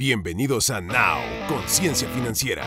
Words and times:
Bienvenidos 0.00 0.70
a 0.70 0.80
Now, 0.80 1.20
Conciencia 1.46 2.08
Financiera, 2.08 2.62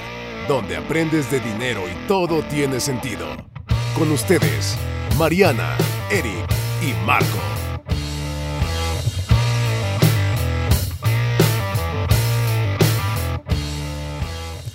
donde 0.48 0.78
aprendes 0.78 1.32
de 1.32 1.40
dinero 1.40 1.82
y 1.90 2.08
todo 2.08 2.44
tiene 2.44 2.80
sentido. 2.80 3.26
Con 3.98 4.12
ustedes, 4.12 4.78
Mariana, 5.18 5.76
Eric 6.12 6.46
y 6.84 6.94
Marco. 7.08 7.40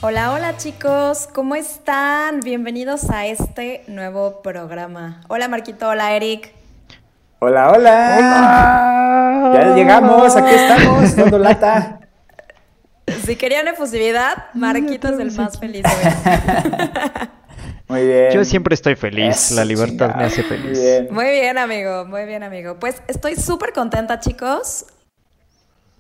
Hola, 0.01 0.33
hola 0.33 0.57
chicos, 0.57 1.29
¿cómo 1.33 1.55
están? 1.55 2.41
Bienvenidos 2.41 3.09
a 3.11 3.27
este 3.27 3.85
nuevo 3.87 4.43
programa. 4.43 5.21
Hola 5.29 5.47
Marquito, 5.47 5.91
hola 5.91 6.13
Eric. 6.17 6.53
Hola, 7.39 7.71
hola. 7.71 9.53
Ya 9.55 9.77
llegamos, 9.77 10.35
aquí 10.35 10.57
estamos, 10.57 11.15
dando 11.15 11.39
lata. 11.39 12.01
Si 13.25 13.37
querían 13.37 13.69
efusividad, 13.69 14.47
Marquito 14.55 15.09
es 15.09 15.19
el 15.19 15.33
más 15.33 15.59
feliz 15.59 15.85
hoy. 15.85 17.29
Muy 17.89 18.07
bien. 18.07 18.31
Yo 18.33 18.45
siempre 18.45 18.75
estoy 18.75 18.97
feliz, 18.97 19.51
la 19.53 19.65
libertad 19.65 20.11
chingada. 20.13 20.17
me 20.19 20.25
hace 20.25 20.43
Muy 20.43 20.49
feliz. 20.51 20.79
bien. 20.79 21.09
Muy 21.11 21.25
bien, 21.25 21.57
amigo, 21.57 22.05
muy 22.05 22.25
bien, 22.27 22.43
amigo. 22.43 22.79
Pues 22.79 23.01
estoy 23.09 23.35
súper 23.37 23.73
contenta, 23.73 24.21
chicos, 24.21 24.85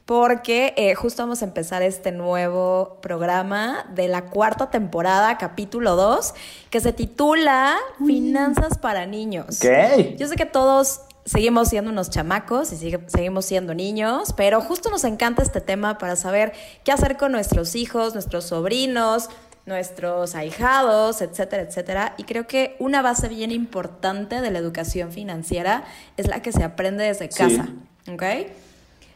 porque 0.04 0.74
eh, 0.76 0.94
justo 0.94 1.22
vamos 1.22 1.40
a 1.40 1.46
empezar 1.46 1.82
este 1.82 2.12
nuevo 2.12 2.98
programa 3.00 3.86
de 3.94 4.08
la 4.08 4.26
cuarta 4.26 4.70
temporada, 4.70 5.38
capítulo 5.38 5.96
2, 5.96 6.34
que 6.68 6.80
se 6.80 6.92
titula 6.92 7.76
Finanzas 8.06 8.76
para 8.76 9.06
Niños. 9.06 9.58
Ok. 9.62 10.16
Yo 10.16 10.28
sé 10.28 10.36
que 10.36 10.46
todos 10.46 11.00
seguimos 11.28 11.68
siendo 11.68 11.90
unos 11.90 12.10
chamacos 12.10 12.72
y 12.72 12.76
sigue- 12.76 13.00
seguimos 13.08 13.44
siendo 13.44 13.74
niños, 13.74 14.32
pero 14.36 14.60
justo 14.60 14.90
nos 14.90 15.04
encanta 15.04 15.42
este 15.42 15.60
tema 15.60 15.98
para 15.98 16.16
saber 16.16 16.52
qué 16.84 16.92
hacer 16.92 17.16
con 17.16 17.32
nuestros 17.32 17.74
hijos, 17.74 18.14
nuestros 18.14 18.44
sobrinos, 18.44 19.28
nuestros 19.66 20.34
ahijados, 20.34 21.20
etcétera, 21.20 21.62
etcétera. 21.62 22.14
Y 22.16 22.24
creo 22.24 22.46
que 22.46 22.74
una 22.78 23.02
base 23.02 23.28
bien 23.28 23.52
importante 23.52 24.40
de 24.40 24.50
la 24.50 24.58
educación 24.58 25.12
financiera 25.12 25.84
es 26.16 26.26
la 26.26 26.40
que 26.40 26.52
se 26.52 26.64
aprende 26.64 27.04
desde 27.04 27.30
Sí. 27.30 27.38
casa, 27.38 27.68
¿ok? 28.10 28.22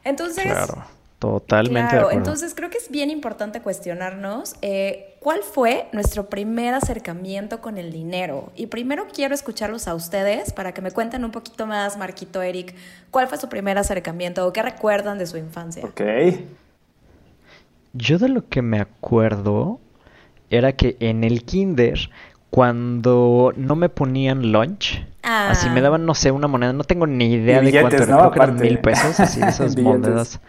Entonces, 0.05 0.45
Claro, 0.45 0.85
totalmente 1.19 1.81
Claro, 1.91 2.09
de 2.09 2.13
acuerdo. 2.13 2.19
entonces 2.19 2.55
creo 2.55 2.69
que 2.69 2.79
es 2.79 2.91
bien 2.91 3.09
importante 3.11 3.63
cuestionarnos 3.63 4.55
eh, 4.61 5.12
cuál 5.23 5.43
fue 5.43 5.89
nuestro 5.93 6.27
primer 6.29 6.75
acercamiento 6.75 7.61
con 7.61 7.79
el 7.79 7.93
dinero. 7.93 8.51
Y 8.57 8.67
primero 8.67 9.07
quiero 9.13 9.35
escucharlos 9.35 9.87
a 9.89 9.95
ustedes 9.95 10.53
para 10.53 10.73
que 10.73 10.81
me 10.83 10.91
cuenten 10.91 11.25
un 11.25 11.31
poquito 11.31 11.67
más, 11.67 11.97
Marquito, 11.97 12.43
Eric, 12.43 12.75
cuál 13.11 13.29
fue 13.29 13.39
su 13.39 13.49
primer 13.49 13.79
acercamiento 13.79 14.47
o 14.47 14.53
qué 14.53 14.63
recuerdan 14.63 15.19
de 15.19 15.27
su 15.27 15.37
infancia. 15.39 15.85
Ok. 15.85 16.01
Yo 17.93 18.19
de 18.19 18.29
lo 18.29 18.49
que 18.49 18.63
me 18.63 18.81
acuerdo 18.81 19.79
era 20.51 20.73
que 20.73 20.97
en 21.01 21.25
el 21.25 21.45
kinder, 21.45 22.11
cuando 22.51 23.53
no 23.57 23.77
me 23.77 23.89
ponían 23.89 24.53
lunch, 24.53 25.07
Ah. 25.23 25.51
así 25.51 25.71
me 25.71 25.81
daban, 25.81 26.05
no 26.05 26.15
sé, 26.15 26.31
una 26.33 26.49
moneda, 26.49 26.73
no 26.73 26.83
tengo 26.85 27.07
ni 27.07 27.33
idea 27.35 27.63
Y 27.63 27.71
de 27.71 27.81
cuánto 27.81 28.03
era, 28.03 28.07
¿no? 28.07 28.19
creo 28.19 28.31
que 28.33 28.39
eran 28.41 28.57
mil 28.57 28.79
pesos, 28.81 29.21
así 29.21 29.41
de 29.41 29.47
esas 29.51 29.75
Billetes. 29.77 30.01
monedas. 30.01 30.41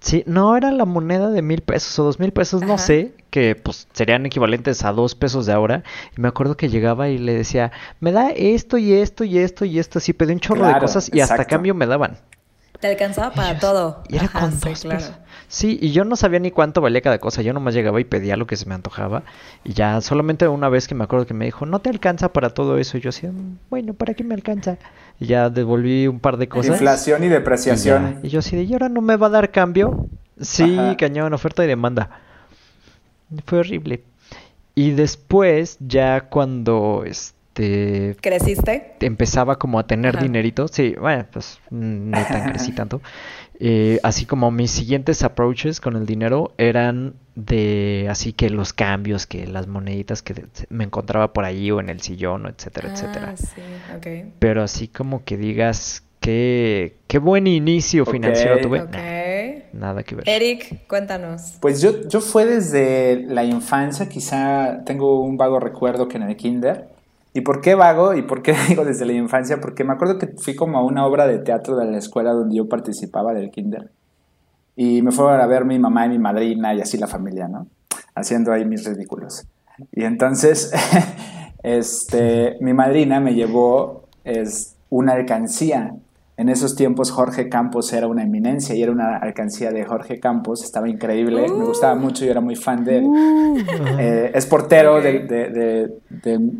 Sí, 0.00 0.24
no, 0.26 0.56
era 0.56 0.72
la 0.72 0.86
moneda 0.86 1.28
de 1.28 1.42
mil 1.42 1.60
pesos 1.60 1.98
o 1.98 2.04
dos 2.04 2.18
mil 2.18 2.32
pesos, 2.32 2.62
no 2.62 2.78
sé, 2.78 3.12
que 3.28 3.54
pues 3.54 3.86
serían 3.92 4.24
equivalentes 4.24 4.82
a 4.84 4.92
dos 4.92 5.14
pesos 5.14 5.44
de 5.44 5.52
ahora. 5.52 5.84
Y 6.16 6.20
me 6.22 6.28
acuerdo 6.28 6.56
que 6.56 6.70
llegaba 6.70 7.10
y 7.10 7.18
le 7.18 7.34
decía, 7.34 7.70
me 8.00 8.10
da 8.10 8.30
esto 8.30 8.78
y 8.78 8.94
esto 8.94 9.24
y 9.24 9.38
esto 9.38 9.66
y 9.66 9.78
esto, 9.78 9.98
así 9.98 10.14
pedí 10.14 10.32
un 10.32 10.40
chorro 10.40 10.66
de 10.66 10.78
cosas 10.78 11.10
y 11.12 11.20
hasta 11.20 11.44
cambio 11.44 11.74
me 11.74 11.86
daban. 11.86 12.16
Te 12.80 12.86
alcanzaba 12.88 13.32
para 13.32 13.50
Y 13.50 13.54
yo- 13.54 13.60
todo. 13.60 14.02
Y 14.08 14.16
era 14.16 14.24
Ajá, 14.24 14.40
con 14.40 14.52
sí, 14.52 14.58
claro. 14.82 14.98
pesos. 14.98 15.14
Sí, 15.48 15.78
y 15.82 15.90
yo 15.92 16.04
no 16.04 16.16
sabía 16.16 16.38
ni 16.38 16.50
cuánto 16.50 16.80
valía 16.80 17.00
cada 17.02 17.18
cosa. 17.18 17.42
Yo 17.42 17.52
nomás 17.52 17.74
llegaba 17.74 18.00
y 18.00 18.04
pedía 18.04 18.36
lo 18.36 18.46
que 18.46 18.56
se 18.56 18.66
me 18.66 18.74
antojaba. 18.74 19.22
Y 19.64 19.72
ya 19.74 20.00
solamente 20.00 20.46
una 20.48 20.68
vez 20.68 20.86
que 20.88 20.94
me 20.94 21.04
acuerdo 21.04 21.26
que 21.26 21.34
me 21.34 21.44
dijo, 21.44 21.66
no 21.66 21.80
te 21.80 21.90
alcanza 21.90 22.32
para 22.32 22.50
todo 22.50 22.78
eso. 22.78 22.96
Y 22.96 23.00
yo 23.00 23.08
decía, 23.08 23.32
"Mm, 23.32 23.58
bueno, 23.68 23.92
¿para 23.94 24.14
qué 24.14 24.24
me 24.24 24.34
alcanza? 24.34 24.78
Y 25.18 25.26
ya 25.26 25.50
devolví 25.50 26.06
un 26.06 26.20
par 26.20 26.36
de 26.38 26.48
cosas. 26.48 26.72
Inflación 26.72 27.22
y 27.22 27.26
y, 27.26 27.28
ya. 27.28 27.34
depreciación. 27.34 28.20
Y 28.22 28.28
yo 28.28 28.38
así 28.38 28.56
de, 28.56 28.62
¿y 28.62 28.72
ahora 28.72 28.88
no 28.88 29.00
me 29.02 29.16
va 29.16 29.26
a 29.26 29.30
dar 29.30 29.50
cambio? 29.50 30.06
Sí, 30.40 30.78
Ajá. 30.78 30.96
cañón, 30.96 31.34
oferta 31.34 31.62
y 31.64 31.66
demanda. 31.66 32.08
Fue 33.44 33.58
horrible. 33.58 34.02
Y 34.74 34.92
después, 34.92 35.76
ya 35.80 36.22
cuando 36.30 37.02
este 37.04 37.36
¿Creciste? 38.20 38.94
empezaba 39.00 39.58
como 39.58 39.78
a 39.78 39.86
tener 39.86 40.16
Ajá. 40.16 40.24
dinerito, 40.24 40.68
sí, 40.68 40.94
bueno, 40.98 41.26
pues 41.32 41.60
mm, 41.70 42.10
ni 42.10 42.24
tan 42.24 42.48
crecí 42.48 42.72
tanto. 42.74 43.00
Eh, 43.58 44.00
así 44.02 44.24
como 44.24 44.50
mis 44.50 44.70
siguientes 44.70 45.22
approaches 45.22 45.80
con 45.80 45.94
el 45.96 46.06
dinero 46.06 46.52
eran 46.56 47.14
de 47.34 48.06
así 48.08 48.32
que 48.32 48.48
los 48.48 48.72
cambios, 48.72 49.26
que 49.26 49.46
las 49.46 49.66
moneditas 49.66 50.22
que 50.22 50.46
me 50.70 50.84
encontraba 50.84 51.32
por 51.32 51.44
ahí 51.44 51.70
o 51.70 51.80
en 51.80 51.90
el 51.90 52.00
sillón, 52.00 52.46
etcétera, 52.46 52.92
etcétera. 52.92 53.34
Ah, 53.34 53.36
sí, 53.36 53.60
ok. 53.96 54.32
Pero 54.38 54.62
así 54.62 54.88
como 54.88 55.24
que 55.24 55.36
digas 55.36 56.04
qué 56.20 56.96
qué 57.06 57.18
buen 57.18 57.46
inicio 57.46 58.06
financiero 58.06 58.60
tuve, 58.60 58.78
nah, 58.80 59.78
nada 59.78 60.02
que 60.04 60.14
ver. 60.14 60.28
Eric, 60.28 60.86
cuéntanos. 60.86 61.58
Pues 61.60 61.82
yo, 61.82 62.08
yo 62.08 62.20
fue 62.20 62.46
desde 62.46 63.24
la 63.26 63.44
infancia, 63.44 64.08
quizá 64.08 64.84
tengo 64.84 65.20
un 65.20 65.36
vago 65.36 65.60
recuerdo 65.60 66.08
que 66.08 66.16
en 66.16 66.24
el 66.24 66.36
kinder. 66.36 66.88
¿Y 67.32 67.42
por 67.42 67.60
qué 67.60 67.74
vago? 67.74 68.14
¿Y 68.14 68.22
por 68.22 68.42
qué 68.42 68.54
digo 68.68 68.84
desde 68.84 69.06
la 69.06 69.12
infancia? 69.12 69.60
Porque 69.60 69.84
me 69.84 69.92
acuerdo 69.92 70.18
que 70.18 70.28
fui 70.38 70.54
como 70.56 70.78
a 70.78 70.84
una 70.84 71.06
obra 71.06 71.26
de 71.26 71.38
teatro 71.38 71.76
de 71.76 71.86
la 71.90 71.98
escuela 71.98 72.32
donde 72.32 72.56
yo 72.56 72.68
participaba 72.68 73.32
del 73.34 73.50
kinder. 73.50 73.90
Y 74.76 75.02
me 75.02 75.12
fueron 75.12 75.40
a 75.40 75.46
ver 75.46 75.64
mi 75.64 75.78
mamá 75.78 76.06
y 76.06 76.10
mi 76.10 76.18
madrina 76.18 76.74
y 76.74 76.80
así 76.80 76.96
la 76.98 77.06
familia, 77.06 77.48
¿no? 77.48 77.66
Haciendo 78.14 78.52
ahí 78.52 78.64
mis 78.64 78.84
ridículos. 78.86 79.44
Y 79.92 80.04
entonces, 80.04 80.72
este, 81.62 82.56
mi 82.60 82.72
madrina 82.72 83.20
me 83.20 83.34
llevó 83.34 84.04
es, 84.24 84.76
una 84.88 85.12
alcancía. 85.12 85.94
En 86.36 86.48
esos 86.48 86.74
tiempos 86.74 87.10
Jorge 87.10 87.50
Campos 87.50 87.92
era 87.92 88.06
una 88.06 88.22
eminencia 88.22 88.74
y 88.74 88.82
era 88.82 88.92
una 88.92 89.18
alcancía 89.18 89.70
de 89.72 89.84
Jorge 89.84 90.18
Campos, 90.20 90.64
estaba 90.64 90.88
increíble, 90.88 91.42
me 91.42 91.64
gustaba 91.66 91.94
mucho, 91.94 92.24
yo 92.24 92.30
era 92.30 92.40
muy 92.40 92.56
fan 92.56 92.82
de 92.82 92.98
él. 92.98 93.06
Eh, 93.98 94.30
es 94.34 94.46
portero 94.46 94.96
Ok. 94.96 95.02
del 95.02 95.28
de, 95.28 95.50
de- 95.50 95.88
de- 96.08 96.50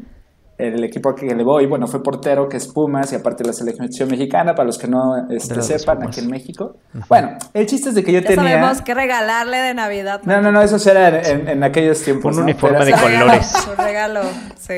el 0.69 0.85
equipo 0.85 1.15
que 1.15 1.35
le 1.35 1.43
voy, 1.45 1.67
bueno, 1.67 1.87
fue 1.87 2.03
portero 2.03 2.49
que 2.49 2.57
es 2.57 2.67
Pumas 2.69 3.13
y 3.13 3.17
aparte 3.17 3.45
la 3.45 3.53
selección 3.53 4.09
mexicana, 4.09 4.55
para 4.55 4.67
los 4.67 4.79
que 4.79 4.87
no 4.89 5.29
este, 5.31 5.55
De 5.55 5.63
sepan, 5.63 5.99
Pumas. 5.99 6.17
aquí 6.17 6.25
en 6.25 6.31
México. 6.31 6.77
Bueno, 7.09 7.37
el 7.55 7.67
chiste 7.67 7.91
es 7.91 7.95
de 7.95 8.05
que 8.05 8.13
yo 8.13 8.21
Ya 8.21 8.29
tenía... 8.29 8.45
sabemos 8.61 8.83
qué 8.83 8.95
regalarle 8.95 9.57
de 9.59 9.75
Navidad. 9.75 10.21
No, 10.25 10.41
no, 10.41 10.53
no, 10.53 10.63
eso 10.63 10.77
era 10.91 11.21
en, 11.31 11.49
en 11.49 11.63
aquellos 11.65 12.03
tiempos. 12.03 12.33
Un 12.37 12.41
¿no? 12.41 12.45
uniforme 12.45 12.85
de 12.85 12.93
Pero- 12.93 12.97
regalo, 13.07 13.25
colores. 13.27 13.47
Su 13.51 13.75
regalo, 13.83 14.21
sí. 14.59 14.73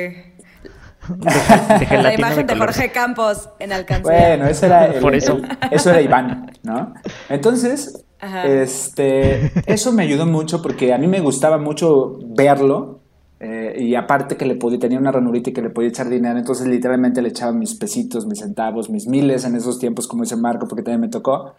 De 1.09 1.16
La 1.25 1.78
gelatina 1.81 2.12
imagen 2.14 2.47
de 2.47 2.53
colores. 2.53 2.76
Jorge 2.76 2.93
Campos 2.93 3.49
en 3.59 3.72
alcancía. 3.72 4.03
Bueno, 4.12 4.47
eso 4.47 4.66
era 4.66 4.87
el- 4.87 5.00
Por 5.00 5.14
eso. 5.14 5.34
el- 5.37 5.49
eso 5.72 5.91
era 5.91 6.00
Iván, 6.00 6.53
¿no? 6.62 6.94
Entonces, 7.28 8.04
Ajá. 8.20 8.47
este, 8.47 9.50
eso 9.66 9.93
me 9.93 10.04
ayudó 10.04 10.26
mucho 10.26 10.62
porque 10.62 10.94
a 10.94 10.99
mí 10.99 11.09
me 11.09 11.19
gustaba 11.20 11.59
mucho 11.59 12.19
verlo 12.37 13.00
eh, 13.44 13.75
y 13.76 13.97
aparte 13.97 14.36
que 14.36 14.47
le 14.47 14.54
podía 14.54 14.78
tenía 14.78 15.00
una 15.00 15.10
ranurita 15.10 15.50
y 15.50 15.53
que 15.53 15.62
le 15.62 15.70
podía 15.70 15.88
echar 15.88 16.08
dinero, 16.08 16.38
entonces 16.38 16.64
literalmente 16.69 17.20
le 17.20 17.30
echaba 17.30 17.50
mis 17.50 17.75
pesitos, 17.75 18.25
mis 18.25 18.38
centavos, 18.38 18.88
mis 18.88 19.08
miles 19.08 19.44
en 19.44 19.56
esos 19.56 19.80
tiempos, 19.80 20.06
como 20.06 20.22
dice 20.22 20.36
Marco, 20.36 20.69
porque 20.69 20.84
también 20.84 21.00
me 21.00 21.08
tocó 21.08 21.52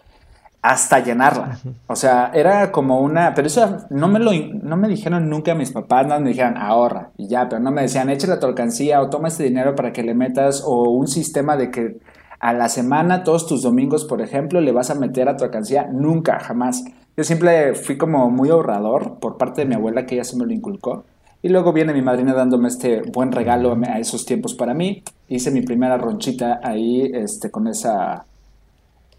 hasta 0.61 0.99
llenarla. 1.01 1.59
O 1.87 1.97
sea, 1.97 2.31
era 2.33 2.71
como 2.71 3.01
una, 3.01 3.33
pero 3.33 3.47
eso 3.47 3.79
no 3.89 4.07
me 4.07 4.19
lo 4.19 4.31
no 4.31 4.77
me 4.77 4.87
dijeron 4.87 5.29
nunca 5.29 5.55
mis 5.55 5.71
papás, 5.71 6.07
nada 6.07 6.21
me 6.21 6.29
dijeron 6.29 6.55
ahorra 6.57 7.11
y 7.17 7.27
ya, 7.27 7.49
pero 7.49 7.61
no 7.61 7.69
me 7.69 7.81
decían 7.81 8.09
échale 8.09 8.33
a 8.33 8.39
tu 8.39 8.47
alcancía 8.47 9.01
o 9.01 9.09
toma 9.09 9.27
este 9.27 9.43
dinero 9.43 9.75
para 9.75 9.91
que 9.91 10.03
le 10.03 10.15
metas 10.15 10.63
o 10.65 10.89
un 10.89 11.09
sistema 11.09 11.57
de 11.57 11.69
que 11.69 11.97
a 12.39 12.53
la 12.53 12.69
semana 12.69 13.25
todos 13.25 13.45
tus 13.45 13.61
domingos, 13.61 14.05
por 14.05 14.21
ejemplo, 14.21 14.61
le 14.61 14.71
vas 14.71 14.89
a 14.89 14.95
meter 14.95 15.27
a 15.27 15.35
tu 15.35 15.43
alcancía, 15.43 15.89
nunca, 15.91 16.39
jamás. 16.39 16.83
Yo 17.17 17.25
siempre 17.25 17.73
fui 17.75 17.97
como 17.97 18.29
muy 18.29 18.49
ahorrador 18.49 19.19
por 19.19 19.37
parte 19.37 19.61
de 19.61 19.67
mi 19.67 19.75
abuela 19.75 20.05
que 20.05 20.15
ella 20.15 20.23
se 20.23 20.37
me 20.37 20.45
lo 20.45 20.53
inculcó. 20.53 21.03
Y 21.43 21.49
luego 21.49 21.73
viene 21.73 21.93
mi 21.93 22.01
madrina 22.01 22.33
dándome 22.33 22.69
este 22.69 23.01
buen 23.01 23.31
regalo 23.31 23.77
a 23.85 23.99
esos 23.99 24.25
tiempos 24.25 24.55
para 24.55 24.73
mí. 24.73 25.03
Hice 25.27 25.51
mi 25.51 25.61
primera 25.61 25.97
ronchita 25.97 26.61
ahí 26.63 27.11
este, 27.13 27.51
con 27.51 27.67
esa 27.67 28.25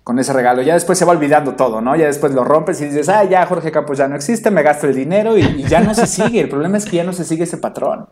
con 0.03 0.19
ese 0.19 0.33
regalo. 0.33 0.63
Ya 0.63 0.75
después 0.75 0.99
se 0.99 1.05
va 1.05 1.13
olvidando 1.13 1.55
todo, 1.55 1.81
¿no? 1.81 1.95
Ya 1.97 2.07
después 2.07 2.33
lo 2.35 2.45
rompes 2.45 2.81
y 2.81 2.87
dices, 2.87 3.09
ah, 3.09 3.25
ya 3.25 3.47
Jorge 3.47 3.71
Campos 3.71 3.99
ya 3.99 4.09
no 4.09 4.17
existe, 4.17 4.51
me 4.51 4.63
gasto 4.63 4.87
el 4.87 4.95
dinero 4.95 5.37
y, 5.39 5.43
y 5.43 5.63
ya 5.65 5.81
no 5.81 5.95
se 5.95 6.07
sigue. 6.07 6.41
El 6.41 6.49
problema 6.49 6.79
es 6.79 6.87
que 6.87 6.97
ya 6.97 7.05
no 7.05 7.13
se 7.13 7.25
sigue 7.25 7.45
ese 7.45 7.59
patrón. 7.59 8.07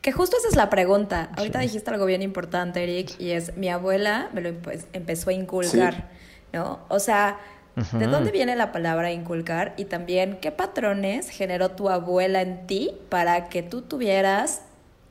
Que 0.00 0.10
justo 0.12 0.36
esa 0.36 0.48
es 0.48 0.56
la 0.56 0.68
pregunta. 0.70 1.30
Ahorita 1.36 1.60
dijiste 1.60 1.90
algo 1.90 2.06
bien 2.06 2.22
importante, 2.22 2.82
Eric, 2.82 3.20
y 3.20 3.30
es 3.32 3.56
mi 3.56 3.68
abuela 3.68 4.30
me 4.32 4.40
lo 4.40 4.48
empe- 4.50 4.84
empezó 4.92 5.30
a 5.30 5.32
inculcar, 5.32 6.10
¿no? 6.52 6.80
O 6.88 6.98
sea, 6.98 7.38
¿de 7.74 8.06
dónde 8.06 8.30
viene 8.30 8.56
la 8.56 8.72
palabra 8.72 9.12
inculcar? 9.12 9.74
Y 9.76 9.86
también, 9.86 10.38
¿qué 10.40 10.50
patrones 10.50 11.28
generó 11.28 11.70
tu 11.70 11.88
abuela 11.88 12.42
en 12.42 12.66
ti 12.66 12.92
para 13.08 13.48
que 13.48 13.62
tú 13.62 13.82
tuvieras 13.82 14.62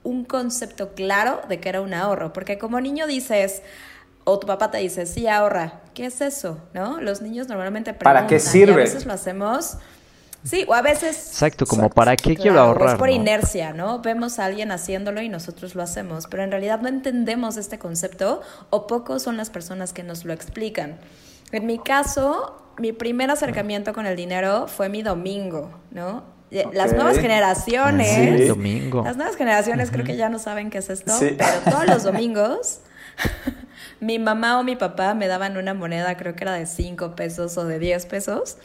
un 0.03 0.25
concepto 0.25 0.93
claro 0.93 1.41
de 1.49 1.59
que 1.59 1.69
era 1.69 1.81
un 1.81 1.93
ahorro? 1.93 2.33
Porque 2.33 2.57
como 2.57 2.79
niño 2.79 3.07
dices, 3.07 3.61
O 4.23 4.37
tu 4.37 4.45
papá 4.45 4.69
te 4.69 4.77
dice, 4.77 5.07
sí, 5.07 5.27
ahorra. 5.27 5.81
¿Qué 5.95 6.05
es 6.05 6.21
eso? 6.21 6.59
¿No? 6.73 7.01
Los 7.01 7.21
niños 7.21 7.47
normalmente 7.47 7.93
preguntan. 7.93 8.13
¿Para 8.13 8.27
qué 8.27 8.39
sirve? 8.39 8.73
Y 8.73 8.75
a 8.75 8.77
veces 8.77 9.05
lo 9.07 9.13
hacemos 9.13 9.77
Sí, 10.43 10.65
o 10.67 10.73
a 10.73 10.81
veces... 10.81 11.27
Exacto, 11.27 11.65
como 11.67 11.89
para 11.89 12.15
qué 12.15 12.35
quiero 12.35 12.59
ahorrar. 12.59 12.89
Es 12.89 12.95
por 12.95 13.09
inercia, 13.09 13.73
¿no? 13.73 13.99
Vemos 13.99 14.39
a 14.39 14.45
alguien 14.45 14.71
haciéndolo 14.71 15.21
y 15.21 15.29
nosotros 15.29 15.75
lo 15.75 15.83
hacemos, 15.83 16.27
pero 16.27 16.43
en 16.43 16.51
realidad 16.51 16.81
no 16.81 16.87
entendemos 16.87 17.57
este 17.57 17.77
concepto 17.77 18.41
o 18.71 18.87
pocos 18.87 19.21
son 19.21 19.37
las 19.37 19.51
personas 19.51 19.93
que 19.93 20.03
nos 20.03 20.25
lo 20.25 20.33
explican. 20.33 20.97
En 21.51 21.65
mi 21.65 21.79
caso, 21.79 22.73
mi 22.77 22.91
primer 22.93 23.29
acercamiento 23.31 23.93
con 23.93 24.05
el 24.05 24.15
dinero 24.15 24.67
fue 24.67 24.89
mi 24.89 25.01
domingo, 25.01 25.71
¿no? 25.91 26.23
Eh, 26.51 26.65
las 26.73 26.93
nuevas 26.93 27.17
generaciones... 27.17 28.39
Sí. 28.39 28.47
Domingo. 28.47 29.03
Las 29.03 29.15
nuevas 29.15 29.35
generaciones 29.37 29.89
creo 29.89 30.03
que 30.03 30.17
ya 30.17 30.29
no 30.29 30.37
saben 30.37 30.69
qué 30.69 30.79
es 30.79 30.89
esto, 30.89 31.13
pero 31.19 31.51
todos 31.69 31.87
los 31.87 32.03
domingos... 32.11 32.79
mi 33.99 34.19
mamá 34.19 34.59
o 34.59 34.63
mi 34.63 34.75
papá 34.75 35.13
me 35.13 35.27
daban 35.27 35.57
una 35.57 35.73
moneda, 35.73 36.17
creo 36.17 36.35
que 36.35 36.43
era 36.43 36.53
de 36.53 36.65
5 36.65 37.15
pesos 37.15 37.57
o 37.57 37.65
de 37.65 37.79
10 37.79 38.05
pesos, 38.07 38.57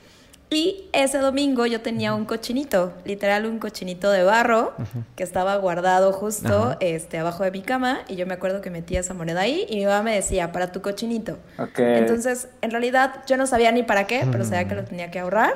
y 0.49 0.89
ese 0.93 1.19
domingo 1.19 1.67
yo 1.67 1.81
tenía 1.81 2.15
un 2.15 2.25
cochinito, 2.25 2.93
literal 3.05 3.47
un 3.47 3.59
cochinito 3.59 4.11
de 4.11 4.23
barro 4.23 4.75
que 5.17 5.25
estaba 5.25 5.57
guardado 5.57 6.13
justo 6.13 6.77
este 6.81 7.19
abajo 7.19 7.43
de 7.43 7.51
mi 7.51 7.63
cama 7.63 8.01
y 8.09 8.15
yo 8.15 8.27
me 8.27 8.35
acuerdo 8.35 8.61
que 8.61 8.71
metía 8.71 9.01
esa 9.01 9.13
moneda 9.13 9.41
ahí 9.41 9.67
y 9.69 9.77
mi 9.77 9.87
mamá 9.87 10.03
me 10.03 10.15
decía, 10.15 10.53
para 10.53 10.71
tu 10.71 10.83
cochinito. 10.83 11.39
Entonces, 11.77 12.49
en 12.63 12.71
realidad 12.71 13.25
yo 13.27 13.37
no 13.37 13.47
sabía 13.47 13.73
ni 13.73 13.83
para 13.83 14.07
qué, 14.07 14.25
pero 14.31 14.45
sabía 14.45 14.69
que 14.69 14.77
lo 14.77 14.85
tenía 14.85 15.11
que 15.11 15.19
ahorrar 15.19 15.55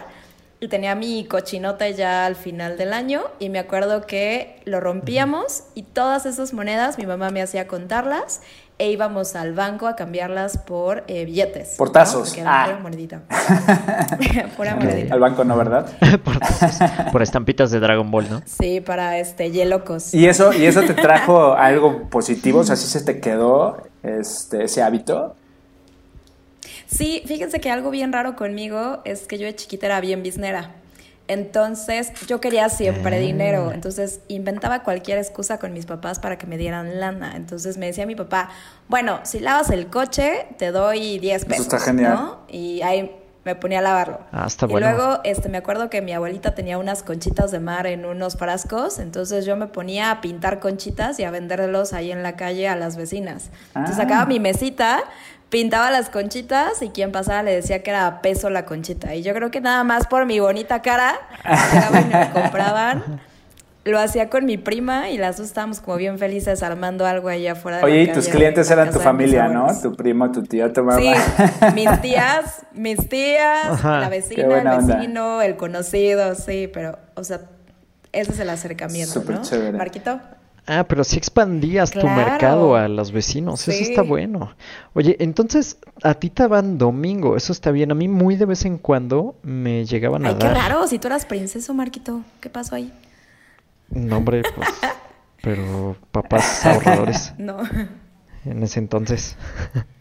y 0.58 0.68
tenía 0.68 0.94
mi 0.94 1.24
cochinote 1.24 1.94
ya 1.94 2.26
al 2.26 2.36
final 2.36 2.76
del 2.76 2.92
año 2.92 3.22
y 3.38 3.48
me 3.48 3.58
acuerdo 3.58 4.06
que 4.06 4.60
lo 4.66 4.80
rompíamos 4.80 5.64
y 5.74 5.84
todas 5.84 6.26
esas 6.26 6.52
monedas 6.52 6.98
mi 6.98 7.06
mamá 7.06 7.30
me 7.30 7.40
hacía 7.40 7.66
contarlas 7.66 8.42
e 8.80 8.90
íbamos 8.90 9.36
al 9.36 9.52
banco 9.52 9.86
a 9.86 9.94
cambiarlas 9.94 10.56
por 10.56 11.04
eh, 11.06 11.26
billetes. 11.26 11.74
Por 11.76 11.92
tazos. 11.92 12.34
Ah. 12.46 12.64
Pura 12.64 12.78
monedita. 12.78 13.20
pura 14.56 14.74
monedita. 14.74 15.12
Al 15.12 15.20
banco 15.20 15.44
no, 15.44 15.54
¿verdad? 15.54 15.86
por, 16.24 16.38
por 17.12 17.22
estampitas 17.22 17.70
de 17.70 17.78
Dragon 17.78 18.10
Ball, 18.10 18.30
¿no? 18.30 18.42
Sí, 18.46 18.80
para 18.80 19.18
este 19.18 19.50
yelocos. 19.50 20.14
¿Y 20.14 20.26
eso, 20.26 20.54
¿Y 20.54 20.64
eso 20.64 20.80
te 20.80 20.94
trajo 20.94 21.52
algo 21.52 22.08
positivo? 22.08 22.60
O 22.60 22.64
sea, 22.64 22.74
¿sí 22.74 22.86
se 22.86 23.04
te 23.04 23.20
quedó 23.20 23.76
este, 24.02 24.64
ese 24.64 24.82
hábito? 24.82 25.36
Sí, 26.86 27.22
fíjense 27.26 27.60
que 27.60 27.70
algo 27.70 27.90
bien 27.90 28.14
raro 28.14 28.34
conmigo 28.34 29.02
es 29.04 29.26
que 29.26 29.36
yo 29.36 29.44
de 29.44 29.54
chiquita 29.54 29.86
era 29.86 30.00
bien 30.00 30.22
biznera. 30.22 30.79
Entonces 31.28 32.12
yo 32.26 32.40
quería 32.40 32.68
siempre 32.68 33.16
ah. 33.16 33.20
dinero, 33.20 33.70
entonces 33.72 34.20
inventaba 34.26 34.82
cualquier 34.82 35.18
excusa 35.18 35.58
con 35.58 35.72
mis 35.72 35.86
papás 35.86 36.18
para 36.18 36.38
que 36.38 36.46
me 36.46 36.58
dieran 36.58 36.98
lana. 36.98 37.36
Entonces 37.36 37.76
me 37.78 37.86
decía 37.86 38.04
mi 38.04 38.16
papá, 38.16 38.50
bueno, 38.88 39.20
si 39.22 39.38
lavas 39.38 39.70
el 39.70 39.86
coche 39.86 40.48
te 40.58 40.72
doy 40.72 41.18
10 41.18 41.44
pesos. 41.44 41.66
Eso 41.66 41.76
está 41.76 41.78
genial. 41.78 42.38
Y 42.48 42.82
ahí 42.82 43.16
me 43.44 43.54
ponía 43.54 43.78
a 43.78 43.82
lavarlo. 43.82 44.20
Ah, 44.32 44.44
está 44.46 44.66
y 44.66 44.72
luego 44.72 45.20
este, 45.24 45.48
me 45.48 45.58
acuerdo 45.58 45.88
que 45.88 46.02
mi 46.02 46.12
abuelita 46.12 46.54
tenía 46.54 46.78
unas 46.78 47.02
conchitas 47.02 47.50
de 47.50 47.60
mar 47.60 47.86
en 47.86 48.04
unos 48.04 48.36
frascos, 48.36 48.98
entonces 48.98 49.46
yo 49.46 49.56
me 49.56 49.66
ponía 49.66 50.10
a 50.10 50.20
pintar 50.20 50.60
conchitas 50.60 51.18
y 51.18 51.24
a 51.24 51.30
venderlos 51.30 51.92
ahí 51.92 52.12
en 52.12 52.22
la 52.22 52.36
calle 52.36 52.68
a 52.68 52.76
las 52.76 52.96
vecinas. 52.96 53.50
Entonces 53.68 53.96
ah. 53.96 54.02
sacaba 54.02 54.26
mi 54.26 54.40
mesita, 54.40 55.04
pintaba 55.50 55.90
las 55.90 56.08
conchitas 56.08 56.80
y 56.80 56.88
quien 56.88 57.12
pasaba 57.12 57.42
le 57.42 57.54
decía 57.54 57.82
que 57.82 57.90
era 57.90 58.22
peso 58.22 58.48
la 58.50 58.64
conchita. 58.64 59.14
Y 59.14 59.22
yo 59.22 59.34
creo 59.34 59.50
que 59.50 59.60
nada 59.60 59.84
más 59.84 60.06
por 60.06 60.24
mi 60.24 60.40
bonita 60.40 60.80
cara, 60.80 61.16
y 61.44 62.04
me 62.14 62.30
compraban. 62.30 63.20
Lo 63.82 63.98
hacía 63.98 64.28
con 64.28 64.44
mi 64.44 64.58
prima 64.58 65.08
y 65.08 65.16
las 65.16 65.38
dos 65.38 65.46
estábamos 65.46 65.80
como 65.80 65.96
bien 65.96 66.18
felices 66.18 66.62
armando 66.62 67.06
algo 67.06 67.30
allá 67.30 67.52
afuera 67.52 67.78
de 67.78 67.84
Oye, 67.84 68.02
y 68.02 68.12
tus 68.12 68.28
clientes 68.28 68.70
eran 68.70 68.90
tu 68.90 69.00
familia, 69.00 69.48
¿no? 69.48 69.68
Tu 69.80 69.94
primo, 69.96 70.30
tu 70.30 70.42
tía, 70.42 70.70
tu 70.70 70.84
mamá. 70.84 71.00
Sí, 71.00 71.12
mis 71.74 72.00
tías, 72.02 72.62
mis 72.72 73.08
tías, 73.08 73.82
la 73.82 74.10
vecina, 74.10 74.58
el 74.58 74.86
vecino, 74.86 75.40
el 75.40 75.56
conocido, 75.56 76.34
sí, 76.34 76.70
pero, 76.72 76.98
o 77.14 77.24
sea, 77.24 77.40
ese 78.12 78.32
es 78.32 78.40
el 78.40 78.50
acercamiento, 78.50 79.14
Súper 79.14 79.36
¿no? 79.36 79.42
Chévere. 79.42 79.78
Marquito. 79.78 80.20
Ah, 80.72 80.84
pero 80.86 81.02
si 81.02 81.18
expandías 81.18 81.90
tu 81.90 82.06
mercado 82.06 82.76
a 82.76 82.86
los 82.86 83.10
vecinos, 83.10 83.66
eso 83.66 83.82
está 83.82 84.02
bueno. 84.02 84.54
Oye, 84.94 85.16
entonces 85.18 85.78
a 86.04 86.14
ti 86.14 86.30
te 86.30 86.46
van 86.46 86.78
domingo, 86.78 87.36
eso 87.36 87.52
está 87.52 87.72
bien. 87.72 87.90
A 87.90 87.96
mí 87.96 88.06
muy 88.06 88.36
de 88.36 88.44
vez 88.44 88.64
en 88.64 88.78
cuando 88.78 89.34
me 89.42 89.84
llegaban 89.84 90.24
a 90.26 90.34
dar. 90.34 90.38
Qué 90.38 90.60
raro, 90.60 90.86
si 90.86 91.00
tú 91.00 91.08
eras 91.08 91.26
princeso, 91.26 91.74
Marquito, 91.74 92.22
¿qué 92.40 92.50
pasó 92.50 92.76
ahí? 92.76 92.92
No, 93.88 94.18
hombre, 94.18 94.42
pues, 94.54 94.68
pero 95.42 95.96
papás 96.12 96.64
ahorradores. 96.66 97.34
no. 97.36 97.58
En 98.44 98.62
ese 98.62 98.78
entonces. 98.78 99.36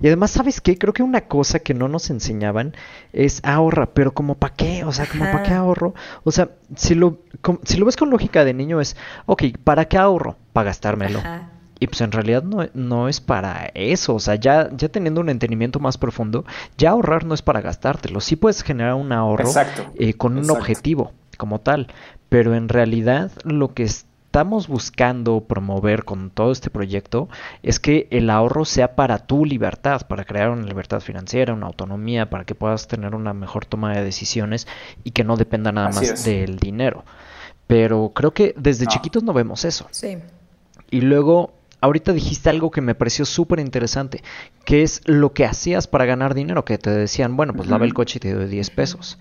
Y 0.00 0.06
además, 0.06 0.30
¿sabes 0.30 0.60
qué? 0.60 0.78
Creo 0.78 0.92
que 0.92 1.02
una 1.02 1.22
cosa 1.22 1.58
que 1.58 1.74
no 1.74 1.88
nos 1.88 2.10
enseñaban 2.10 2.74
es 3.12 3.40
ahorra, 3.44 3.86
pero 3.92 4.12
como 4.12 4.34
para 4.34 4.54
qué, 4.54 4.84
o 4.84 4.92
sea, 4.92 5.06
como 5.06 5.24
para 5.24 5.42
qué 5.42 5.52
ahorro. 5.52 5.94
O 6.24 6.32
sea, 6.32 6.50
si 6.74 6.94
lo, 6.94 7.18
si 7.64 7.76
lo 7.76 7.86
ves 7.86 7.96
con 7.96 8.10
lógica 8.10 8.44
de 8.44 8.54
niño 8.54 8.80
es, 8.80 8.96
ok, 9.26 9.44
¿para 9.62 9.86
qué 9.86 9.98
ahorro? 9.98 10.36
Para 10.52 10.66
gastármelo. 10.66 11.20
Y 11.78 11.86
pues 11.86 12.02
en 12.02 12.12
realidad 12.12 12.42
no, 12.42 12.66
no, 12.74 13.08
es 13.08 13.22
para 13.22 13.70
eso, 13.74 14.14
o 14.14 14.20
sea, 14.20 14.34
ya, 14.34 14.68
ya 14.76 14.90
teniendo 14.90 15.22
un 15.22 15.30
entendimiento 15.30 15.80
más 15.80 15.96
profundo, 15.96 16.44
ya 16.76 16.90
ahorrar 16.90 17.24
no 17.24 17.32
es 17.32 17.40
para 17.40 17.62
gastártelo, 17.62 18.20
sí 18.20 18.36
puedes 18.36 18.62
generar 18.62 18.94
un 18.94 19.12
ahorro 19.12 19.50
eh, 19.94 20.12
con 20.12 20.36
un 20.36 20.50
objetivo 20.50 21.12
como 21.38 21.58
tal, 21.58 21.86
pero 22.28 22.54
en 22.54 22.68
realidad 22.68 23.32
lo 23.44 23.72
que 23.72 23.84
es 23.84 24.04
estamos 24.30 24.68
buscando 24.68 25.40
promover 25.40 26.04
con 26.04 26.30
todo 26.30 26.52
este 26.52 26.70
proyecto 26.70 27.28
es 27.64 27.80
que 27.80 28.06
el 28.12 28.30
ahorro 28.30 28.64
sea 28.64 28.94
para 28.94 29.18
tu 29.18 29.44
libertad, 29.44 30.06
para 30.06 30.24
crear 30.24 30.50
una 30.50 30.64
libertad 30.64 31.00
financiera, 31.00 31.52
una 31.52 31.66
autonomía, 31.66 32.30
para 32.30 32.44
que 32.44 32.54
puedas 32.54 32.86
tener 32.86 33.16
una 33.16 33.34
mejor 33.34 33.66
toma 33.66 33.92
de 33.92 34.04
decisiones 34.04 34.68
y 35.02 35.10
que 35.10 35.24
no 35.24 35.36
dependa 35.36 35.72
nada 35.72 35.88
más 35.88 36.24
del 36.24 36.60
dinero. 36.60 37.04
Pero 37.66 38.12
creo 38.14 38.32
que 38.32 38.54
desde 38.56 38.86
chiquitos 38.86 39.24
no 39.24 39.32
vemos 39.32 39.64
eso. 39.64 39.88
Sí. 39.90 40.18
Y 40.92 41.00
luego, 41.00 41.52
ahorita 41.80 42.12
dijiste 42.12 42.50
algo 42.50 42.70
que 42.70 42.82
me 42.82 42.94
pareció 42.94 43.24
súper 43.24 43.58
interesante, 43.58 44.22
que 44.64 44.84
es 44.84 45.02
lo 45.06 45.32
que 45.32 45.44
hacías 45.44 45.88
para 45.88 46.04
ganar 46.04 46.34
dinero, 46.34 46.64
que 46.64 46.78
te 46.78 46.90
decían, 46.90 47.36
bueno, 47.36 47.52
pues 47.52 47.68
lava 47.68 47.84
el 47.84 47.94
coche 47.94 48.18
y 48.18 48.20
te 48.20 48.32
doy 48.32 48.46
10 48.46 48.70
pesos. 48.70 49.18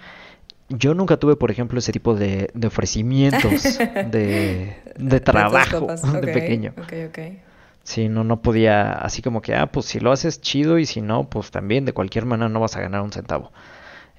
Yo 0.69 0.94
nunca 0.94 1.18
tuve, 1.18 1.36
por 1.36 1.50
ejemplo, 1.50 1.80
ese 1.80 1.92
tipo 1.92 2.13
de, 2.16 2.51
ofrecimientos 2.66 3.63
de, 4.12 4.77
de 4.98 5.19
trabajo 5.19 5.88
de 6.21 6.33
pequeño. 6.33 6.74
Okay, 6.83 7.06
okay. 7.06 7.42
Sí, 7.83 8.07
no, 8.07 8.24
no 8.24 8.42
podía, 8.42 8.92
así 8.94 9.24
como 9.24 9.42
que, 9.42 9.56
ah, 9.56 9.71
pues 9.71 9.88
si 9.88 10.00
lo 10.00 10.12
haces 10.12 10.42
chido 10.42 10.77
y 10.77 10.86
si 10.86 11.01
no, 11.01 11.27
pues 11.27 11.50
también 11.50 11.86
de 11.86 11.94
cualquier 11.94 12.25
manera 12.25 12.48
no 12.48 12.60
vas 12.60 12.75
a 12.77 12.81
ganar 12.81 13.01
un 13.01 13.12
centavo. 13.12 13.51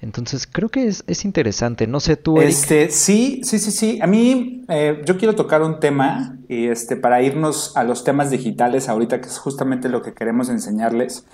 Entonces 0.01 0.47
creo 0.47 0.67
que 0.69 0.87
es, 0.87 1.03
es 1.07 1.25
interesante. 1.25 1.85
No 1.87 1.99
sé 1.99 2.17
tú. 2.17 2.37
Eric. 2.37 2.49
Este, 2.49 2.89
sí, 2.89 3.41
sí, 3.43 3.59
sí, 3.59 3.71
sí. 3.71 3.99
A 4.01 4.07
mí 4.07 4.65
eh, 4.67 5.01
yo 5.05 5.17
quiero 5.17 5.35
tocar 5.35 5.61
un 5.61 5.79
tema 5.79 6.37
y 6.49 6.67
este 6.67 6.95
para 6.95 7.21
irnos 7.21 7.77
a 7.77 7.83
los 7.83 8.03
temas 8.03 8.31
digitales 8.31 8.89
ahorita 8.89 9.21
que 9.21 9.27
es 9.27 9.37
justamente 9.37 9.89
lo 9.89 10.01
que 10.01 10.13
queremos 10.13 10.49
enseñarles. 10.49 11.25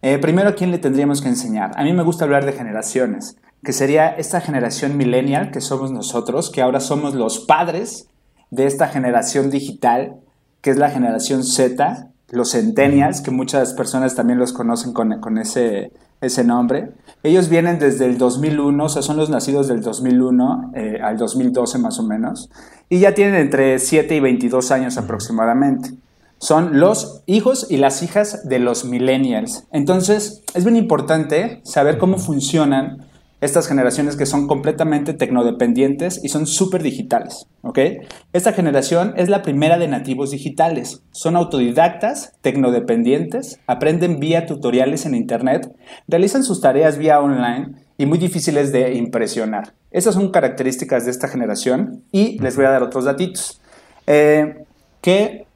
Eh, 0.00 0.18
primero, 0.18 0.48
¿a 0.48 0.54
quién 0.54 0.70
le 0.70 0.78
tendríamos 0.78 1.20
que 1.20 1.28
enseñar? 1.28 1.72
A 1.76 1.84
mí 1.84 1.92
me 1.92 2.02
gusta 2.02 2.24
hablar 2.24 2.46
de 2.46 2.52
generaciones 2.52 3.36
que 3.64 3.72
sería 3.72 4.08
esta 4.08 4.40
generación 4.40 4.96
millennial 4.96 5.50
que 5.50 5.60
somos 5.60 5.90
nosotros, 5.90 6.50
que 6.50 6.62
ahora 6.62 6.80
somos 6.80 7.14
los 7.14 7.40
padres 7.40 8.08
de 8.50 8.66
esta 8.66 8.88
generación 8.88 9.50
digital, 9.50 10.16
que 10.60 10.70
es 10.70 10.76
la 10.76 10.90
generación 10.90 11.44
Z, 11.44 12.10
los 12.30 12.52
centennials, 12.52 13.20
que 13.20 13.30
muchas 13.30 13.72
personas 13.72 14.14
también 14.14 14.38
los 14.38 14.52
conocen 14.52 14.92
con, 14.92 15.38
ese, 15.38 15.92
ese 16.20 16.44
nombre. 16.44 16.92
Ellos 17.22 17.48
vienen 17.48 17.78
desde 17.78 18.04
el 18.04 18.18
2001, 18.18 18.84
o 18.84 18.88
sea, 18.88 19.02
son 19.02 19.16
los 19.16 19.30
nacidos 19.30 19.66
del 19.66 19.80
2001 19.80 20.72
eh, 20.74 21.00
al 21.02 21.16
2012 21.16 21.78
más 21.78 21.98
o 21.98 22.02
menos, 22.02 22.50
y 22.88 23.00
ya 23.00 23.14
tienen 23.14 23.34
entre 23.34 23.78
7 23.78 24.14
y 24.14 24.20
22 24.20 24.70
años 24.70 24.98
aproximadamente. 24.98 25.90
Son 26.38 26.78
los 26.78 27.22
hijos 27.26 27.66
y 27.70 27.78
las 27.78 28.02
hijas 28.02 28.46
de 28.46 28.58
los 28.58 28.84
millennials. 28.84 29.64
Entonces, 29.72 30.42
es 30.52 30.64
bien 30.64 30.76
importante 30.76 31.60
saber 31.64 31.96
cómo 31.96 32.18
funcionan 32.18 33.06
estas 33.44 33.68
generaciones 33.68 34.16
que 34.16 34.26
son 34.26 34.46
completamente 34.46 35.12
tecnodependientes 35.12 36.20
y 36.22 36.28
son 36.28 36.46
súper 36.46 36.82
digitales. 36.82 37.46
Esta 38.32 38.52
generación 38.52 39.14
es 39.16 39.28
la 39.28 39.42
primera 39.42 39.78
de 39.78 39.88
nativos 39.88 40.30
digitales. 40.30 41.02
Son 41.12 41.36
autodidactas, 41.36 42.32
tecnodependientes, 42.40 43.60
aprenden 43.66 44.20
vía 44.20 44.46
tutoriales 44.46 45.06
en 45.06 45.14
Internet, 45.14 45.74
realizan 46.08 46.44
sus 46.44 46.60
tareas 46.60 46.98
vía 46.98 47.20
online 47.20 47.72
y 47.98 48.06
muy 48.06 48.18
difíciles 48.18 48.72
de 48.72 48.94
impresionar. 48.94 49.74
Esas 49.90 50.14
son 50.14 50.30
características 50.30 51.04
de 51.04 51.10
esta 51.10 51.28
generación 51.28 52.02
y 52.12 52.38
les 52.40 52.56
voy 52.56 52.64
a 52.64 52.70
dar 52.70 52.82
otros 52.82 53.04
datitos. 53.04 53.60
Eh, 54.06 54.64
que 55.00 55.46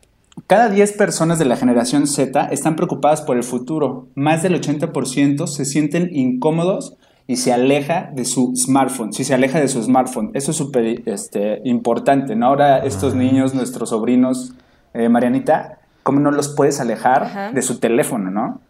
cada 0.46 0.68
10 0.68 0.92
personas 0.92 1.38
de 1.38 1.44
la 1.44 1.56
generación 1.56 2.06
Z 2.06 2.48
están 2.50 2.76
preocupadas 2.76 3.22
por 3.22 3.36
el 3.36 3.42
futuro. 3.42 4.08
Más 4.14 4.42
del 4.42 4.60
80% 4.60 5.46
se 5.46 5.64
sienten 5.64 6.14
incómodos 6.14 6.96
y 7.30 7.36
se 7.36 7.52
aleja 7.52 8.10
de 8.12 8.24
su 8.24 8.54
smartphone, 8.56 9.12
si 9.12 9.22
se 9.22 9.34
aleja 9.34 9.60
de 9.60 9.68
su 9.68 9.82
smartphone. 9.82 10.30
Eso 10.32 10.50
es 10.50 10.56
súper 10.56 11.02
este, 11.06 11.60
importante, 11.64 12.34
¿no? 12.34 12.46
Ahora 12.46 12.78
estos 12.78 13.14
niños, 13.14 13.54
nuestros 13.54 13.90
sobrinos, 13.90 14.54
eh, 14.94 15.10
Marianita, 15.10 15.78
¿cómo 16.02 16.20
no 16.20 16.30
los 16.30 16.48
puedes 16.48 16.80
alejar 16.80 17.52
de 17.52 17.60
su 17.60 17.78
teléfono, 17.78 18.30
¿no? 18.30 18.62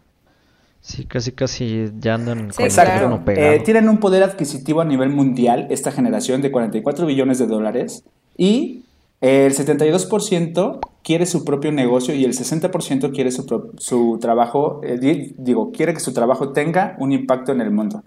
Sí, 0.81 1.05
casi 1.05 1.31
casi 1.31 1.89
ya 1.99 2.15
andan 2.15 2.49
con 2.51 2.65
el 2.65 3.37
eh, 3.37 3.61
tienen 3.63 3.87
un 3.87 3.97
poder 3.97 4.23
adquisitivo 4.23 4.81
a 4.81 4.85
nivel 4.85 5.09
mundial 5.09 5.67
esta 5.69 5.91
generación 5.91 6.41
de 6.41 6.51
44 6.51 7.05
billones 7.05 7.39
de 7.39 7.47
dólares 7.47 8.03
y 8.37 8.83
el 9.21 9.53
72% 9.53 10.79
quiere 11.03 11.25
su 11.25 11.43
propio 11.43 11.71
negocio 11.71 12.13
y 12.13 12.23
el 12.23 12.33
60% 12.33 13.13
quiere 13.13 13.31
su, 13.31 13.73
su 13.77 14.17
trabajo, 14.21 14.79
eh, 14.83 15.33
digo, 15.37 15.71
quiere 15.71 15.93
que 15.93 15.99
su 15.99 16.13
trabajo 16.13 16.51
tenga 16.51 16.95
un 16.99 17.11
impacto 17.11 17.51
en 17.51 17.61
el 17.61 17.71
mundo. 17.71 18.03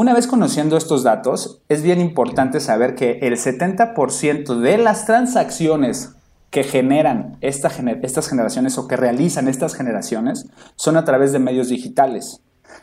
Una 0.00 0.14
vez 0.14 0.28
conociendo 0.28 0.76
estos 0.76 1.02
datos, 1.02 1.60
es 1.68 1.82
bien 1.82 2.00
importante 2.00 2.60
saber 2.60 2.94
que 2.94 3.18
el 3.20 3.34
70% 3.34 4.60
de 4.60 4.78
las 4.78 5.06
transacciones 5.06 6.14
que 6.50 6.62
generan 6.62 7.36
estas 7.40 7.74
generaciones 8.28 8.78
o 8.78 8.86
que 8.86 8.96
realizan 8.96 9.48
estas 9.48 9.74
generaciones 9.74 10.46
son 10.76 10.96
a 10.96 11.04
través 11.04 11.32
de 11.32 11.40
medios 11.40 11.68
digitales. 11.68 12.40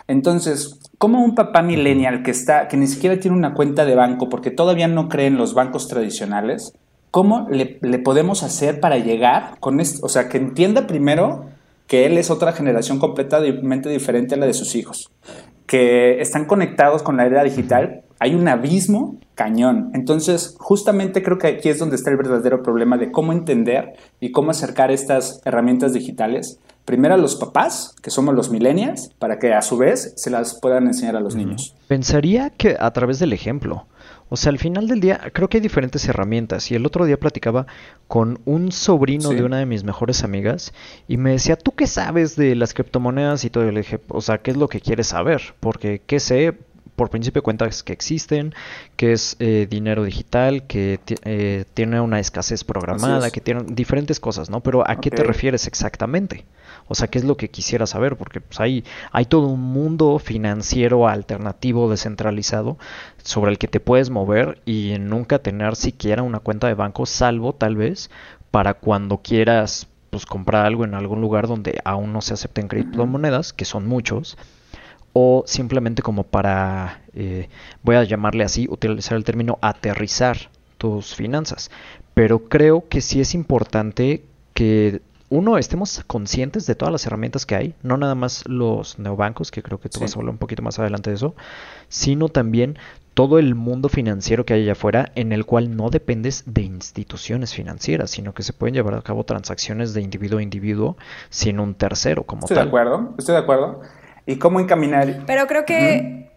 Entonces, 0.09 0.77
como 0.97 1.23
un 1.23 1.35
papá 1.35 1.61
millennial 1.61 2.21
que 2.21 2.31
está, 2.31 2.67
que 2.67 2.75
ni 2.75 2.87
siquiera 2.87 3.17
tiene 3.17 3.37
una 3.37 3.53
cuenta 3.53 3.85
de 3.85 3.95
banco 3.95 4.27
porque 4.27 4.51
todavía 4.51 4.89
no 4.89 5.07
cree 5.07 5.27
en 5.27 5.37
los 5.37 5.53
bancos 5.53 5.87
tradicionales, 5.87 6.73
¿cómo 7.11 7.47
le, 7.49 7.79
podemos 7.99 8.43
hacer 8.43 8.81
para 8.81 8.97
llegar 8.97 9.57
con 9.61 9.79
esto? 9.79 10.05
O 10.05 10.09
sea, 10.09 10.27
que 10.27 10.37
entienda 10.37 10.85
primero 10.85 11.45
que 11.87 12.05
él 12.07 12.17
es 12.17 12.29
otra 12.29 12.51
generación 12.51 12.99
completamente 12.99 13.87
diferente 13.87 14.35
a 14.35 14.37
la 14.37 14.47
de 14.47 14.53
sus 14.53 14.75
hijos, 14.75 15.11
que 15.65 16.21
están 16.21 16.45
conectados 16.45 17.03
con 17.03 17.17
la 17.17 17.25
era 17.25 17.43
digital, 17.43 18.03
hay 18.19 18.35
un 18.35 18.47
abismo 18.47 19.17
cañón. 19.35 19.91
Entonces, 19.93 20.55
justamente 20.57 21.21
creo 21.21 21.37
que 21.37 21.47
aquí 21.47 21.69
es 21.69 21.79
donde 21.79 21.95
está 21.95 22.09
el 22.09 22.17
verdadero 22.17 22.63
problema 22.63 22.97
de 22.97 23.11
cómo 23.11 23.33
entender 23.33 23.93
y 24.19 24.31
cómo 24.31 24.51
acercar 24.51 24.91
estas 24.91 25.41
herramientas 25.45 25.93
digitales, 25.93 26.59
primero 26.85 27.15
a 27.15 27.17
los 27.17 27.35
papás, 27.35 27.95
que 28.01 28.11
somos 28.11 28.33
los 28.35 28.49
millennials, 28.49 29.09
para 29.19 29.39
que 29.39 29.53
a 29.53 29.61
su 29.61 29.77
vez 29.77 30.13
se 30.15 30.29
las 30.29 30.59
puedan 30.59 30.87
enseñar 30.87 31.15
a 31.15 31.19
los 31.19 31.35
niños. 31.35 31.75
Pensaría 31.87 32.51
que 32.51 32.77
a 32.79 32.91
través 32.91 33.19
del 33.19 33.33
ejemplo. 33.33 33.85
O 34.29 34.37
sea, 34.37 34.51
al 34.51 34.57
final 34.57 34.87
del 34.87 35.01
día 35.01 35.31
creo 35.33 35.49
que 35.49 35.57
hay 35.57 35.61
diferentes 35.61 36.07
herramientas. 36.07 36.71
Y 36.71 36.75
el 36.75 36.85
otro 36.85 37.05
día 37.05 37.19
platicaba 37.19 37.67
con 38.07 38.39
un 38.45 38.71
sobrino 38.71 39.29
de 39.29 39.43
una 39.43 39.59
de 39.59 39.65
mis 39.65 39.83
mejores 39.83 40.23
amigas 40.23 40.73
y 41.07 41.17
me 41.17 41.31
decía, 41.31 41.55
¿tú 41.55 41.73
qué 41.73 41.87
sabes 41.87 42.35
de 42.35 42.55
las 42.55 42.73
criptomonedas 42.73 43.45
y 43.45 43.49
todo? 43.49 43.67
el 43.69 43.75
dije, 43.75 43.99
o 44.07 44.21
sea, 44.21 44.39
¿qué 44.39 44.51
es 44.51 44.57
lo 44.57 44.67
que 44.67 44.81
quieres 44.81 45.07
saber? 45.07 45.53
Porque, 45.59 46.01
¿qué 46.05 46.19
sé? 46.19 46.57
Por 46.95 47.09
principio 47.09 47.43
cuentas 47.43 47.83
que 47.83 47.93
existen, 47.93 48.53
que 48.95 49.11
es 49.11 49.35
eh, 49.39 49.67
dinero 49.69 50.03
digital, 50.03 50.63
que 50.63 50.99
eh, 51.23 51.65
tiene 51.73 51.99
una 51.99 52.19
escasez 52.19 52.63
programada, 52.63 53.31
que 53.31 53.41
tiene 53.41 53.63
diferentes 53.67 54.19
cosas, 54.19 54.49
¿no? 54.49 54.61
Pero 54.61 54.89
¿a 54.89 54.99
qué 55.01 55.11
te 55.11 55.23
refieres 55.23 55.67
exactamente? 55.67 56.45
O 56.87 56.95
sea, 56.95 57.07
¿qué 57.07 57.17
es 57.17 57.25
lo 57.25 57.35
que 57.35 57.49
quisiera 57.49 57.85
saber? 57.87 58.15
Porque 58.15 58.41
pues, 58.41 58.59
hay, 58.59 58.83
hay 59.11 59.25
todo 59.25 59.47
un 59.47 59.61
mundo 59.61 60.19
financiero 60.19 61.07
alternativo, 61.07 61.89
descentralizado, 61.89 62.77
sobre 63.23 63.51
el 63.51 63.57
que 63.57 63.67
te 63.67 63.79
puedes 63.79 64.09
mover 64.09 64.61
y 64.65 64.95
nunca 64.99 65.39
tener 65.39 65.75
siquiera 65.75 66.23
una 66.23 66.39
cuenta 66.39 66.67
de 66.67 66.75
banco, 66.75 67.05
salvo 67.05 67.53
tal 67.53 67.75
vez 67.75 68.09
para 68.51 68.75
cuando 68.75 69.17
quieras 69.17 69.87
pues 70.11 70.25
comprar 70.25 70.65
algo 70.65 70.85
en 70.85 70.93
algún 70.93 71.19
lugar 71.19 71.47
donde 71.47 71.81
aún 71.83 72.13
no 72.13 72.21
se 72.21 72.33
acepten 72.33 72.69
criptomonedas, 72.69 73.51
que 73.51 73.65
son 73.65 73.85
muchos, 73.85 74.37
o 75.17 75.43
simplemente 75.47 76.01
como 76.01 76.23
para, 76.23 77.01
eh, 77.13 77.47
voy 77.83 77.95
a 77.95 78.03
llamarle 78.03 78.43
así, 78.43 78.67
utilizar 78.69 79.15
el 79.15 79.23
término 79.23 79.57
aterrizar 79.61 80.35
tus 80.77 81.15
finanzas. 81.15 81.71
Pero 82.13 82.49
creo 82.49 82.89
que 82.89 82.99
sí 82.99 83.21
es 83.21 83.33
importante 83.33 84.25
que 84.53 85.01
uno, 85.29 85.57
estemos 85.57 86.03
conscientes 86.05 86.65
de 86.65 86.75
todas 86.75 86.91
las 86.91 87.05
herramientas 87.05 87.45
que 87.45 87.55
hay, 87.55 87.75
no 87.81 87.95
nada 87.95 88.13
más 88.13 88.43
los 88.45 88.99
neobancos, 88.99 89.51
que 89.51 89.63
creo 89.63 89.79
que 89.79 89.87
tú 89.87 90.01
vas 90.01 90.13
a 90.13 90.19
hablar 90.19 90.33
un 90.33 90.37
poquito 90.37 90.61
más 90.61 90.79
adelante 90.79 91.11
de 91.11 91.15
eso, 91.15 91.33
sino 91.87 92.27
también 92.27 92.77
todo 93.13 93.39
el 93.39 93.55
mundo 93.55 93.87
financiero 93.87 94.45
que 94.45 94.53
hay 94.53 94.63
allá 94.63 94.73
afuera 94.73 95.13
en 95.15 95.31
el 95.31 95.45
cual 95.45 95.77
no 95.77 95.89
dependes 95.91 96.43
de 96.45 96.63
instituciones 96.63 97.53
financieras, 97.53 98.11
sino 98.11 98.33
que 98.33 98.43
se 98.43 98.51
pueden 98.51 98.75
llevar 98.75 98.95
a 98.95 99.01
cabo 99.01 99.23
transacciones 99.23 99.93
de 99.93 100.01
individuo 100.01 100.39
a 100.39 100.43
individuo 100.43 100.97
sin 101.29 101.61
un 101.61 101.73
tercero 101.73 102.23
como 102.23 102.47
tal. 102.47 102.57
Estoy 102.57 102.63
de 102.63 102.67
acuerdo, 102.67 103.15
estoy 103.17 103.35
de 103.35 103.39
acuerdo 103.39 103.81
y 104.25 104.37
cómo 104.37 104.59
encaminar. 104.59 105.23
Pero 105.25 105.47
creo 105.47 105.65
que, 105.65 106.31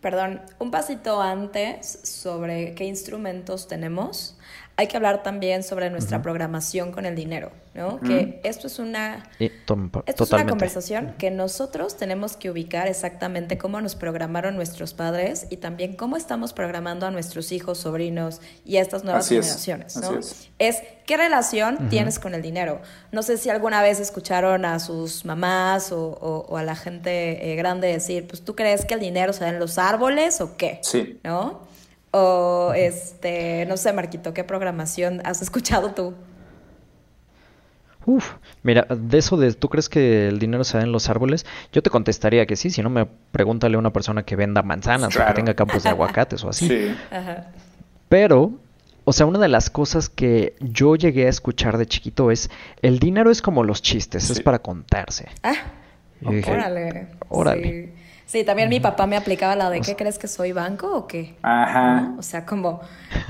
perdón, 0.00 0.42
un 0.58 0.70
pasito 0.70 1.20
antes 1.20 2.00
sobre 2.02 2.74
qué 2.74 2.84
instrumentos 2.84 3.68
tenemos 3.68 4.38
hay 4.76 4.86
que 4.86 4.96
hablar 4.96 5.22
también 5.22 5.62
sobre 5.62 5.90
nuestra 5.90 6.22
programación 6.22 6.92
con 6.92 7.04
el 7.04 7.14
dinero, 7.14 7.52
¿no? 7.74 8.00
Que 8.00 8.40
esto 8.42 8.66
es 8.66 8.78
una 8.78 9.22
esto 9.38 10.24
es 10.24 10.32
una 10.32 10.46
conversación 10.46 11.14
que 11.18 11.30
nosotros 11.30 11.96
tenemos 11.96 12.36
que 12.36 12.50
ubicar 12.50 12.88
exactamente 12.88 13.58
cómo 13.58 13.80
nos 13.80 13.94
programaron 13.94 14.56
nuestros 14.56 14.94
padres 14.94 15.46
y 15.50 15.58
también 15.58 15.94
cómo 15.94 16.16
estamos 16.16 16.52
programando 16.52 17.06
a 17.06 17.10
nuestros 17.10 17.52
hijos, 17.52 17.78
sobrinos 17.78 18.40
y 18.64 18.78
a 18.78 18.80
estas 18.80 19.04
nuevas 19.04 19.28
generaciones, 19.28 19.96
¿no? 19.96 20.18
Es. 20.58 20.82
qué 21.06 21.16
relación 21.16 21.90
tienes 21.90 22.18
con 22.18 22.34
el 22.34 22.40
dinero. 22.40 22.80
No 23.10 23.22
sé 23.22 23.36
si 23.36 23.50
alguna 23.50 23.82
vez 23.82 24.00
escucharon 24.00 24.64
a 24.64 24.78
sus 24.78 25.24
mamás 25.24 25.92
o, 25.92 26.56
a 26.56 26.62
la 26.62 26.76
gente 26.76 27.52
eh, 27.52 27.56
grande 27.56 27.88
decir, 27.88 28.26
pues 28.26 28.42
tú 28.42 28.56
crees 28.56 28.86
que 28.86 28.94
el 28.94 29.00
dinero 29.00 29.32
se 29.32 29.40
da 29.40 29.50
en 29.50 29.58
los 29.58 29.76
árboles 29.76 30.40
o 30.40 30.56
qué, 30.56 30.80
sí. 30.82 31.20
¿no? 31.24 31.72
O, 32.12 32.72
este, 32.76 33.64
no 33.66 33.76
sé, 33.78 33.92
Marquito, 33.92 34.34
¿qué 34.34 34.44
programación 34.44 35.22
has 35.24 35.40
escuchado 35.40 35.92
tú? 35.92 36.14
Uf, 38.04 38.34
mira, 38.62 38.86
de 38.90 39.18
eso 39.18 39.36
de 39.36 39.52
tú 39.54 39.68
crees 39.68 39.88
que 39.88 40.28
el 40.28 40.38
dinero 40.38 40.64
se 40.64 40.76
da 40.76 40.82
en 40.82 40.92
los 40.92 41.08
árboles, 41.08 41.46
yo 41.72 41.82
te 41.82 41.88
contestaría 41.88 42.44
que 42.46 42.56
sí, 42.56 42.68
si 42.68 42.82
no 42.82 42.90
me 42.90 43.06
pregúntale 43.06 43.76
a 43.76 43.78
una 43.78 43.92
persona 43.92 44.24
que 44.24 44.36
venda 44.36 44.62
manzanas 44.62 45.16
o 45.16 45.24
que 45.24 45.32
tenga 45.32 45.54
campos 45.54 45.84
de 45.84 45.88
aguacates 45.88 46.44
o 46.44 46.50
así. 46.50 46.68
Sí. 46.68 46.94
Pero, 48.08 48.52
o 49.04 49.12
sea, 49.12 49.24
una 49.24 49.38
de 49.38 49.48
las 49.48 49.70
cosas 49.70 50.08
que 50.08 50.54
yo 50.60 50.96
llegué 50.96 51.26
a 51.26 51.30
escuchar 51.30 51.78
de 51.78 51.86
chiquito 51.86 52.30
es, 52.30 52.50
el 52.82 52.98
dinero 52.98 53.30
es 53.30 53.40
como 53.40 53.62
los 53.62 53.80
chistes, 53.80 54.28
es 54.28 54.40
para 54.40 54.58
contarse. 54.58 55.28
Ah, 55.42 55.54
órale. 56.24 57.06
Órale. 57.28 57.62
Sí, 57.62 57.92
también 58.46 58.68
mi 58.68 58.80
papá 58.80 59.06
me 59.06 59.16
aplicaba 59.16 59.56
la 59.56 59.70
de 59.70 59.80
¿qué 59.80 59.96
crees 59.96 60.18
que 60.18 60.28
soy 60.28 60.52
banco 60.52 60.94
o 60.94 61.06
qué? 61.06 61.36
Ajá. 61.42 62.14
O 62.18 62.22
sea, 62.22 62.46
como 62.46 62.80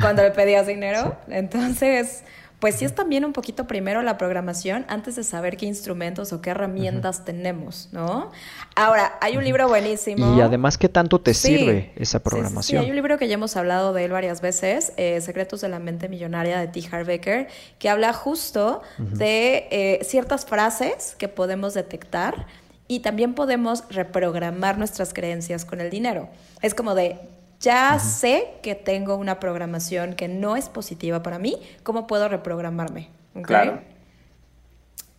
cuando 0.01 0.23
le 0.23 0.31
pedías 0.31 0.67
dinero. 0.67 1.17
Entonces, 1.29 2.23
pues 2.63 2.77
sí 2.77 2.85
es 2.85 2.95
también 2.95 3.25
un 3.25 3.33
poquito 3.33 3.67
primero 3.67 4.03
la 4.03 4.17
programación 4.17 4.85
antes 4.87 5.17
de 5.17 5.25
saber 5.25 5.57
qué 5.57 5.67
instrumentos 5.67 6.33
o 6.33 6.41
qué 6.41 6.51
herramientas 6.51 7.25
tenemos, 7.25 7.89
¿no? 7.91 8.31
Ahora, 8.77 9.19
hay 9.21 9.37
un 9.37 9.43
libro 9.43 9.67
buenísimo. 9.67 10.37
Y 10.37 10.41
además, 10.41 10.79
¿qué 10.79 10.89
tanto 10.89 11.21
te 11.21 11.35
sirve 11.35 11.93
esa 11.97 12.21
programación? 12.21 12.81
Sí, 12.81 12.85
hay 12.85 12.91
un 12.91 12.95
libro 12.95 13.19
que 13.19 13.27
ya 13.27 13.35
hemos 13.35 13.57
hablado 13.57 13.93
de 13.93 14.05
él 14.05 14.13
varias 14.13 14.41
veces, 14.41 14.93
eh, 14.97 15.21
Secretos 15.21 15.61
de 15.61 15.71
la 15.71 15.81
Mente 15.81 16.09
Millonaria 16.09 16.61
de 16.61 16.69
T. 16.69 16.85
Harbecker, 16.89 17.49
que 17.81 17.89
habla 17.89 18.13
justo 18.13 18.83
de 18.97 19.67
eh, 19.73 19.99
ciertas 20.05 20.47
frases 20.47 21.17
que 21.19 21.27
podemos 21.27 21.75
detectar 21.75 22.47
y 22.93 23.01
también 23.01 23.33
podemos 23.33 23.85
reprogramar 23.89 24.77
nuestras 24.77 25.15
creencias 25.15 25.65
con 25.65 25.81
el 25.81 25.89
dinero. 25.89 26.29
Es 26.61 26.75
como 26.75 26.95
de, 26.95 27.19
ya 27.59 27.99
sé 27.99 28.49
que 28.63 28.75
tengo 28.75 29.17
una 29.17 29.41
programación 29.41 30.13
que 30.13 30.29
no 30.29 30.57
es 30.57 30.69
positiva 30.69 31.23
para 31.23 31.39
mí, 31.39 31.57
¿cómo 31.85 32.07
puedo 32.07 32.29
reprogramarme? 32.29 33.09
Claro. 33.45 33.81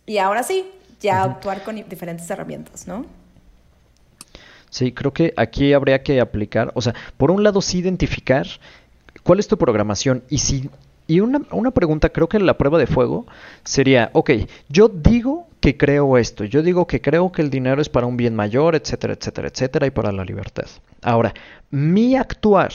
Y 0.06 0.18
ahora 0.18 0.44
sí, 0.44 0.70
ya 1.00 1.24
actuar 1.24 1.64
con 1.64 1.74
diferentes 1.88 2.30
herramientas, 2.30 2.86
¿no? 2.86 3.06
Sí, 4.70 4.92
creo 4.92 5.12
que 5.12 5.34
aquí 5.36 5.72
habría 5.72 6.00
que 6.04 6.20
aplicar, 6.20 6.70
o 6.76 6.80
sea, 6.80 6.94
por 7.16 7.32
un 7.32 7.42
lado 7.42 7.60
sí 7.60 7.78
identificar 7.78 8.46
cuál 9.24 9.40
es 9.40 9.48
tu 9.48 9.58
programación 9.58 10.22
y 10.28 10.38
si 10.38 10.70
y 11.06 11.20
una, 11.20 11.42
una, 11.50 11.70
pregunta, 11.70 12.08
creo 12.08 12.28
que 12.28 12.38
la 12.38 12.56
prueba 12.56 12.78
de 12.78 12.86
fuego 12.86 13.26
sería, 13.62 14.10
ok, 14.14 14.30
yo 14.68 14.88
digo 14.88 15.46
que 15.60 15.76
creo 15.76 16.16
esto, 16.16 16.44
yo 16.44 16.62
digo 16.62 16.86
que 16.86 17.00
creo 17.00 17.30
que 17.30 17.42
el 17.42 17.50
dinero 17.50 17.82
es 17.82 17.88
para 17.88 18.06
un 18.06 18.16
bien 18.16 18.34
mayor, 18.34 18.74
etcétera, 18.74 19.14
etcétera, 19.14 19.48
etcétera, 19.48 19.86
y 19.86 19.90
para 19.90 20.12
la 20.12 20.24
libertad. 20.24 20.66
Ahora, 21.02 21.34
mi 21.70 22.16
actuar 22.16 22.72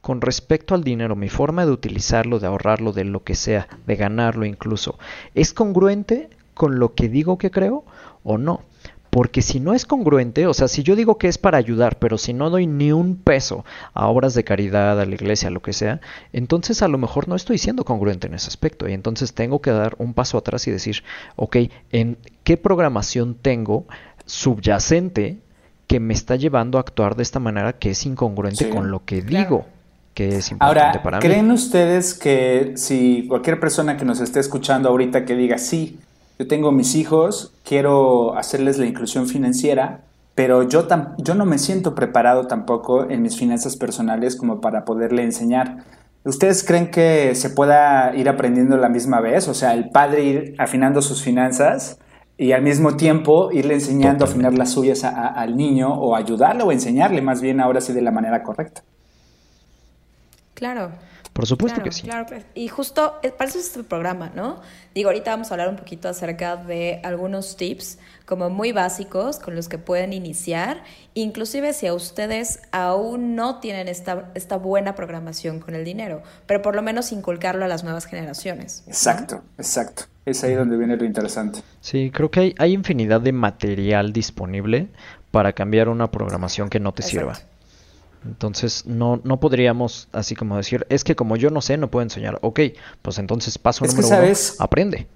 con 0.00 0.20
respecto 0.20 0.74
al 0.74 0.84
dinero, 0.84 1.16
mi 1.16 1.28
forma 1.28 1.66
de 1.66 1.72
utilizarlo, 1.72 2.38
de 2.38 2.46
ahorrarlo, 2.46 2.92
de 2.92 3.04
lo 3.04 3.22
que 3.22 3.34
sea, 3.34 3.68
de 3.86 3.96
ganarlo 3.96 4.44
incluso, 4.44 4.98
¿es 5.34 5.52
congruente 5.52 6.30
con 6.54 6.78
lo 6.78 6.94
que 6.94 7.08
digo 7.08 7.38
que 7.38 7.50
creo 7.50 7.84
o 8.24 8.38
no? 8.38 8.62
Porque 9.10 9.42
si 9.42 9.58
no 9.58 9.74
es 9.74 9.86
congruente, 9.86 10.46
o 10.46 10.54
sea, 10.54 10.68
si 10.68 10.84
yo 10.84 10.94
digo 10.94 11.18
que 11.18 11.26
es 11.26 11.36
para 11.36 11.58
ayudar, 11.58 11.98
pero 11.98 12.16
si 12.16 12.32
no 12.32 12.48
doy 12.48 12.68
ni 12.68 12.92
un 12.92 13.16
peso 13.16 13.64
a 13.92 14.06
obras 14.06 14.34
de 14.34 14.44
caridad, 14.44 15.00
a 15.00 15.04
la 15.04 15.14
iglesia, 15.14 15.48
a 15.48 15.50
lo 15.50 15.60
que 15.60 15.72
sea, 15.72 16.00
entonces 16.32 16.80
a 16.82 16.88
lo 16.88 16.96
mejor 16.96 17.26
no 17.26 17.34
estoy 17.34 17.58
siendo 17.58 17.84
congruente 17.84 18.28
en 18.28 18.34
ese 18.34 18.46
aspecto. 18.46 18.88
Y 18.88 18.92
entonces 18.92 19.34
tengo 19.34 19.60
que 19.60 19.72
dar 19.72 19.96
un 19.98 20.14
paso 20.14 20.38
atrás 20.38 20.68
y 20.68 20.70
decir, 20.70 21.02
ok, 21.34 21.56
¿en 21.90 22.18
qué 22.44 22.56
programación 22.56 23.34
tengo 23.34 23.84
subyacente 24.26 25.38
que 25.88 25.98
me 25.98 26.14
está 26.14 26.36
llevando 26.36 26.78
a 26.78 26.82
actuar 26.82 27.16
de 27.16 27.24
esta 27.24 27.40
manera 27.40 27.72
que 27.72 27.90
es 27.90 28.06
incongruente 28.06 28.70
con 28.70 28.92
lo 28.92 29.04
que 29.04 29.22
digo? 29.22 29.66
Que 30.14 30.36
es 30.36 30.52
importante 30.52 30.80
Ahora, 30.80 31.02
para 31.02 31.18
mí. 31.18 31.22
¿creen 31.22 31.50
ustedes 31.50 32.14
que 32.14 32.74
si 32.76 33.26
cualquier 33.26 33.58
persona 33.58 33.96
que 33.96 34.04
nos 34.04 34.20
esté 34.20 34.38
escuchando 34.38 34.88
ahorita 34.88 35.24
que 35.24 35.34
diga 35.34 35.58
sí, 35.58 35.98
yo 36.40 36.46
tengo 36.46 36.72
mis 36.72 36.94
hijos, 36.94 37.52
quiero 37.64 38.34
hacerles 38.34 38.78
la 38.78 38.86
inclusión 38.86 39.28
financiera, 39.28 40.04
pero 40.34 40.62
yo, 40.62 40.88
yo 41.18 41.34
no 41.34 41.44
me 41.44 41.58
siento 41.58 41.94
preparado 41.94 42.46
tampoco 42.46 43.10
en 43.10 43.20
mis 43.20 43.36
finanzas 43.36 43.76
personales 43.76 44.36
como 44.36 44.62
para 44.62 44.86
poderle 44.86 45.22
enseñar. 45.22 45.84
¿Ustedes 46.24 46.64
creen 46.64 46.90
que 46.90 47.34
se 47.34 47.50
pueda 47.50 48.16
ir 48.16 48.26
aprendiendo 48.30 48.78
la 48.78 48.88
misma 48.88 49.20
vez? 49.20 49.48
O 49.48 49.54
sea, 49.54 49.74
el 49.74 49.90
padre 49.90 50.24
ir 50.24 50.54
afinando 50.56 51.02
sus 51.02 51.22
finanzas 51.22 51.98
y 52.38 52.52
al 52.52 52.62
mismo 52.62 52.96
tiempo 52.96 53.52
irle 53.52 53.74
enseñando 53.74 54.24
a 54.24 54.28
afinar 54.28 54.54
las 54.54 54.70
suyas 54.70 55.04
al 55.04 55.58
niño 55.58 55.92
o 55.92 56.16
ayudarle 56.16 56.62
o 56.62 56.72
enseñarle 56.72 57.20
más 57.20 57.42
bien 57.42 57.60
ahora 57.60 57.82
sí 57.82 57.92
de 57.92 58.00
la 58.00 58.12
manera 58.12 58.42
correcta. 58.42 58.82
Claro. 60.60 60.92
Por 61.32 61.46
supuesto 61.46 61.82
que 61.82 61.90
sí. 61.90 62.02
Claro, 62.02 62.26
y 62.54 62.68
justo 62.68 63.18
eh, 63.22 63.30
para 63.30 63.48
eso 63.48 63.58
es 63.58 63.68
este 63.68 63.82
programa, 63.82 64.30
¿no? 64.34 64.60
Digo, 64.94 65.08
ahorita 65.08 65.30
vamos 65.30 65.50
a 65.50 65.54
hablar 65.54 65.70
un 65.70 65.76
poquito 65.76 66.06
acerca 66.10 66.56
de 66.56 67.00
algunos 67.02 67.56
tips 67.56 67.98
como 68.26 68.50
muy 68.50 68.72
básicos 68.72 69.38
con 69.38 69.54
los 69.54 69.70
que 69.70 69.78
pueden 69.78 70.12
iniciar, 70.12 70.84
inclusive 71.14 71.72
si 71.72 71.86
a 71.86 71.94
ustedes 71.94 72.60
aún 72.72 73.36
no 73.36 73.58
tienen 73.58 73.88
esta, 73.88 74.30
esta 74.34 74.58
buena 74.58 74.94
programación 74.94 75.60
con 75.60 75.74
el 75.74 75.82
dinero, 75.82 76.22
pero 76.44 76.60
por 76.60 76.76
lo 76.76 76.82
menos 76.82 77.10
inculcarlo 77.10 77.64
a 77.64 77.68
las 77.68 77.84
nuevas 77.84 78.04
generaciones. 78.04 78.84
Exacto, 78.86 79.42
exacto. 79.56 80.02
Es 80.26 80.44
ahí 80.44 80.52
donde 80.52 80.76
viene 80.76 80.98
lo 80.98 81.06
interesante. 81.06 81.60
Sí, 81.80 82.10
creo 82.12 82.30
que 82.30 82.40
hay, 82.40 82.54
hay 82.58 82.74
infinidad 82.74 83.22
de 83.22 83.32
material 83.32 84.12
disponible 84.12 84.88
para 85.30 85.54
cambiar 85.54 85.88
una 85.88 86.10
programación 86.10 86.68
que 86.68 86.80
no 86.80 86.92
te 86.92 87.02
sirva. 87.02 87.38
Entonces 88.24 88.86
no, 88.86 89.20
no 89.24 89.40
podríamos 89.40 90.08
así 90.12 90.36
como 90.36 90.56
decir, 90.56 90.86
es 90.88 91.04
que 91.04 91.16
como 91.16 91.36
yo 91.36 91.50
no 91.50 91.60
sé, 91.60 91.76
no 91.76 91.90
puedo 91.90 92.02
enseñar. 92.02 92.38
Ok, 92.42 92.60
pues 93.02 93.18
entonces 93.18 93.58
paso 93.58 93.84
número 93.84 94.08
uno, 94.08 94.32
aprende. 94.58 95.06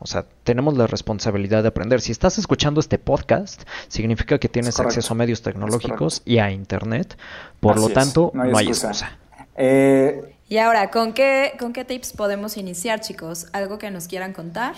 O 0.00 0.06
sea, 0.06 0.24
tenemos 0.44 0.76
la 0.76 0.86
responsabilidad 0.86 1.62
de 1.62 1.68
aprender. 1.68 2.00
Si 2.00 2.12
estás 2.12 2.38
escuchando 2.38 2.78
este 2.78 2.98
podcast, 2.98 3.62
significa 3.88 4.38
que 4.38 4.48
tienes 4.48 4.78
acceso 4.78 5.12
a 5.12 5.16
medios 5.16 5.42
tecnológicos 5.42 6.22
y 6.24 6.38
a 6.38 6.52
internet. 6.52 7.16
Por 7.58 7.80
lo 7.80 7.88
tanto, 7.88 8.30
no 8.32 8.56
hay, 8.56 8.68
excusa. 8.68 9.18
Eh, 9.56 10.36
y 10.48 10.58
ahora, 10.58 10.92
¿con 10.92 11.14
qué, 11.14 11.54
¿con 11.58 11.72
qué 11.72 11.84
tips 11.84 12.12
podemos 12.12 12.56
iniciar, 12.56 13.00
chicos? 13.00 13.48
¿Algo 13.52 13.78
que 13.78 13.90
nos 13.90 14.06
quieran 14.06 14.32
contar? 14.32 14.76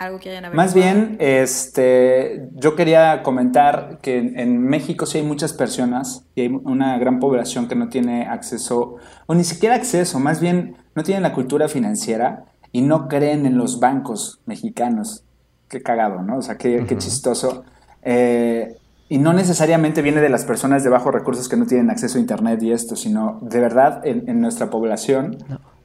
Algo 0.00 0.18
que 0.18 0.30
hayan 0.30 0.56
Más 0.56 0.72
bien, 0.72 1.16
este, 1.20 2.48
yo 2.54 2.74
quería 2.74 3.22
comentar 3.22 3.98
que 4.00 4.16
en, 4.16 4.58
México 4.58 5.04
sí 5.04 5.18
hay 5.18 5.24
muchas 5.24 5.52
personas 5.52 6.24
y 6.34 6.40
hay 6.40 6.48
una 6.48 6.98
gran 6.98 7.20
población 7.20 7.68
que 7.68 7.74
no 7.74 7.90
tiene 7.90 8.24
acceso, 8.24 8.96
o 9.26 9.34
ni 9.34 9.44
siquiera 9.44 9.74
acceso, 9.74 10.18
más 10.18 10.40
bien 10.40 10.76
no 10.94 11.02
tienen 11.02 11.22
la 11.22 11.34
cultura 11.34 11.68
financiera 11.68 12.46
y 12.72 12.80
no 12.80 13.08
creen 13.08 13.44
en 13.44 13.58
los 13.58 13.78
bancos 13.78 14.40
mexicanos. 14.46 15.22
Qué 15.68 15.82
cagado, 15.82 16.22
¿no? 16.22 16.38
O 16.38 16.42
sea, 16.42 16.56
qué, 16.56 16.82
chistoso. 16.96 17.64
Eh, 18.02 18.76
y 19.10 19.18
no 19.18 19.34
necesariamente 19.34 20.00
viene 20.00 20.22
de 20.22 20.30
las 20.30 20.46
personas 20.46 20.82
de 20.82 20.88
bajos 20.88 21.12
recursos 21.12 21.46
que 21.46 21.58
no 21.58 21.66
tienen 21.66 21.90
acceso 21.90 22.16
a 22.16 22.22
Internet 22.22 22.62
y 22.62 22.72
esto, 22.72 22.96
sino 22.96 23.38
de 23.42 23.60
verdad 23.60 24.00
en, 24.04 24.40
nuestra 24.40 24.70
población, 24.70 25.36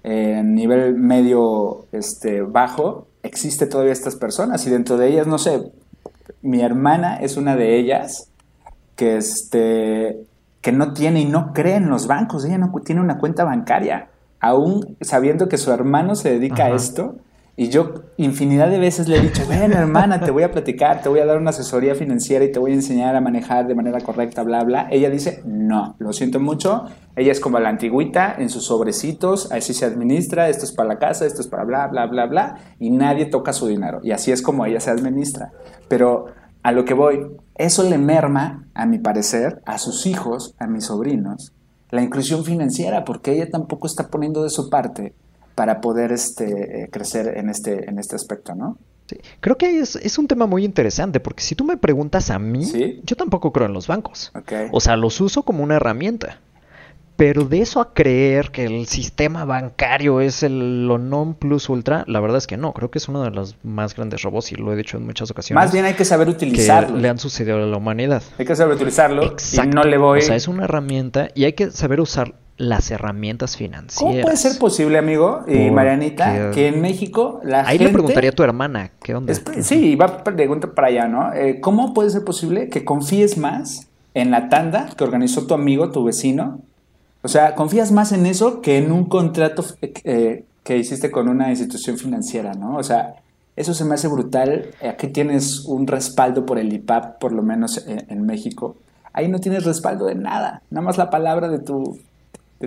en 0.04 0.56
nivel 0.56 0.96
medio 0.96 1.88
este, 1.92 2.42
bajo, 2.42 3.10
existe 3.26 3.68
todavía 3.68 3.94
estas 3.94 4.16
personas 4.16 4.66
y 4.68 4.70
dentro 4.70 4.98
de 4.98 5.10
ellas, 5.10 5.28
no 5.28 5.38
sé, 5.38 5.72
mi 6.42 6.62
hermana 6.62 7.18
es 7.18 7.38
una 7.38 7.56
de 7.56 7.78
ellas 7.78 8.30
que, 8.96 9.18
este, 9.18 10.26
que 10.62 10.72
no 10.72 10.94
tiene 10.94 11.22
y 11.22 11.26
no 11.26 11.54
cree 11.54 11.76
en 11.76 11.90
los 11.90 12.08
bancos, 12.08 12.46
ella 12.46 12.58
no 12.58 12.72
tiene 12.84 13.02
una 13.02 13.18
cuenta 13.18 13.44
bancaria, 13.44 14.10
aún 14.40 14.98
sabiendo 15.02 15.50
que 15.50 15.58
su 15.58 15.72
hermano 15.72 16.16
se 16.16 16.32
dedica 16.32 16.66
a 16.66 16.76
esto, 16.76 17.18
y 17.58 17.70
yo 17.70 17.94
infinidad 18.18 18.70
de 18.70 18.80
veces 18.80 19.08
le 19.08 19.18
he 19.18 19.22
dicho, 19.22 19.44
ven 19.48 19.72
hermana, 19.72 20.20
te 20.20 20.30
voy 20.30 20.44
a 20.44 20.52
platicar, 20.52 21.02
te 21.02 21.08
voy 21.08 21.20
a 21.20 21.26
dar 21.26 21.38
una 21.38 21.52
asesoría 21.52 21.96
financiera 21.96 22.44
y 22.44 22.52
te 22.52 22.60
voy 22.60 22.72
a 22.72 22.76
enseñar 22.76 23.16
a 23.16 23.22
manejar 23.22 23.66
de 23.66 23.76
manera 23.76 24.02
correcta, 24.02 24.44
bla, 24.44 24.64
bla. 24.66 24.90
Ella 24.92 25.10
dice, 25.10 25.42
no, 25.46 25.96
lo 26.00 26.12
siento 26.12 26.42
mucho. 26.42 26.84
Ella 27.16 27.32
es 27.32 27.40
como 27.40 27.58
la 27.60 27.70
antigüita 27.70 28.36
en 28.38 28.50
sus 28.50 28.66
sobrecitos, 28.66 29.50
así 29.54 29.74
se 29.74 29.86
administra, 29.86 30.50
esto 30.50 30.66
es 30.66 30.74
para 30.74 30.90
la 30.90 31.00
casa, 31.00 31.26
esto 31.26 31.40
es 31.40 31.48
para 31.48 31.64
bla, 31.64 31.88
bla, 31.88 32.08
bla, 32.08 32.26
bla, 32.26 32.58
y 32.78 32.90
nadie 32.90 33.26
toca 33.28 33.54
su 33.54 33.68
dinero. 33.68 34.02
Y 34.04 34.12
así 34.12 34.34
es 34.34 34.42
como 34.42 34.66
ella 34.66 34.82
se 34.82 34.92
administra. 34.92 35.52
Pero 35.88 36.26
a 36.62 36.74
lo 36.74 36.84
que 36.84 36.94
voy, 36.94 37.26
eso 37.56 37.90
le 37.90 37.98
merma, 37.98 38.68
a 38.74 38.86
mi 38.86 39.00
parecer, 39.00 39.62
a 39.66 39.78
sus 39.78 40.06
hijos, 40.06 40.56
a 40.60 40.68
mis 40.68 40.86
sobrinos, 40.86 41.54
la 41.90 42.02
inclusión 42.02 42.44
financiera, 42.44 43.06
porque 43.06 43.32
ella 43.32 43.50
tampoco 43.50 43.88
está 43.88 44.10
poniendo 44.10 44.44
de 44.44 44.50
su 44.50 44.70
parte 44.70 45.14
para 45.56 45.82
poder 45.82 46.12
este, 46.12 46.84
eh, 46.84 46.90
crecer 46.92 47.38
en 47.38 47.50
este, 47.50 47.90
en 47.90 47.98
este 47.98 48.16
aspecto, 48.16 48.54
¿no? 48.54 48.78
Sí. 49.08 49.18
Creo 49.40 49.58
que 49.58 49.80
es, 49.80 49.96
es, 49.96 50.18
un 50.18 50.28
tema 50.28 50.48
muy 50.48 50.66
interesante 50.66 51.20
porque 51.20 51.44
si 51.44 51.56
tú 51.56 51.64
me 51.64 51.78
preguntas 51.78 52.32
a 52.32 52.40
mí, 52.40 53.02
yo 53.04 53.16
tampoco 53.16 53.54
creo 53.54 53.68
en 53.68 53.74
los 53.74 53.88
bancos. 53.88 54.32
O 54.72 54.80
sea, 54.80 54.98
los 54.98 55.22
uso 55.22 55.44
como 55.44 55.64
una 55.64 55.76
herramienta. 55.76 56.40
Pero 57.16 57.46
de 57.46 57.62
eso 57.62 57.80
a 57.80 57.94
creer 57.94 58.52
que 58.52 58.66
el 58.66 58.88
sistema 58.88 59.46
bancario 59.46 60.20
es 60.20 60.44
el 60.44 60.86
lo 60.86 60.98
non 60.98 61.34
plus 61.34 61.70
ultra, 61.70 62.04
la 62.08 62.20
verdad 62.20 62.40
es 62.40 62.48
que 62.48 62.58
no. 62.58 62.74
Creo 62.74 62.92
que 62.92 62.98
es 62.98 63.08
uno 63.08 63.24
de 63.24 63.32
los 63.32 63.56
más 63.64 63.96
grandes 63.96 64.22
robos 64.22 64.52
y 64.52 64.56
lo 64.56 64.74
he 64.74 64.76
dicho 64.76 64.98
en 64.98 65.06
muchas 65.06 65.32
ocasiones. 65.32 65.64
Más 65.64 65.72
bien 65.72 65.86
hay 65.86 65.94
que 65.94 66.04
saber 66.04 66.28
utilizarlo. 66.28 66.96
Que 66.96 67.02
le 67.02 67.08
han 67.08 67.18
sucedido 67.18 67.58
a 67.58 67.66
la 67.66 67.78
humanidad. 67.78 68.22
Hay 68.38 68.46
que 68.46 68.56
saber 68.56 68.76
utilizarlo. 68.76 69.24
Exacto. 69.24 69.70
Y 69.70 69.74
no 69.76 69.84
le 69.86 69.98
voy. 69.98 70.20
O 70.20 70.22
sea, 70.22 70.36
es 70.36 70.50
una 70.50 70.66
herramienta 70.66 71.30
y 71.36 71.46
hay 71.46 71.54
que 71.54 71.72
saber 71.72 72.02
usar 72.02 72.36
las 72.58 72.90
herramientas 72.90 73.58
financieras. 73.58 74.14
¿Cómo 74.14 74.22
puede 74.22 74.38
ser 74.38 74.58
posible, 74.58 74.98
amigo 74.98 75.44
y 75.48 75.72
Marianita, 75.72 76.52
que 76.52 76.68
en 76.68 76.82
México 76.82 77.42
la 77.44 77.68
Ahí 77.68 77.78
le 77.78 77.90
preguntaría 77.90 78.30
a 78.30 78.34
tu 78.34 78.44
hermana, 78.44 78.92
¿qué 79.04 79.14
onda? 79.14 79.34
sí, 79.62 79.96
va 79.96 80.06
a 80.06 80.24
preguntar 80.24 80.74
para 80.74 80.88
allá, 80.88 81.08
¿no? 81.08 81.34
Eh, 81.34 81.60
¿Cómo 81.60 81.94
puede 81.94 82.10
ser 82.10 82.24
posible 82.24 82.70
que 82.70 82.86
confíes 82.86 83.38
más 83.38 83.88
en 84.14 84.32
la 84.32 84.48
tanda 84.48 84.90
que 84.98 85.04
organizó 85.04 85.48
tu 85.48 85.54
amigo, 85.54 85.92
tu 85.92 86.06
vecino? 86.06 86.62
O 87.24 87.28
sea, 87.28 87.56
confías 87.56 87.92
más 87.92 88.14
en 88.14 88.26
eso 88.26 88.62
que 88.62 88.78
en 88.78 88.92
un 88.92 89.06
contrato 89.06 89.66
eh, 89.82 90.46
que 90.64 90.78
hiciste 90.78 91.12
con 91.12 91.28
una 91.28 91.50
institución 91.50 91.98
financiera, 91.98 92.54
¿no? 92.54 92.78
O 92.78 92.84
sea, 92.84 93.16
eso 93.58 93.74
se 93.74 93.84
me 93.84 93.96
hace 93.96 94.08
brutal. 94.08 94.70
Aquí 94.82 95.08
tienes 95.08 95.66
un 95.66 95.88
respaldo 95.88 96.46
por 96.46 96.58
el 96.58 96.72
IPAP, 96.72 97.20
por 97.20 97.34
lo 97.34 97.42
menos 97.42 97.86
en, 97.86 98.06
en 98.08 98.26
México. 98.26 98.78
Ahí 99.12 99.28
no 99.28 99.40
tienes 99.40 99.66
respaldo 99.66 100.06
de 100.06 100.16
nada, 100.16 100.62
nada 100.70 100.86
más 100.86 100.98
la 100.98 101.10
palabra 101.10 101.50
de 101.50 101.60
tu 101.60 101.98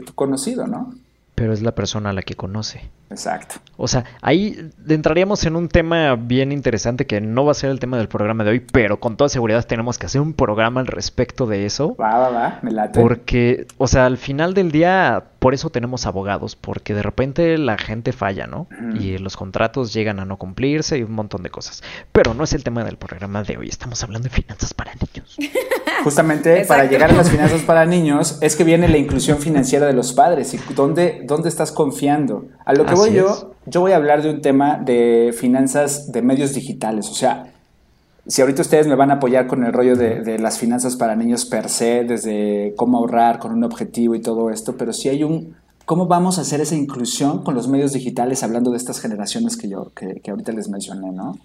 de 0.01 0.07
tu 0.07 0.15
conocido, 0.15 0.67
¿no? 0.67 0.95
Pero 1.35 1.53
es 1.53 1.63
la 1.63 1.73
persona 1.73 2.11
a 2.11 2.13
la 2.13 2.23
que 2.23 2.35
conoce. 2.35 2.91
Exacto. 3.11 3.57
O 3.77 3.87
sea, 3.87 4.05
ahí 4.21 4.71
entraríamos 4.89 5.45
en 5.47 5.57
un 5.57 5.69
tema 5.69 6.17
bien 6.17 6.51
interesante 6.53 7.07
que 7.07 7.21
no 7.21 7.45
va 7.45 7.53
a 7.53 7.55
ser 7.55 7.71
el 7.71 7.79
tema 7.79 7.97
del 7.97 8.09
programa 8.09 8.45
de 8.45 8.51
hoy, 8.51 8.61
pero 8.61 8.99
con 8.99 9.17
toda 9.17 9.29
seguridad 9.29 9.65
tenemos 9.65 9.99
que 9.99 10.07
hacer 10.07 10.21
un 10.21 10.33
programa 10.33 10.81
al 10.81 10.89
respecto 10.89 11.47
de 11.47 11.65
eso. 11.65 11.95
Va, 11.97 12.19
va, 12.19 12.31
va, 12.31 12.59
me 12.63 12.73
late. 12.73 13.01
Porque, 13.01 13.67
o 13.79 13.87
sea, 13.87 14.07
al 14.07 14.19
final 14.19 14.53
del 14.53 14.73
día, 14.73 15.23
por 15.39 15.55
eso 15.55 15.71
tenemos 15.71 16.07
abogados, 16.07 16.57
porque 16.57 16.95
de 16.95 17.03
repente 17.03 17.59
la 17.59 17.79
gente 17.79 18.13
falla, 18.13 18.47
¿no? 18.47 18.67
Y 18.99 19.19
los 19.19 19.37
contratos 19.37 19.93
llegan 19.93 20.19
a 20.19 20.25
no 20.25 20.37
cumplirse 20.37 20.99
y 20.99 21.03
un 21.03 21.13
montón 21.13 21.43
de 21.43 21.51
cosas. 21.51 21.83
Pero 22.13 22.35
no 22.35 22.45
es 22.45 22.53
el 22.53 22.65
tema 22.65 22.85
del 22.85 22.97
programa 22.97 23.43
de 23.43 23.57
hoy, 23.57 23.69
estamos 23.69 24.03
hablando 24.03 24.29
de 24.29 24.35
finanzas 24.35 24.75
para 24.75 24.93
niños. 24.95 25.37
Justamente 26.05 26.65
para 26.65 26.85
llegar 26.85 27.11
a 27.11 27.15
las 27.15 27.31
finanzas 27.31 27.63
para 27.63 27.85
niños 27.87 28.39
es 28.41 28.57
que 28.57 28.65
viene 28.65 28.89
la 28.89 28.99
inclusión 28.99 29.39
financiera 29.39 29.87
de 29.87 29.93
los 29.93 30.13
padres 30.13 30.55
y 30.55 30.61
dónde, 30.75 31.23
dónde 31.25 31.49
estás 31.49 31.73
confiando. 31.73 32.47
A 32.65 32.73
lo 32.73 32.85
que 32.85 32.95
voy 32.95 33.13
yo, 33.13 33.55
yo 33.67 33.81
voy 33.81 33.93
a 33.93 33.97
hablar 33.97 34.23
de 34.23 34.31
un 34.31 34.43
tema 34.43 34.77
de 34.79 35.35
finanzas 35.39 36.13
de 36.13 36.23
medios 36.23 36.55
digitales. 36.55 37.09
O 37.09 37.15
sea, 37.15 37.53
si 38.29 38.43
ahorita 38.43 38.61
ustedes 38.61 38.87
me 38.87 38.95
van 38.95 39.11
a 39.11 39.15
apoyar 39.15 39.47
con 39.47 39.65
el 39.65 39.73
rollo 39.73 39.97
de, 39.97 40.39
las 40.39 40.59
finanzas 40.59 40.97
para 40.97 41.17
niños 41.17 41.47
per 41.47 41.71
se, 41.71 42.05
desde 42.05 42.75
cómo 42.77 42.99
ahorrar 42.99 43.39
con 43.39 43.53
un 43.53 43.65
objetivo 43.65 44.15
y 44.15 44.21
todo 44.21 44.51
esto, 44.51 44.77
pero 44.77 44.93
si 44.93 45.09
hay 45.09 45.25
un, 45.25 45.57
¿cómo 45.87 46.07
vamos 46.07 46.39
a 46.39 46.43
hacer 46.43 46.61
esa 46.61 46.77
inclusión 46.77 47.43
con 47.43 47.55
los 47.55 47.69
medios 47.69 47.95
digitales 47.95 48.43
hablando 48.43 48.71
de 48.71 48.77
estas 48.77 49.01
generaciones 49.01 49.57
que 49.57 49.71
yo, 49.71 49.91
que, 49.97 50.21
que 50.21 50.31
ahorita 50.31 50.53
les 50.53 50.69
mencioné, 50.69 51.11
¿no? 51.11 51.39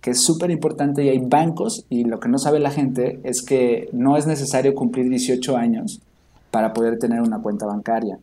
Que 0.00 0.12
es 0.12 0.22
súper 0.22 0.50
importante 0.50 1.04
y 1.04 1.10
hay 1.10 1.18
bancos 1.18 1.84
y 1.90 2.04
lo 2.04 2.18
que 2.20 2.30
no 2.30 2.38
sabe 2.38 2.58
la 2.58 2.70
gente 2.70 3.20
es 3.22 3.42
que 3.42 3.90
no 3.92 4.16
es 4.16 4.26
necesario 4.26 4.74
cumplir 4.74 5.10
18 5.10 5.58
años 5.58 6.00
para 6.50 6.72
poder 6.72 6.98
tener 6.98 7.20
una 7.20 7.40
cuenta 7.42 7.66
bancaria. 7.66 8.18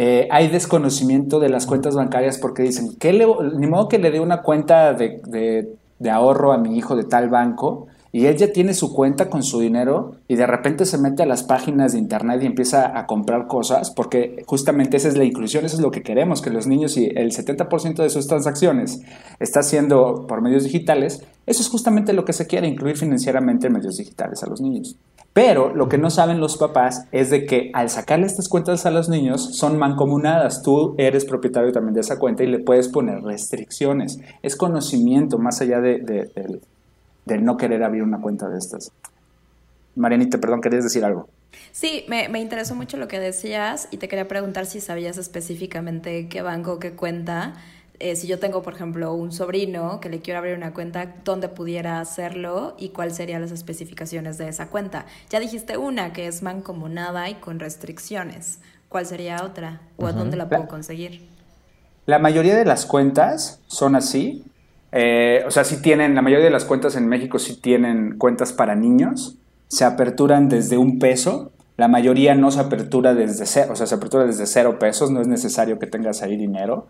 Eh, 0.00 0.28
hay 0.30 0.46
desconocimiento 0.46 1.40
de 1.40 1.48
las 1.48 1.66
cuentas 1.66 1.96
bancarias 1.96 2.38
porque 2.38 2.62
dicen, 2.62 2.94
¿qué 3.00 3.12
le, 3.12 3.26
ni 3.56 3.66
modo 3.66 3.88
que 3.88 3.98
le 3.98 4.12
dé 4.12 4.20
una 4.20 4.42
cuenta 4.42 4.92
de, 4.92 5.76
ahorro 6.06 6.52
a 6.52 6.58
mi 6.58 6.76
hijo 6.76 6.96
de 6.96 7.04
tal 7.04 7.28
banco 7.28 7.88
y 8.10 8.26
él 8.26 8.36
ya 8.36 8.52
tiene 8.52 8.72
su 8.72 8.94
cuenta 8.94 9.28
con 9.28 9.42
su 9.42 9.60
dinero 9.60 10.12
y 10.28 10.36
de 10.36 10.46
repente 10.46 10.86
se 10.86 10.98
mete 10.98 11.22
a 11.22 11.26
las 11.26 11.42
páginas 11.42 11.92
de 11.92 11.98
internet 11.98 12.42
y 12.42 12.46
empieza 12.46 12.98
a 12.98 13.06
comprar 13.06 13.46
cosas 13.46 13.90
porque 13.90 14.42
justamente 14.46 14.96
esa 14.96 15.08
es 15.08 15.16
la 15.16 15.24
inclusión, 15.24 15.64
eso 15.66 15.76
es 15.76 15.82
lo 15.82 15.90
que 15.90 16.02
queremos, 16.02 16.40
que 16.40 16.50
los 16.50 16.66
niños 16.66 16.96
y 16.96 17.06
el 17.06 17.32
70% 17.32 18.02
de 18.02 18.10
sus 18.10 18.26
transacciones 18.26 19.02
está 19.40 19.60
haciendo 19.60 20.26
por 20.26 20.40
medios 20.40 20.64
digitales, 20.64 21.22
eso 21.46 21.62
es 21.62 21.68
justamente 21.68 22.12
lo 22.12 22.24
que 22.24 22.32
se 22.32 22.46
quiere, 22.46 22.66
incluir 22.66 22.96
financieramente 22.96 23.66
en 23.66 23.74
medios 23.74 23.96
digitales 23.96 24.42
a 24.42 24.48
los 24.48 24.60
niños. 24.60 24.96
Pero 25.38 25.72
lo 25.72 25.88
que 25.88 25.98
no 25.98 26.10
saben 26.10 26.40
los 26.40 26.56
papás 26.56 27.06
es 27.12 27.30
de 27.30 27.46
que 27.46 27.70
al 27.72 27.90
sacarle 27.90 28.26
estas 28.26 28.48
cuentas 28.48 28.86
a 28.86 28.90
los 28.90 29.08
niños 29.08 29.56
son 29.56 29.78
mancomunadas. 29.78 30.64
Tú 30.64 30.96
eres 30.98 31.24
propietario 31.24 31.70
también 31.70 31.94
de 31.94 32.00
esa 32.00 32.18
cuenta 32.18 32.42
y 32.42 32.48
le 32.48 32.58
puedes 32.58 32.88
poner 32.88 33.22
restricciones. 33.22 34.18
Es 34.42 34.56
conocimiento 34.56 35.38
más 35.38 35.60
allá 35.60 35.80
de, 35.80 36.60
no 37.40 37.56
querer 37.56 37.84
abrir 37.84 38.02
una 38.02 38.20
cuenta 38.20 38.48
de 38.48 38.58
estas. 38.58 38.90
Marianita, 39.94 40.38
perdón, 40.38 40.60
querías 40.60 40.82
decir 40.82 41.04
algo. 41.04 41.28
Sí, 41.70 42.04
me, 42.08 42.28
me, 42.28 42.40
interesó 42.40 42.74
mucho 42.74 42.96
lo 42.96 43.06
que 43.06 43.20
decías 43.20 43.86
y 43.92 43.98
te 43.98 44.08
quería 44.08 44.26
preguntar 44.26 44.66
si 44.66 44.80
sabías 44.80 45.18
específicamente 45.18 46.26
qué 46.26 46.42
banco, 46.42 46.80
qué 46.80 46.94
cuenta. 46.94 47.54
Eh, 48.00 48.14
si 48.14 48.28
yo 48.28 48.38
tengo, 48.38 48.62
por 48.62 48.74
ejemplo, 48.74 49.12
un 49.14 49.32
sobrino 49.32 50.00
que 50.00 50.08
le 50.08 50.20
quiero 50.20 50.38
abrir 50.38 50.56
una 50.56 50.72
cuenta, 50.72 51.14
¿dónde 51.24 51.48
pudiera 51.48 52.00
hacerlo 52.00 52.76
y 52.78 52.90
cuáles 52.90 53.16
serían 53.16 53.42
las 53.42 53.50
especificaciones 53.50 54.38
de 54.38 54.48
esa 54.48 54.68
cuenta? 54.68 55.06
Ya 55.30 55.40
dijiste 55.40 55.76
una, 55.76 56.12
que 56.12 56.28
es 56.28 56.42
mancomunada 56.42 57.28
y 57.28 57.34
con 57.34 57.58
restricciones. 57.58 58.60
¿Cuál 58.88 59.04
sería 59.04 59.44
otra? 59.44 59.80
¿O 59.96 60.06
a 60.06 60.12
dónde 60.12 60.36
la 60.36 60.48
puedo 60.48 60.68
conseguir? 60.68 61.28
La 62.06 62.18
mayoría 62.18 62.56
de 62.56 62.64
las 62.64 62.86
cuentas 62.86 63.60
son 63.66 63.96
así. 63.96 64.44
Eh, 64.92 65.42
o 65.46 65.50
sea, 65.50 65.64
sí 65.64 65.82
tienen, 65.82 66.14
la 66.14 66.22
mayoría 66.22 66.46
de 66.46 66.50
las 66.50 66.64
cuentas 66.64 66.96
en 66.96 67.06
México 67.06 67.38
sí 67.38 67.56
tienen 67.56 68.16
cuentas 68.16 68.52
para 68.52 68.74
niños. 68.76 69.36
Se 69.66 69.84
aperturan 69.84 70.48
desde 70.48 70.78
un 70.78 70.98
peso. 70.98 71.52
La 71.76 71.88
mayoría 71.88 72.34
no 72.34 72.50
se 72.50 72.60
apertura 72.60 73.14
desde 73.14 73.44
cero, 73.44 73.72
o 73.72 73.76
sea, 73.76 73.86
se 73.86 73.94
apertura 73.94 74.24
desde 74.24 74.46
cero 74.46 74.78
pesos. 74.78 75.10
No 75.10 75.20
es 75.20 75.26
necesario 75.26 75.78
que 75.78 75.86
tengas 75.86 76.22
ahí 76.22 76.36
dinero. 76.36 76.86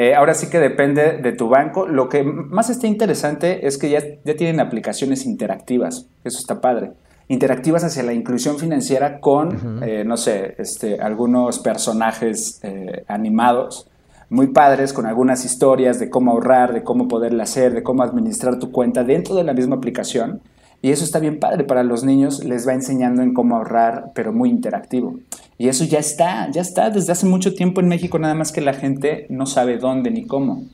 Eh, 0.00 0.14
ahora 0.14 0.32
sí 0.32 0.48
que 0.48 0.60
depende 0.60 1.18
de 1.20 1.32
tu 1.32 1.48
banco. 1.48 1.88
Lo 1.88 2.08
que 2.08 2.22
más 2.22 2.70
está 2.70 2.86
interesante 2.86 3.66
es 3.66 3.78
que 3.78 3.90
ya, 3.90 4.00
ya 4.24 4.36
tienen 4.36 4.60
aplicaciones 4.60 5.26
interactivas. 5.26 6.06
Eso 6.22 6.38
está 6.38 6.60
padre. 6.60 6.92
Interactivas 7.26 7.82
hacia 7.82 8.04
la 8.04 8.12
inclusión 8.12 8.60
financiera 8.60 9.18
con, 9.18 9.82
eh, 9.82 10.04
no 10.04 10.16
sé, 10.16 10.54
este, 10.58 11.00
algunos 11.00 11.58
personajes 11.58 12.60
eh, 12.62 13.04
animados 13.08 13.88
muy 14.30 14.46
padres 14.48 14.92
con 14.92 15.04
algunas 15.04 15.44
historias 15.44 15.98
de 15.98 16.08
cómo 16.08 16.30
ahorrar, 16.30 16.74
de 16.74 16.84
cómo 16.84 17.08
poderla 17.08 17.42
hacer, 17.42 17.74
de 17.74 17.82
cómo 17.82 18.04
administrar 18.04 18.60
tu 18.60 18.70
cuenta 18.70 19.02
dentro 19.02 19.34
de 19.34 19.42
la 19.42 19.52
misma 19.52 19.74
aplicación. 19.74 20.42
Y 20.80 20.90
eso 20.90 21.04
está 21.04 21.18
bien 21.18 21.40
padre 21.40 21.64
para 21.64 21.82
los 21.82 22.04
niños, 22.04 22.44
les 22.44 22.66
va 22.66 22.72
enseñando 22.72 23.22
en 23.22 23.34
cómo 23.34 23.56
ahorrar, 23.56 24.12
pero 24.14 24.32
muy 24.32 24.48
interactivo. 24.48 25.18
Y 25.58 25.68
eso 25.68 25.84
ya 25.84 25.98
está, 25.98 26.50
ya 26.50 26.60
está 26.60 26.90
desde 26.90 27.12
hace 27.12 27.26
mucho 27.26 27.54
tiempo 27.54 27.80
en 27.80 27.88
México, 27.88 28.18
nada 28.18 28.34
más 28.34 28.52
que 28.52 28.60
la 28.60 28.74
gente 28.74 29.26
no 29.28 29.46
sabe 29.46 29.78
dónde 29.78 30.10
ni 30.10 30.24
cómo. 30.26 30.64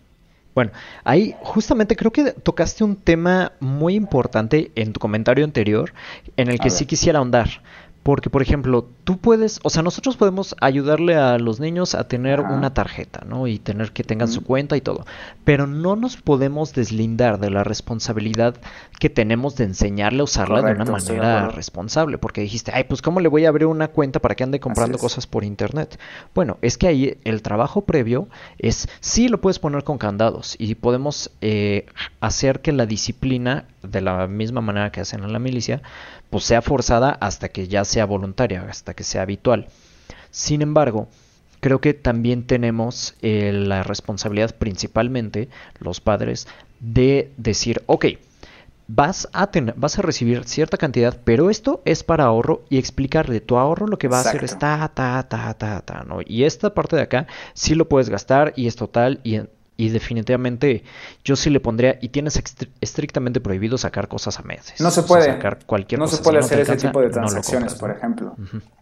Bueno, 0.54 0.70
ahí 1.02 1.34
justamente 1.42 1.96
creo 1.96 2.12
que 2.12 2.32
tocaste 2.32 2.84
un 2.84 2.94
tema 2.94 3.52
muy 3.58 3.94
importante 3.94 4.70
en 4.76 4.92
tu 4.92 5.00
comentario 5.00 5.44
anterior, 5.44 5.92
en 6.36 6.48
el 6.48 6.60
que 6.60 6.70
sí 6.70 6.86
quisiera 6.86 7.18
ahondar. 7.18 7.62
Porque, 8.04 8.28
por 8.28 8.42
ejemplo, 8.42 8.86
tú 9.04 9.16
puedes, 9.16 9.60
o 9.62 9.70
sea, 9.70 9.82
nosotros 9.82 10.18
podemos 10.18 10.54
ayudarle 10.60 11.16
a 11.16 11.38
los 11.38 11.58
niños 11.58 11.94
a 11.94 12.06
tener 12.06 12.40
una 12.40 12.74
tarjeta, 12.74 13.24
¿no? 13.26 13.46
Y 13.46 13.58
tener 13.58 13.92
que 13.92 14.04
tengan 14.04 14.28
su 14.28 14.44
cuenta 14.44 14.76
y 14.76 14.82
todo. 14.82 15.06
Pero 15.44 15.66
no 15.66 15.96
nos 15.96 16.18
podemos 16.18 16.74
deslindar 16.74 17.40
de 17.40 17.48
la 17.48 17.64
responsabilidad 17.64 18.56
que 19.00 19.08
tenemos 19.08 19.56
de 19.56 19.64
enseñarle 19.64 20.20
a 20.20 20.24
usarla 20.24 20.60
de 20.60 20.72
una 20.72 20.84
manera 20.84 21.48
responsable. 21.48 22.18
Porque 22.18 22.42
dijiste, 22.42 22.72
ay, 22.74 22.84
pues, 22.84 23.00
¿cómo 23.00 23.20
le 23.20 23.28
voy 23.30 23.46
a 23.46 23.48
abrir 23.48 23.68
una 23.68 23.88
cuenta 23.88 24.20
para 24.20 24.34
que 24.34 24.44
ande 24.44 24.60
comprando 24.60 24.98
cosas 24.98 25.26
por 25.26 25.42
internet? 25.42 25.98
Bueno, 26.34 26.58
es 26.60 26.76
que 26.76 26.88
ahí 26.88 27.16
el 27.24 27.40
trabajo 27.40 27.86
previo 27.86 28.28
es, 28.58 28.86
sí 29.00 29.28
lo 29.28 29.40
puedes 29.40 29.58
poner 29.58 29.82
con 29.82 29.96
candados 29.96 30.56
y 30.58 30.74
podemos 30.74 31.30
eh, 31.40 31.86
hacer 32.20 32.60
que 32.60 32.72
la 32.72 32.84
disciplina, 32.84 33.64
de 33.82 34.02
la 34.02 34.26
misma 34.26 34.60
manera 34.60 34.92
que 34.92 35.00
hacen 35.00 35.24
en 35.24 35.32
la 35.32 35.38
milicia, 35.38 35.80
pues 36.34 36.46
sea 36.46 36.62
forzada 36.62 37.10
hasta 37.20 37.48
que 37.48 37.68
ya 37.68 37.84
sea 37.84 38.06
voluntaria, 38.06 38.66
hasta 38.68 38.92
que 38.92 39.04
sea 39.04 39.22
habitual. 39.22 39.68
Sin 40.32 40.62
embargo, 40.62 41.06
creo 41.60 41.80
que 41.80 41.94
también 41.94 42.44
tenemos 42.44 43.14
eh, 43.22 43.52
la 43.52 43.84
responsabilidad 43.84 44.52
principalmente, 44.56 45.48
los 45.78 46.00
padres, 46.00 46.48
de 46.80 47.30
decir, 47.36 47.84
ok, 47.86 48.06
vas 48.88 49.28
a, 49.32 49.52
tener, 49.52 49.76
vas 49.76 49.96
a 50.00 50.02
recibir 50.02 50.42
cierta 50.42 50.76
cantidad, 50.76 51.16
pero 51.22 51.50
esto 51.50 51.82
es 51.84 52.02
para 52.02 52.24
ahorro 52.24 52.64
y 52.68 52.78
explicarle 52.78 53.40
tu 53.40 53.56
ahorro 53.56 53.86
lo 53.86 53.96
que 53.96 54.08
va 54.08 54.16
a 54.16 54.22
hacer 54.22 54.42
es 54.42 54.58
ta, 54.58 54.90
ta, 54.92 55.22
ta, 55.28 55.54
ta, 55.54 55.82
ta, 55.82 56.02
¿no? 56.02 56.18
Y 56.26 56.42
esta 56.42 56.74
parte 56.74 56.96
de 56.96 57.02
acá 57.02 57.28
sí 57.52 57.76
lo 57.76 57.88
puedes 57.88 58.10
gastar 58.10 58.54
y 58.56 58.66
es 58.66 58.74
total 58.74 59.20
y 59.22 59.40
y 59.76 59.88
definitivamente 59.88 60.84
yo 61.24 61.37
sí 61.37 61.50
le 61.50 61.60
pondría, 61.60 61.98
y 62.00 62.08
tienes 62.08 62.40
estrictamente 62.80 63.40
prohibido 63.40 63.76
sacar 63.76 64.08
cosas 64.08 64.38
a 64.38 64.42
meses. 64.42 64.80
No 64.80 64.90
se 64.90 65.02
puede. 65.02 65.24
sacar 65.24 65.58
cualquier 65.66 65.98
no 65.98 66.06
se 66.06 66.22
puede 66.22 66.38
hacer 66.38 66.60
ese 66.60 66.76
tipo 66.76 67.00
de 67.00 67.10
transacciones, 67.10 67.74
por 67.74 67.90
ejemplo. 67.90 68.37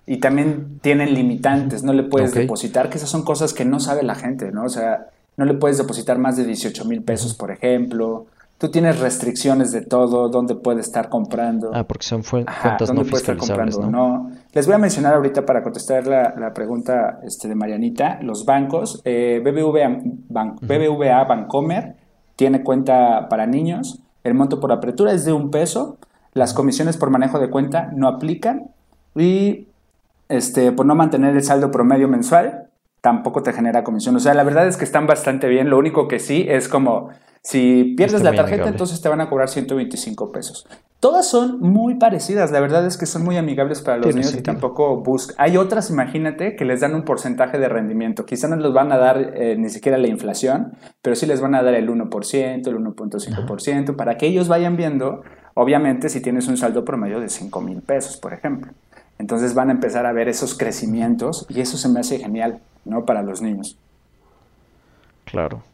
Y 0.07 0.19
también 0.19 0.79
tienen 0.81 1.15
limitantes, 1.15 1.83
no 1.83 1.93
le 1.93 2.03
puedes 2.03 2.35
depositar, 2.35 2.91
que 2.91 2.99
esas 2.99 3.09
son 3.09 3.25
cosas 3.25 3.55
que 3.55 3.65
no 3.65 3.81
sabe 3.81 4.03
la 4.03 4.15
gente, 4.15 4.53
¿no? 4.53 4.65
O 4.65 4.69
sea, 4.69 5.07
no 5.37 5.45
le 5.45 5.55
puedes 5.55 5.79
depositar 5.79 6.19
más 6.19 6.37
de 6.37 6.45
18 6.45 6.85
mil 6.85 7.03
pesos, 7.03 7.35
por 7.35 7.51
ejemplo. 7.51 8.27
Tú 8.63 8.71
tienes 8.71 9.01
restricciones 9.01 9.73
de 9.73 9.81
todo, 9.81 10.29
dónde 10.29 10.55
puede 10.55 10.83
estar 10.83 11.09
comprando. 11.09 11.73
Ah, 11.75 11.83
porque 11.83 12.07
son 12.07 12.23
cuentas 12.23 12.95
no 12.95 13.05
fiscalizables, 13.05 13.77
¿no? 13.77 13.91
¿no? 13.91 14.31
Les 14.53 14.67
voy 14.67 14.77
a 14.77 14.79
mencionar 14.79 15.15
ahorita 15.15 15.45
para 15.45 15.65
contestar 15.65 16.07
la, 16.07 16.55
pregunta 16.55 17.19
este, 17.25 17.49
de 17.49 17.57
Marianita, 17.57 18.21
los 18.23 18.45
bancos, 18.45 19.03
eh, 19.05 19.43
BBVA, 19.45 19.99
BBVA 20.61 21.25
Bancomer 21.25 21.97
tiene 22.37 22.63
cuenta 22.63 23.29
para 23.29 23.47
niños, 23.47 24.01
el 24.23 24.35
monto 24.35 24.61
por 24.61 24.71
apertura 24.71 25.11
es 25.11 25.25
de 25.25 25.33
un 25.33 25.51
peso, 25.51 25.99
las 26.33 26.55
comisiones 26.55 26.97
por 26.97 27.11
manejo 27.11 27.41
de 27.41 27.51
cuenta 27.51 27.91
no 27.93 28.07
aplican 28.07 28.71
y 29.17 29.67
este, 30.29 30.71
por 30.71 30.87
no 30.87 30.95
mantener 30.95 31.35
el 31.35 31.43
saldo 31.43 31.73
promedio 31.73 32.07
mensual 32.07 32.69
tampoco 33.01 33.43
te 33.43 33.53
genera 33.53 33.83
comisión. 33.83 34.15
O 34.15 34.21
sea, 34.21 34.35
la 34.35 34.45
verdad 34.45 34.69
es 34.69 34.77
que 34.77 34.85
están 34.85 35.09
bastante 35.09 35.49
bien, 35.49 35.69
lo 35.69 35.79
único 35.79 36.07
que 36.07 36.21
sí 36.21 36.47
es 36.49 36.69
como 36.69 37.11
si 37.43 37.95
pierdes 37.97 38.23
la 38.23 38.33
tarjeta, 38.33 38.69
entonces 38.69 39.01
te 39.01 39.09
van 39.09 39.21
a 39.21 39.29
cobrar 39.29 39.49
125 39.49 40.31
pesos. 40.31 40.67
Todas 41.01 41.27
son 41.27 41.59
muy 41.59 41.97
parecidas, 41.97 42.53
la 42.53 42.61
verdad 42.61 42.87
es 42.87 42.97
que 42.97 43.07
son 43.07 43.25
muy 43.25 43.37
amigables 43.37 43.81
para 43.81 43.97
los 43.97 44.15
niños 44.15 44.37
y 44.37 44.43
tampoco 44.43 44.99
buscan. 44.99 45.35
Hay 45.37 45.57
otras, 45.57 45.91
imagínate, 45.91 46.55
que 46.55 46.65
les 46.65 46.81
dan 46.81 46.95
un 46.95 47.03
porcentaje 47.03 47.59
de 47.59 47.69
rendimiento. 47.69 48.25
Quizá 48.25 48.47
no 48.47 48.55
les 48.55 48.73
van 48.73 48.93
a 48.93 48.99
dar 48.99 49.33
eh, 49.35 49.57
ni 49.59 49.69
siquiera 49.69 49.99
la 49.99 50.07
inflación, 50.07 50.75
pero 51.03 51.17
sí 51.17 51.27
les 51.27 51.41
van 51.41 51.57
a 51.57 51.63
dar 51.65 51.75
el 51.75 51.89
1%, 51.89 52.69
el 52.69 52.77
1.5%, 52.77 53.97
para 53.97 54.17
que 54.17 54.27
ellos 54.29 54.47
vayan 54.47 54.77
viendo, 54.77 55.23
obviamente, 55.55 56.09
si 56.09 56.21
tienes 56.21 56.47
un 56.47 56.57
saldo 56.57 56.85
promedio 56.85 57.19
de 57.19 57.29
5 57.29 57.61
mil 57.61 57.83
pesos, 57.83 58.17
por 58.17 58.33
ejemplo. 58.33 58.71
Entonces 59.19 59.55
van 59.55 59.71
a 59.71 59.73
empezar 59.73 60.07
a 60.07 60.13
ver 60.13 60.29
esos 60.29 60.57
crecimientos 60.57 61.47
y 61.49 61.61
eso 61.61 61.77
se 61.77 61.89
me 61.89 61.99
hace 61.99 62.19
genial, 62.21 62.61
¿no? 62.85 63.05
Para 63.05 63.23
los 63.23 63.43
niños. 63.43 63.77
Claro. 65.25 65.65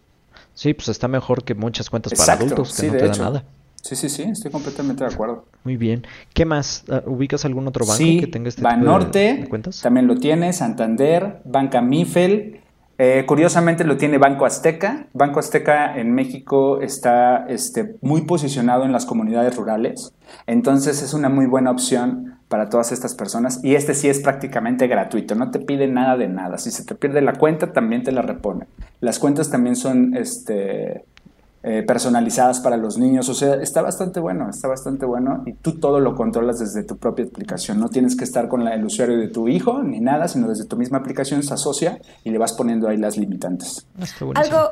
Sí, 0.58 0.74
pues 0.74 0.88
está 0.88 1.06
mejor 1.06 1.44
que 1.44 1.54
muchas 1.54 1.88
cuentas 1.88 2.14
para 2.18 2.32
adultos 2.32 2.76
que 2.76 2.88
no 2.88 2.94
te 2.94 3.06
dan 3.06 3.18
nada. 3.20 3.44
Sí, 3.80 3.94
sí, 3.94 4.08
sí, 4.08 4.24
estoy 4.24 4.50
completamente 4.50 5.04
de 5.04 5.14
acuerdo. 5.14 5.44
Muy 5.62 5.76
bien. 5.76 6.04
¿Qué 6.34 6.44
más? 6.44 6.82
Ah, 6.90 7.00
¿Ubicas 7.06 7.44
algún 7.44 7.68
otro 7.68 7.86
banco 7.86 8.02
que 8.02 8.26
tenga 8.26 8.48
este 8.48 8.60
Banorte, 8.60 9.28
tipo 9.28 9.42
de, 9.44 9.48
cuentas? 9.50 9.80
También 9.80 10.08
lo 10.08 10.16
tiene, 10.16 10.52
Santander, 10.52 11.42
Banca 11.44 11.80
Mifel. 11.80 12.60
Eh, 12.98 13.22
curiosamente 13.24 13.84
lo 13.84 13.96
tiene 13.96 14.18
Banco 14.18 14.46
Azteca. 14.46 15.06
Banco 15.12 15.38
Azteca 15.38 15.96
en 15.96 16.12
México 16.12 16.80
está 16.80 17.46
este, 17.46 17.94
muy 18.00 18.22
posicionado 18.22 18.82
en 18.82 18.90
las 18.90 19.06
comunidades 19.06 19.54
rurales. 19.54 20.12
Entonces 20.48 21.02
es 21.02 21.14
una 21.14 21.28
muy 21.28 21.46
buena 21.46 21.70
opción 21.70 22.37
para 22.48 22.68
todas 22.68 22.92
estas 22.92 23.14
personas 23.14 23.62
y 23.62 23.74
este 23.74 23.94
sí 23.94 24.08
es 24.08 24.20
prácticamente 24.20 24.86
gratuito, 24.86 25.34
no 25.34 25.50
te 25.50 25.58
pide 25.58 25.86
nada 25.86 26.16
de 26.16 26.28
nada. 26.28 26.58
Si 26.58 26.70
se 26.70 26.84
te 26.84 26.94
pierde 26.94 27.20
la 27.20 27.34
cuenta, 27.34 27.72
también 27.72 28.02
te 28.02 28.12
la 28.12 28.22
repone. 28.22 28.66
Las 29.00 29.18
cuentas 29.18 29.50
también 29.50 29.76
son 29.76 30.16
este, 30.16 31.04
eh, 31.70 31.82
personalizadas 31.82 32.60
para 32.60 32.78
los 32.78 32.96
niños, 32.96 33.28
o 33.28 33.34
sea, 33.34 33.56
está 33.56 33.82
bastante 33.82 34.20
bueno, 34.20 34.48
está 34.48 34.68
bastante 34.68 35.04
bueno 35.04 35.42
y 35.44 35.52
tú 35.52 35.78
todo 35.78 36.00
lo 36.00 36.14
controlas 36.14 36.60
desde 36.60 36.82
tu 36.82 36.96
propia 36.96 37.26
aplicación. 37.26 37.78
No 37.78 37.90
tienes 37.90 38.16
que 38.16 38.24
estar 38.24 38.48
con 38.48 38.66
el 38.66 38.82
usuario 38.82 39.18
de 39.18 39.28
tu 39.28 39.48
hijo 39.48 39.82
ni 39.82 40.00
nada, 40.00 40.28
sino 40.28 40.48
desde 40.48 40.64
tu 40.64 40.78
misma 40.78 40.96
aplicación 40.96 41.42
se 41.42 41.52
asocia 41.52 42.00
y 42.24 42.30
le 42.30 42.38
vas 42.38 42.54
poniendo 42.54 42.88
ahí 42.88 42.96
las 42.96 43.18
limitantes. 43.18 43.86
algo, 44.34 44.70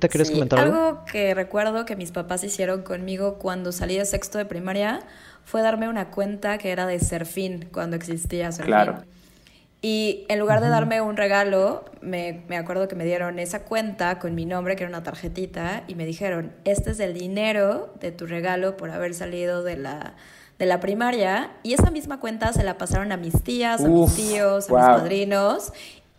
¿te 0.00 0.08
quieres 0.08 0.32
comentar 0.32 0.58
algo? 0.58 0.76
Algo 0.76 1.04
que 1.04 1.34
recuerdo 1.34 1.84
que 1.84 1.94
mis 1.94 2.10
papás 2.10 2.42
hicieron 2.42 2.82
conmigo 2.82 3.38
cuando 3.38 3.70
salí 3.70 3.96
de 3.96 4.04
sexto 4.04 4.38
de 4.38 4.44
primaria 4.44 4.98
fue 5.44 5.62
darme 5.62 5.88
una 5.88 6.10
cuenta 6.10 6.58
que 6.58 6.72
era 6.72 6.84
de 6.88 6.98
Serfín, 6.98 7.68
cuando 7.72 7.94
existía 7.94 8.50
Serfín. 8.50 8.72
Claro. 8.72 9.04
Y 9.84 10.24
en 10.30 10.38
lugar 10.38 10.62
de 10.62 10.70
darme 10.70 11.02
un 11.02 11.14
regalo, 11.14 11.84
me, 12.00 12.42
me, 12.48 12.56
acuerdo 12.56 12.88
que 12.88 12.96
me 12.96 13.04
dieron 13.04 13.38
esa 13.38 13.64
cuenta 13.64 14.18
con 14.18 14.34
mi 14.34 14.46
nombre, 14.46 14.76
que 14.76 14.84
era 14.84 14.88
una 14.88 15.02
tarjetita, 15.02 15.84
y 15.86 15.94
me 15.94 16.06
dijeron, 16.06 16.54
este 16.64 16.92
es 16.92 17.00
el 17.00 17.12
dinero 17.12 17.92
de 18.00 18.10
tu 18.10 18.24
regalo 18.24 18.78
por 18.78 18.90
haber 18.90 19.12
salido 19.12 19.62
de 19.62 19.76
la, 19.76 20.14
de 20.58 20.64
la 20.64 20.80
primaria. 20.80 21.50
Y 21.62 21.74
esa 21.74 21.90
misma 21.90 22.18
cuenta 22.18 22.50
se 22.54 22.64
la 22.64 22.78
pasaron 22.78 23.12
a 23.12 23.18
mis 23.18 23.42
tías, 23.42 23.84
a 23.84 23.88
mis 23.88 24.16
tíos, 24.16 24.70
a 24.70 24.72
mis 24.72 24.84
padrinos. 24.84 25.70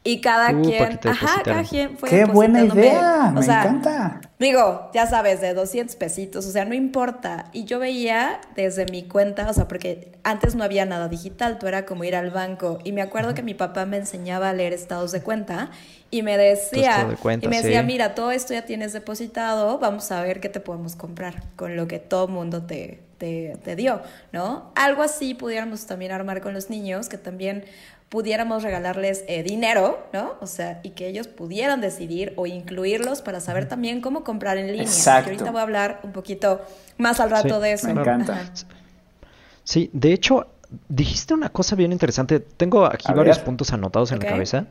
Y 0.06 0.22
cada 0.22 0.54
Uh, 0.54 0.62
quien, 0.62 1.02
ajá, 1.04 1.44
cada 1.44 1.66
quien 1.66 1.98
fue 1.98 2.10
¡Qué 2.10 2.26
buena 2.26 2.64
idea! 2.64 3.34
o 3.36 3.42
Me 3.42 3.44
sea, 3.44 3.62
encanta. 3.64 4.22
Digo, 4.40 4.92
ya 4.94 5.08
sabes, 5.08 5.42
de 5.42 5.54
200 5.56 5.96
pesitos, 5.96 6.46
o 6.46 6.52
sea, 6.52 6.66
no 6.66 6.76
importa. 6.76 7.50
Y 7.54 7.66
yo 7.66 7.80
veía 7.80 8.40
desde 8.56 8.86
mi 8.86 9.08
cuenta, 9.08 9.50
o 9.50 9.54
sea, 9.54 9.68
porque 9.68 10.12
antes 10.24 10.56
no 10.56 10.64
había 10.64 10.86
nada 10.86 11.08
digital, 11.10 11.58
tú 11.58 11.68
era 11.68 11.86
como 11.86 12.04
ir 12.04 12.16
al 12.16 12.32
banco. 12.32 12.80
Y 12.84 12.92
me 12.92 13.02
acuerdo 13.02 13.34
que 13.34 13.44
mi 13.44 13.56
papá 13.56 13.86
me 13.88 13.98
enseñaba 13.98 14.50
a 14.50 14.54
leer 14.54 14.74
estados 14.74 15.12
de 15.12 15.24
cuenta 15.24 15.72
y 16.12 16.22
me 16.22 16.38
decía, 16.38 17.06
de 17.10 17.16
cuenta, 17.18 17.46
y 17.46 17.50
me 17.50 17.58
decía, 17.62 17.82
sí. 17.82 17.88
mira, 17.88 18.16
todo 18.16 18.32
esto 18.32 18.54
ya 18.54 18.64
tienes 18.66 18.94
depositado, 18.94 19.80
vamos 19.80 20.12
a 20.12 20.22
ver 20.22 20.40
qué 20.42 20.50
te 20.50 20.60
podemos 20.60 20.96
comprar 20.96 21.44
con 21.56 21.76
lo 21.76 21.88
que 21.88 22.00
todo 22.00 22.28
mundo 22.28 22.64
te, 22.64 23.04
te, 23.18 23.58
te 23.64 23.76
dio, 23.76 24.02
¿no? 24.32 24.72
Algo 24.76 25.04
así 25.04 25.34
pudiéramos 25.34 25.86
también 25.88 26.12
armar 26.12 26.42
con 26.42 26.54
los 26.54 26.70
niños, 26.70 27.10
que 27.10 27.18
también 27.18 27.66
pudiéramos 28.16 28.64
regalarles 28.64 29.26
eh, 29.28 29.44
dinero, 29.44 30.08
¿no? 30.14 30.36
O 30.40 30.48
sea, 30.48 30.80
y 30.84 30.92
que 30.92 31.10
ellos 31.10 31.28
pudieran 31.28 31.82
decidir 31.82 32.32
o 32.38 32.46
incluirlos 32.46 33.22
para 33.22 33.42
saber 33.42 33.68
también 33.68 34.00
cómo 34.00 34.24
comprar 34.24 34.58
en 34.58 34.68
línea. 34.68 34.84
Exacto. 34.84 35.26
Que 35.26 35.32
ahorita 35.32 35.52
voy 35.52 35.60
a 35.60 35.64
hablar 35.64 36.00
un 36.02 36.14
poquito 36.14 36.62
más 36.98 37.20
al 37.20 37.30
rato 37.30 37.56
Sí, 37.56 37.62
de 37.62 37.74
eso. 37.74 37.88
Me 37.88 38.00
encanta. 38.00 38.36
Ajá. 38.36 38.52
Sí, 39.66 39.90
de 39.92 40.14
hecho, 40.14 40.48
dijiste 40.88 41.34
una 41.34 41.50
cosa 41.50 41.76
bien 41.76 41.92
interesante. 41.92 42.40
Tengo 42.40 42.86
aquí 42.86 43.04
A 43.10 43.14
varios 43.14 43.36
ver. 43.36 43.46
puntos 43.48 43.74
anotados 43.74 44.14
en 44.14 44.20
la 44.20 44.28
cabeza. 44.28 44.68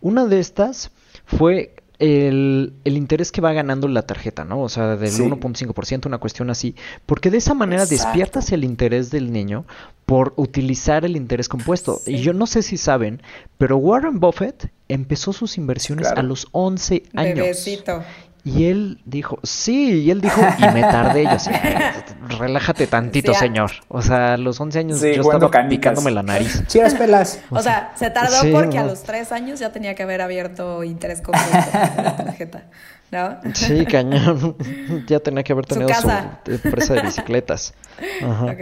Una 0.00 0.26
de 0.26 0.40
estas 0.40 0.90
fue 1.24 1.76
el, 1.98 2.74
el 2.84 2.96
interés 2.96 3.32
que 3.32 3.40
va 3.40 3.52
ganando 3.52 3.88
la 3.88 4.02
tarjeta, 4.02 4.44
¿no? 4.44 4.60
O 4.62 4.68
sea, 4.68 4.96
del 4.96 5.10
Sí. 5.10 5.22
1.5%, 5.22 6.06
una 6.06 6.18
cuestión 6.18 6.48
así. 6.50 6.74
Porque 7.06 7.30
de 7.30 7.38
esa 7.38 7.54
manera 7.54 7.82
Exacto. 7.82 8.04
despiertas 8.06 8.52
el 8.52 8.64
interés 8.64 9.10
del 9.10 9.32
niño 9.32 9.64
por 10.06 10.32
utilizar 10.36 11.04
el 11.04 11.16
interés 11.16 11.48
compuesto. 11.48 11.98
Sí. 12.04 12.14
Y 12.14 12.18
yo 12.20 12.32
no 12.32 12.46
sé 12.46 12.62
si 12.62 12.76
saben, 12.76 13.20
pero 13.58 13.76
Warren 13.78 14.20
Buffett 14.20 14.70
empezó 14.88 15.32
sus 15.32 15.58
inversiones 15.58 16.06
Claro. 16.06 16.20
a 16.20 16.22
los 16.22 16.46
11 16.52 17.02
años. 17.14 17.34
Bebecito. 17.36 18.02
Y 18.44 18.66
él 18.66 19.00
dijo, 19.04 19.38
sí, 19.42 20.02
y 20.02 20.10
él 20.10 20.20
dijo, 20.20 20.40
y 20.58 20.62
me 20.72 20.80
tardé. 20.80 21.24
Yo 21.24 21.30
así, 21.30 21.50
relájate 22.38 22.86
tantito, 22.86 23.32
Sí, 23.32 23.36
a- 23.36 23.40
señor. 23.40 23.70
O 23.88 24.00
sea, 24.00 24.34
a 24.34 24.36
los 24.36 24.60
11 24.60 24.78
años 24.78 25.00
Sí, 25.00 25.14
yo 25.14 25.22
estaba 25.22 25.50
canicas. 25.50 25.70
picándome 25.92 26.10
la 26.10 26.22
nariz. 26.22 26.64
Chicas 26.66 26.94
pelas. 26.94 27.40
O 27.50 27.60
sea, 27.60 27.92
se 27.96 28.10
tardó 28.10 28.40
Sí, 28.40 28.50
porque 28.52 28.78
a 28.78 28.84
los 28.84 29.02
tres 29.02 29.32
años 29.32 29.60
ya 29.60 29.70
tenía 29.72 29.94
que 29.94 30.02
haber 30.02 30.20
abierto 30.22 30.82
interés 30.84 31.20
compuesto 31.20 31.68
en 31.96 32.04
la 32.04 32.16
tarjeta, 32.16 32.62
¿no? 33.10 33.38
Sí, 33.54 33.84
cañón. 33.86 34.56
ya 35.06 35.20
tenía 35.20 35.42
que 35.42 35.52
haber 35.52 35.66
tenido 35.66 35.88
su, 35.88 35.94
casa. 35.94 36.40
empresa 36.46 36.94
de 36.94 37.02
bicicletas. 37.02 37.74
Ajá. 38.22 38.44
Ok. 38.46 38.60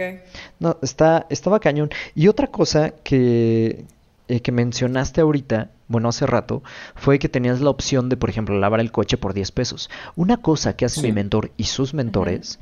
No, 0.59 0.77
está, 0.81 1.25
estaba 1.29 1.59
cañón. 1.59 1.89
Y 2.15 2.27
otra 2.27 2.47
cosa 2.47 2.91
que, 3.03 3.85
eh, 4.27 4.41
que 4.41 4.51
mencionaste 4.51 5.21
ahorita, 5.21 5.71
bueno, 5.87 6.09
hace 6.09 6.25
rato, 6.25 6.63
fue 6.95 7.19
que 7.19 7.29
tenías 7.29 7.61
la 7.61 7.69
opción 7.69 8.09
de, 8.09 8.17
por 8.17 8.29
ejemplo, 8.29 8.57
lavar 8.59 8.79
el 8.79 8.91
coche 8.91 9.17
por 9.17 9.33
10 9.33 9.51
pesos. 9.51 9.89
Una 10.15 10.37
cosa 10.37 10.75
que 10.75 10.85
hace 10.85 11.01
Sí. 11.01 11.07
mi 11.07 11.13
mentor 11.13 11.51
y 11.57 11.63
sus 11.65 11.93
mentores 11.93 12.59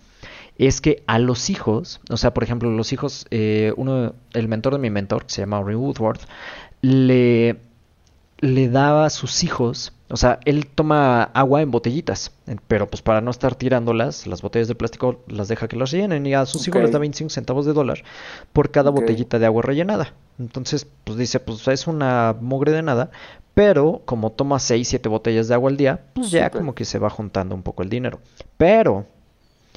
es 0.58 0.80
que 0.80 1.04
a 1.08 1.19
los 1.19 1.49
hijos, 1.49 1.99
o 2.10 2.17
sea, 2.17 2.34
por 2.34 2.43
ejemplo, 2.43 2.69
los 2.71 2.93
hijos, 2.93 3.25
eh, 3.32 3.73
uno, 3.78 4.13
el 4.34 4.47
mentor 4.47 4.73
de 4.73 4.80
mi 4.80 4.89
mentor, 4.89 5.25
que 5.25 5.34
se 5.34 5.41
llama 5.41 5.62
Ray 5.62 5.75
Woodward, 5.75 6.19
le, 6.82 7.58
le 8.45 8.69
daba 8.69 9.05
a 9.05 9.10
sus 9.10 9.43
hijos, 9.43 9.93
o 10.10 10.17
sea, 10.17 10.39
él 10.45 10.67
toma 10.67 11.23
agua 11.23 11.62
en 11.62 11.71
botellitas, 11.71 12.31
pero 12.67 12.88
pues 12.88 13.01
para 13.01 13.21
no 13.21 13.31
estar 13.31 13.55
tirándolas, 13.55 14.27
las 14.27 14.41
botellas 14.41 14.67
de 14.67 14.75
plástico 14.75 15.23
las 15.27 15.47
deja 15.47 15.67
que 15.67 15.75
las 15.75 15.91
rellenen 15.91 16.25
y 16.25 16.34
a 16.34 16.45
sus 16.45 16.67
hijos 16.67 16.81
les 16.81 16.91
da 16.91 16.99
25 16.99 17.29
centavos 17.29 17.65
de 17.65 17.73
dólar 17.73 18.03
por 18.53 18.71
cada 18.71 18.91
botellita 18.91 19.39
de 19.39 19.45
agua 19.45 19.63
rellenada. 19.63 20.13
Entonces, 20.39 20.88
pues 21.03 21.17
dice, 21.17 21.39
pues 21.39 21.67
es 21.67 21.88
una 21.88 22.36
mugre 22.39 22.71
de 22.71 22.84
nada, 22.84 23.10
pero 23.53 24.01
como 24.05 24.31
toma 24.31 24.60
6, 24.60 24.88
7 24.88 25.10
botellas 25.10 25.47
de 25.47 25.53
agua 25.53 25.69
al 25.69 25.77
día, 25.77 26.01
pues 26.13 26.29
ya 26.31 26.49
como 26.49 26.75
que 26.75 26.86
se 26.86 26.99
va 26.99 27.10
juntando 27.10 27.55
un 27.55 27.63
poco 27.63 27.84
el 27.84 27.89
dinero. 27.89 28.19
Pero 28.58 29.05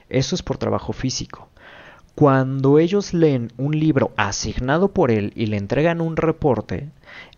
eso 0.08 0.34
es 0.34 0.42
por 0.42 0.58
trabajo 0.58 0.92
físico. 0.92 1.48
Cuando 2.18 2.80
ellos 2.80 3.14
leen 3.14 3.52
un 3.58 3.78
libro 3.78 4.10
asignado 4.16 4.88
por 4.92 5.12
él 5.12 5.32
y 5.36 5.46
le 5.46 5.56
entregan 5.56 6.00
un 6.00 6.16
reporte, 6.16 6.88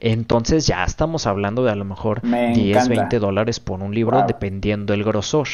entonces 0.00 0.66
ya 0.66 0.82
estamos 0.84 1.26
hablando 1.26 1.62
de 1.62 1.70
a 1.70 1.74
lo 1.74 1.84
mejor 1.84 2.24
Me 2.24 2.54
10, 2.54 2.76
encanta. 2.78 2.88
20 2.94 3.18
dólares 3.18 3.60
por 3.60 3.80
un 3.82 3.94
libro, 3.94 4.16
Wow. 4.16 4.26
dependiendo 4.26 4.94
el 4.94 5.04
grosor. 5.04 5.48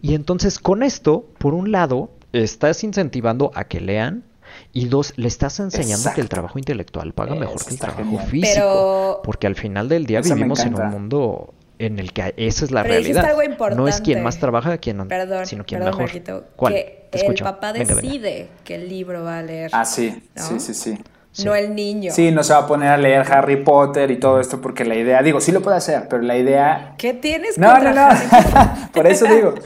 Y 0.00 0.14
entonces 0.14 0.58
con 0.58 0.82
esto, 0.82 1.26
por 1.36 1.52
un 1.52 1.70
lado, 1.70 2.12
estás 2.32 2.82
incentivando 2.82 3.50
a 3.54 3.64
que 3.64 3.80
lean. 3.82 4.24
Y 4.72 4.86
dos, 4.86 5.12
le 5.16 5.28
estás 5.28 5.60
enseñando 5.60 6.10
que 6.14 6.22
el 6.22 6.30
trabajo 6.30 6.58
intelectual 6.58 7.12
paga 7.12 7.34
mejor 7.34 7.56
Eso 7.56 7.66
que 7.66 7.74
el 7.74 7.78
trabajo 7.80 8.02
genial. 8.04 8.26
físico. 8.26 8.54
Pero- 8.54 9.20
Porque 9.22 9.46
al 9.48 9.54
final 9.54 9.90
del 9.90 10.06
día 10.06 10.20
Eso 10.20 10.34
vivimos 10.34 10.60
en 10.64 10.74
un 10.80 10.88
mundo 10.88 11.52
en 11.78 11.98
el 11.98 12.12
que 12.14 12.32
esa 12.38 12.64
es 12.64 12.70
la 12.70 12.82
Pero 12.84 12.94
realidad. 12.94 13.24
algo 13.26 13.42
No 13.76 13.86
es 13.88 14.00
quien 14.00 14.18
importante. 14.18 14.22
más 14.22 14.38
trabaja 14.38 14.78
quien, 14.78 15.06
Perdón, 15.08 15.44
sino 15.46 15.64
quien 15.66 15.80
perdón, 15.80 15.90
mejor. 15.98 16.02
Marquito, 16.04 16.44
¿Cuál? 16.56 16.72
que 16.74 17.01
Te 17.12 17.18
escucho. 17.18 17.44
el 17.46 17.50
papá 17.54 17.72
Venga, 17.72 17.86
venga. 17.94 18.00
decide 18.02 18.48
que 18.64 18.74
el 18.74 18.88
libro 18.88 19.22
va 19.24 19.38
a 19.38 19.42
leer, 19.42 19.70
Ah, 19.72 19.84
sí. 19.84 20.22
¿No? 20.34 20.42
Sí, 20.42 20.58
sí, 20.60 20.74
sí. 20.74 20.98
Sí. 21.34 21.44
no 21.46 21.54
el 21.54 21.74
niño. 21.74 22.12
Sí, 22.12 22.30
no 22.30 22.42
se 22.44 22.52
va 22.52 22.58
a 22.58 22.66
poner 22.66 22.88
a 22.90 22.98
leer 22.98 23.22
Harry 23.32 23.56
Potter 23.64 24.10
y 24.10 24.16
todo 24.20 24.38
esto 24.38 24.60
porque 24.60 24.84
la 24.84 24.94
idea, 24.96 25.22
digo, 25.22 25.40
sí 25.40 25.50
lo 25.50 25.62
puede 25.62 25.78
hacer, 25.78 26.06
pero 26.10 26.20
la 26.22 26.36
idea... 26.36 26.94
¿Qué 26.98 27.14
tienes 27.14 27.56
No, 27.56 27.78
no, 27.78 27.90
no. 27.94 28.08
Por 28.92 29.06
eso 29.06 29.24
digo. 29.26 29.54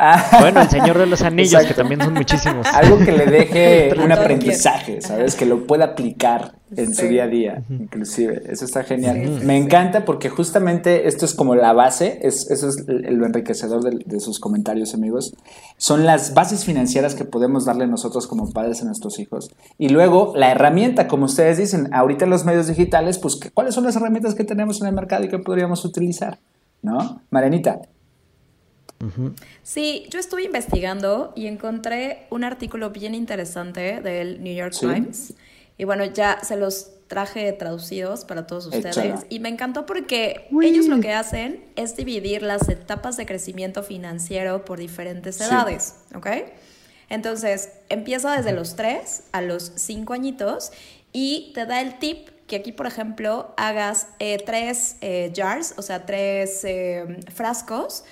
Ah, 0.00 0.36
Bueno, 0.38 0.60
el 0.62 0.68
Señor 0.70 0.96
de 0.96 1.06
los 1.06 1.22
Anillos, 1.22 1.64
que 1.64 1.74
también 1.74 2.00
son 2.00 2.14
muchísimos. 2.14 2.64
Algo 2.68 2.98
que 3.00 3.10
le 3.10 3.26
deje 3.26 3.92
un 4.00 4.12
aprendizaje, 4.12 5.00
¿sabes? 5.00 5.34
Que 5.34 5.44
lo 5.44 5.66
pueda 5.66 5.86
aplicar 5.86 6.52
en 6.76 6.94
su 6.94 7.06
día 7.06 7.24
a 7.24 7.26
día, 7.28 7.62
inclusive. 7.70 8.42
Eso 8.48 8.64
está 8.64 8.84
genial. 8.84 9.16
Sí, 9.22 9.38
sí, 9.40 9.46
Me 9.46 9.56
sí. 9.58 9.64
encanta 9.64 10.04
porque 10.04 10.28
justamente 10.28 11.08
esto 11.08 11.24
es 11.24 11.34
como 11.34 11.54
la 11.54 11.72
base, 11.72 12.18
es, 12.22 12.50
eso 12.50 12.68
es 12.68 12.84
lo 12.86 13.26
enriquecedor 13.26 13.82
de, 13.82 14.02
de 14.04 14.20
sus 14.20 14.38
comentarios, 14.40 14.94
amigos. 14.94 15.34
Son 15.76 16.04
las 16.06 16.34
bases 16.34 16.64
financieras 16.64 17.14
que 17.14 17.24
podemos 17.24 17.64
darle 17.64 17.86
nosotros 17.86 18.26
como 18.26 18.50
padres 18.52 18.82
a 18.82 18.84
nuestros 18.84 19.18
hijos. 19.18 19.50
Y 19.78 19.88
luego 19.88 20.32
la 20.36 20.50
herramienta, 20.50 21.08
como 21.08 21.24
ustedes 21.26 21.58
dicen, 21.58 21.88
ahorita 21.92 22.24
en 22.24 22.30
los 22.30 22.44
medios 22.44 22.66
digitales, 22.68 23.18
pues, 23.18 23.36
¿qué- 23.36 23.50
¿cuáles 23.50 23.74
son 23.74 23.84
las 23.84 23.96
herramientas 23.96 24.34
que 24.34 24.44
tenemos 24.44 24.80
en 24.80 24.88
el 24.88 24.94
mercado 24.94 25.24
y 25.24 25.28
que 25.28 25.38
podríamos 25.38 25.84
utilizar? 25.84 26.38
¿No? 26.82 27.20
Marianita. 27.30 27.80
Sí, 29.62 30.06
yo 30.10 30.18
estuve 30.18 30.42
investigando 30.44 31.32
y 31.36 31.46
encontré 31.46 32.26
un 32.30 32.42
artículo 32.42 32.90
bien 32.90 33.14
interesante 33.14 34.00
del 34.00 34.42
New 34.42 34.54
York 34.54 34.72
Sí. 34.72 34.86
Times. 34.86 35.34
Y 35.78 35.84
bueno, 35.84 36.04
ya 36.04 36.40
se 36.42 36.56
los 36.56 36.90
traje 37.06 37.50
traducidos 37.52 38.26
para 38.26 38.46
todos 38.46 38.66
ustedes. 38.66 38.96
Échala. 38.98 39.24
Y 39.30 39.40
me 39.40 39.48
encantó 39.48 39.86
porque 39.86 40.46
Uy. 40.50 40.66
ellos 40.66 40.86
lo 40.86 41.00
que 41.00 41.12
hacen 41.14 41.64
es 41.76 41.96
dividir 41.96 42.42
las 42.42 42.68
etapas 42.68 43.16
de 43.16 43.24
crecimiento 43.24 43.82
financiero 43.82 44.64
por 44.66 44.78
diferentes 44.78 45.36
Sí. 45.36 45.44
edades, 45.44 45.94
¿ok? 46.14 46.26
Entonces, 47.08 47.70
empieza 47.88 48.36
desde 48.36 48.52
los 48.52 48.76
3 48.76 49.22
a 49.32 49.40
los 49.40 49.72
5 49.76 50.12
añitos 50.12 50.72
y 51.12 51.52
te 51.54 51.64
da 51.64 51.80
el 51.80 51.98
tip 51.98 52.28
que 52.46 52.56
aquí, 52.56 52.72
por 52.72 52.86
ejemplo, 52.86 53.54
hagas 53.56 54.08
eh, 54.18 54.42
tres 54.44 54.96
eh, 55.00 55.32
jars, 55.34 55.74
o 55.76 55.82
sea, 55.82 56.04
tres 56.06 56.64
eh, 56.64 57.18
frascos 57.34 58.04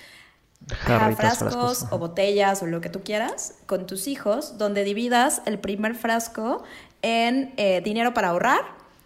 Ajá, 0.70 0.98
Jarritas, 0.98 1.38
frascos, 1.38 1.52
frascos, 1.78 1.92
o 1.92 1.98
botellas 1.98 2.62
o 2.62 2.66
lo 2.66 2.80
que 2.80 2.88
tú 2.88 3.02
quieras 3.02 3.54
con 3.66 3.86
tus 3.86 4.08
hijos, 4.08 4.58
donde 4.58 4.82
dividas 4.84 5.40
el 5.46 5.58
primer 5.60 5.94
frasco 5.94 6.64
en 7.06 7.52
eh, 7.56 7.80
dinero 7.84 8.12
para 8.14 8.30
ahorrar, 8.30 8.62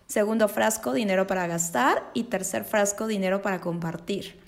segundo 0.06 0.48
frasco 0.48 0.94
dinero 0.94 1.26
para 1.26 1.46
gastar 1.46 2.02
y 2.14 2.24
tercer 2.24 2.64
frasco 2.64 3.06
dinero 3.06 3.42
para 3.42 3.60
compartir. 3.60 4.40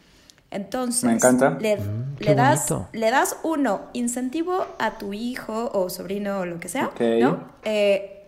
Entonces, 0.50 1.04
Me 1.04 1.12
encanta. 1.12 1.58
Le, 1.60 1.76
Mm, 1.76 2.16
le 2.18 2.34
das, 2.34 2.68
bonito. 2.70 2.88
le 2.92 3.10
das 3.10 3.36
uno, 3.42 3.82
incentivo 3.92 4.66
a 4.78 4.92
tu 4.96 5.12
hijo 5.12 5.70
o 5.74 5.90
sobrino 5.90 6.40
o 6.40 6.46
lo 6.46 6.60
que 6.60 6.68
sea. 6.68 6.90
¿no? 7.20 7.44
Eh, 7.64 8.24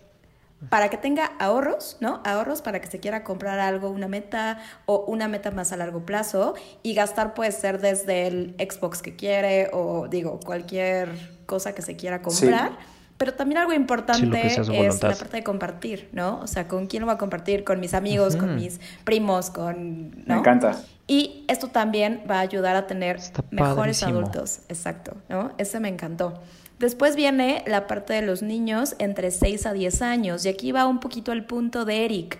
para 0.69 0.89
que 0.91 0.97
tenga 0.99 1.33
ahorros, 1.39 1.97
¿no? 2.01 2.21
Ahorros 2.25 2.61
para 2.63 2.81
que 2.81 2.87
se 2.87 2.99
quiera 3.01 3.25
comprar 3.25 3.59
algo, 3.59 3.89
una 3.91 4.09
meta 4.09 4.59
o 4.87 5.05
una 5.07 5.27
meta 5.29 5.51
más 5.51 5.73
a 5.73 5.77
largo 5.79 6.01
plazo 6.07 6.55
y 6.83 6.95
gastar 6.95 7.35
puede 7.35 7.53
ser 7.53 7.81
desde 7.81 8.27
el 8.27 8.55
Xbox 8.59 9.01
que 9.03 9.15
quiere 9.17 9.69
o 9.73 10.09
digo 10.09 10.41
cualquier 10.45 11.09
cosa 11.47 11.75
que 11.75 11.83
se 11.83 11.97
quiera 11.97 12.21
comprar. 12.23 12.73
Pero 13.17 13.35
también 13.35 13.59
algo 13.59 13.73
importante 13.73 14.47
es 14.47 14.69
la 14.69 14.99
parte 15.01 15.37
de 15.37 15.45
compartir, 15.45 16.09
¿no? 16.13 16.41
O 16.41 16.47
sea, 16.49 16.67
¿con 16.67 16.87
quién 16.87 17.03
lo 17.03 17.07
va 17.07 17.13
a 17.13 17.19
compartir? 17.19 17.63
Con 17.63 17.79
mis 17.79 17.95
amigos, 17.95 18.35
con 18.35 18.57
mis 18.57 18.81
primos, 19.05 19.51
con... 19.51 20.11
Me 20.11 20.25
¿no? 20.27 20.39
encanta. 20.39 20.77
Y 21.07 21.45
esto 21.49 21.69
también 21.69 22.23
va 22.29 22.39
a 22.39 22.41
ayudar 22.41 22.75
a 22.75 22.87
tener 22.87 23.17
Está 23.17 23.45
mejores 23.51 24.01
padrísimo. 24.01 24.19
adultos. 24.19 24.61
Exacto, 24.69 25.17
¿no? 25.29 25.53
Ese 25.59 25.79
me 25.79 25.89
encantó. 25.89 26.41
Después 26.79 27.15
viene 27.15 27.63
la 27.69 27.87
parte 27.87 28.15
de 28.15 28.23
los 28.23 28.43
niños 28.43 28.97
entre 28.99 29.31
6 29.31 29.67
a 29.67 29.73
10 29.73 30.03
años. 30.03 30.45
Y 30.45 30.49
aquí 30.49 30.73
va 30.73 30.87
un 30.87 30.99
poquito 30.99 31.33
el 31.33 31.45
punto 31.45 31.85
de 31.85 32.05
Eric. 32.05 32.39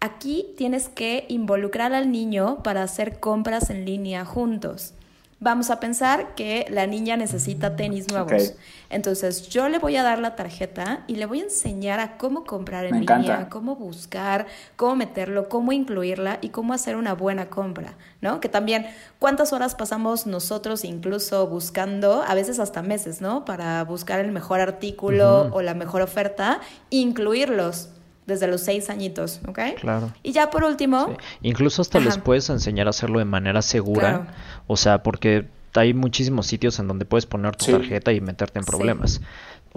Aquí 0.00 0.54
tienes 0.56 0.88
que 0.88 1.26
involucrar 1.28 1.92
al 1.92 2.10
niño 2.10 2.62
para 2.62 2.82
hacer 2.82 3.20
compras 3.20 3.68
en 3.68 3.84
línea 3.84 4.24
juntos. 4.24 4.94
Vamos 5.40 5.70
a 5.70 5.78
pensar 5.78 6.34
que 6.34 6.66
la 6.68 6.88
niña 6.88 7.16
necesita 7.16 7.76
tenis 7.76 8.08
nuevos. 8.10 8.54
Entonces 8.90 9.48
yo 9.48 9.68
le 9.68 9.78
voy 9.78 9.94
a 9.94 10.02
dar 10.02 10.18
la 10.18 10.34
tarjeta 10.34 11.04
y 11.06 11.14
le 11.14 11.26
voy 11.26 11.40
a 11.40 11.44
enseñar 11.44 12.00
a 12.00 12.16
cómo 12.16 12.42
comprar 12.42 12.86
en 12.86 12.94
Me 12.94 13.00
línea, 13.00 13.18
encanta. 13.18 13.48
cómo 13.48 13.76
buscar, 13.76 14.46
cómo 14.74 14.96
meterlo, 14.96 15.48
cómo 15.48 15.70
incluirla 15.70 16.38
y 16.40 16.48
cómo 16.48 16.72
hacer 16.72 16.96
una 16.96 17.14
buena 17.14 17.50
compra, 17.50 17.94
¿no? 18.20 18.40
Que 18.40 18.48
también 18.48 18.86
cuántas 19.20 19.52
horas 19.52 19.76
pasamos 19.76 20.26
nosotros 20.26 20.84
incluso 20.84 21.46
buscando, 21.46 22.24
a 22.26 22.34
veces 22.34 22.58
hasta 22.58 22.82
meses, 22.82 23.20
¿no? 23.20 23.44
Para 23.44 23.84
buscar 23.84 24.18
el 24.18 24.32
mejor 24.32 24.58
artículo 24.60 25.50
o 25.52 25.62
la 25.62 25.74
mejor 25.74 26.02
oferta, 26.02 26.60
incluirlos 26.90 27.90
desde 28.28 28.46
los 28.46 28.60
seis 28.60 28.90
añitos, 28.90 29.40
¿ok? 29.48 29.58
Claro. 29.80 30.12
Y 30.22 30.30
ya 30.32 30.50
por 30.50 30.62
último, 30.62 31.06
Sí. 31.08 31.24
Incluso 31.48 31.82
hasta 31.82 31.98
les 31.98 32.18
puedes 32.18 32.48
enseñar 32.50 32.86
a 32.86 32.90
hacerlo 32.90 33.18
de 33.18 33.24
manera 33.24 33.62
segura. 33.62 34.00
Claro. 34.00 34.26
O 34.68 34.76
sea, 34.76 35.02
porque 35.02 35.48
hay 35.74 35.94
muchísimos 35.94 36.46
sitios 36.46 36.78
en 36.78 36.88
donde 36.88 37.04
puedes 37.04 37.26
poner 37.26 37.56
tu 37.56 37.64
Sí. 37.64 37.72
tarjeta 37.72 38.12
y 38.12 38.20
meterte 38.20 38.58
en 38.58 38.64
Sí. 38.64 38.70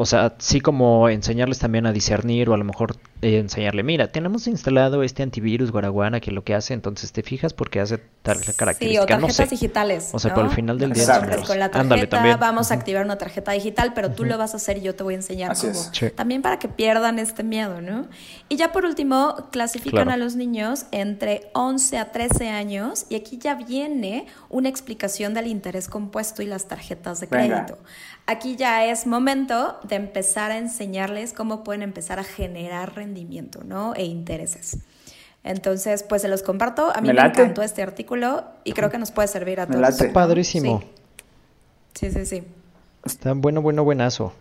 O 0.01 0.05
sea, 0.05 0.33
sí 0.39 0.59
como 0.61 1.07
enseñarles 1.09 1.59
también 1.59 1.85
a 1.85 1.91
discernir 1.93 2.49
o 2.49 2.53
a 2.53 2.57
lo 2.57 2.63
mejor 2.65 2.95
eh, 3.21 3.37
enseñarle, 3.37 3.83
mira, 3.83 4.11
tenemos 4.11 4.47
instalado 4.47 5.03
este 5.03 5.21
antivirus 5.23 5.71
Guaraguana 5.71 6.19
que 6.19 6.31
lo 6.31 6.43
que 6.43 6.55
hace, 6.55 6.73
entonces 6.73 7.11
te 7.11 7.21
fijas 7.23 7.53
porque 7.53 7.79
hace 7.79 7.99
tal 8.23 8.37
Sí, 8.43 8.51
característica, 8.53 9.03
o 9.15 9.19
no 9.19 9.27
tarjetas 9.27 9.49
sé. 9.49 9.55
digitales. 9.55 10.09
O 10.13 10.19
sea, 10.19 10.33
¿no? 10.33 10.41
al 10.41 10.49
final 10.49 10.77
del 10.79 10.93
día 10.93 11.03
Exacto. 11.03 11.21
Enseñarlos. 11.25 11.47
con 11.47 11.59
la 11.59 11.65
Ándale, 11.65 11.87
tarjeta 11.89 12.17
también. 12.17 12.39
vamos 12.39 12.71
a 12.71 12.73
activar 12.73 13.05
una 13.05 13.17
tarjeta 13.17 13.51
digital, 13.51 13.93
pero 13.93 14.11
tú 14.11 14.25
lo 14.25 14.37
vas 14.37 14.53
a 14.53 14.57
hacer 14.57 14.77
y 14.77 14.81
yo 14.81 14.95
te 14.95 15.03
voy 15.03 15.13
a 15.13 15.17
enseñar 15.17 15.51
Así 15.51 15.67
cómo. 15.67 15.79
es. 15.79 15.89
Sí. 15.93 16.09
También 16.09 16.41
para 16.41 16.57
que 16.59 16.67
pierdan 16.67 17.19
este 17.19 17.43
miedo, 17.43 17.79
¿no? 17.81 18.07
Y 18.49 18.55
ya 18.57 18.71
por 18.71 18.85
último, 18.85 19.35
clasifican 19.51 19.91
Claro. 20.05 20.11
a 20.13 20.17
los 20.17 20.35
niños 20.35 20.85
entre 20.91 21.49
11 21.53 21.99
a 21.99 22.11
13 22.11 22.49
años 22.49 23.05
y 23.09 23.15
aquí 23.15 23.37
ya 23.37 23.55
viene 23.55 24.25
una 24.49 24.67
explicación 24.69 25.33
del 25.35 25.47
interés 25.47 25.87
compuesto 25.87 26.41
y 26.41 26.47
las 26.47 26.67
tarjetas 26.67 27.19
de 27.19 27.27
Venga. 27.27 27.67
Aquí 28.27 28.55
ya 28.55 28.85
es 28.85 29.07
momento 29.07 29.79
de 29.83 29.95
empezar 29.95 30.51
a 30.51 30.57
enseñarles 30.57 31.33
cómo 31.33 31.63
pueden 31.63 31.81
empezar 31.81 32.19
a 32.19 32.23
generar 32.23 32.95
rendimiento, 32.95 33.63
¿no? 33.63 33.93
E 33.95 34.05
intereses. 34.05 34.77
Entonces, 35.43 36.03
pues 36.03 36.21
se 36.21 36.27
los 36.27 36.43
comparto. 36.43 36.91
A 36.95 37.01
mí 37.01 37.11
Me 37.11 37.19
encantó 37.19 37.61
este 37.63 37.81
artículo 37.81 38.45
y 38.63 38.73
creo 38.73 38.89
que 38.89 38.99
nos 38.99 39.11
puede 39.11 39.27
servir 39.27 39.59
a 39.59 39.65
Me 39.65 39.75
todos. 39.75 39.81
late. 39.81 40.07
¿no? 40.07 40.13
Padrísimo. 40.13 40.83
Sí, 41.93 42.11
sí, 42.11 42.25
sí. 42.25 42.43
Está 43.03 43.33
bueno, 43.33 43.61
bueno, 43.61 43.83
buenazo. 43.83 44.33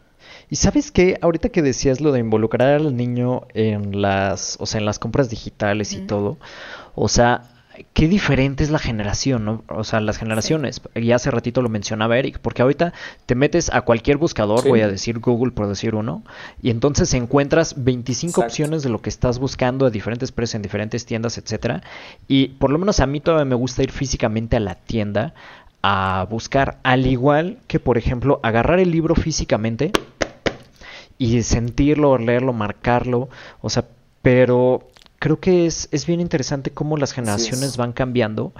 Y 0.50 0.56
sabes 0.56 0.90
qué, 0.92 1.18
ahorita 1.22 1.48
que 1.48 1.62
decías 1.62 2.00
lo 2.00 2.12
de 2.12 2.20
involucrar 2.20 2.68
al 2.74 2.94
niño 2.96 3.46
en 3.54 4.02
las, 4.02 4.56
o 4.60 4.66
sea, 4.66 4.78
en 4.78 4.84
las 4.84 4.98
compras 4.98 5.30
digitales 5.30 5.92
y 5.94 6.00
todo, 6.00 6.38
o 6.94 7.08
sea, 7.08 7.42
qué 7.92 8.08
diferente 8.08 8.64
es 8.64 8.70
la 8.70 8.78
generación, 8.78 9.44
¿no? 9.44 9.64
O 9.68 9.84
sea, 9.84 10.00
las 10.00 10.18
generaciones. 10.18 10.80
Y 10.94 11.12
hace 11.12 11.30
ratito 11.30 11.62
lo 11.62 11.68
mencionaba 11.68 12.18
Eric, 12.18 12.38
porque 12.40 12.62
ahorita 12.62 12.92
te 13.26 13.34
metes 13.34 13.70
a 13.72 13.82
cualquier 13.82 14.16
buscador, 14.16 14.62
Sí. 14.62 14.68
voy 14.68 14.80
a 14.80 14.88
decir 14.88 15.18
Google 15.18 15.52
por 15.52 15.68
decir 15.68 15.94
uno, 15.94 16.22
y 16.62 16.70
entonces 16.70 17.12
encuentras 17.14 17.74
25 17.82 18.40
Exacto. 18.40 18.46
opciones 18.46 18.82
de 18.82 18.88
lo 18.90 19.00
que 19.00 19.10
estás 19.10 19.38
buscando 19.38 19.86
a 19.86 19.90
diferentes 19.90 20.32
precios 20.32 20.56
en 20.56 20.62
diferentes 20.62 21.06
tiendas, 21.06 21.38
etcétera. 21.38 21.82
Y 22.28 22.48
por 22.48 22.70
lo 22.70 22.78
menos 22.78 23.00
a 23.00 23.06
mí 23.06 23.20
todavía 23.20 23.44
me 23.44 23.54
gusta 23.54 23.82
ir 23.82 23.92
físicamente 23.92 24.56
a 24.56 24.60
la 24.60 24.74
tienda 24.74 25.34
a 25.82 26.26
buscar, 26.30 26.78
al 26.82 27.06
igual 27.06 27.58
que 27.66 27.80
por 27.80 27.96
ejemplo 27.96 28.38
agarrar 28.42 28.80
el 28.80 28.90
libro 28.90 29.14
físicamente 29.14 29.92
y 31.16 31.42
sentirlo, 31.42 32.18
leerlo, 32.18 32.52
marcarlo, 32.52 33.28
o 33.60 33.70
sea, 33.70 33.84
pero 34.22 34.89
creo 35.20 35.38
que 35.38 35.66
es, 35.66 35.88
es 35.92 36.06
bien 36.06 36.18
interesante 36.20 36.72
cómo 36.72 36.96
las 36.96 37.12
generaciones 37.12 37.62
es. 37.62 37.76
van 37.76 37.92
cambiando, 37.92 38.52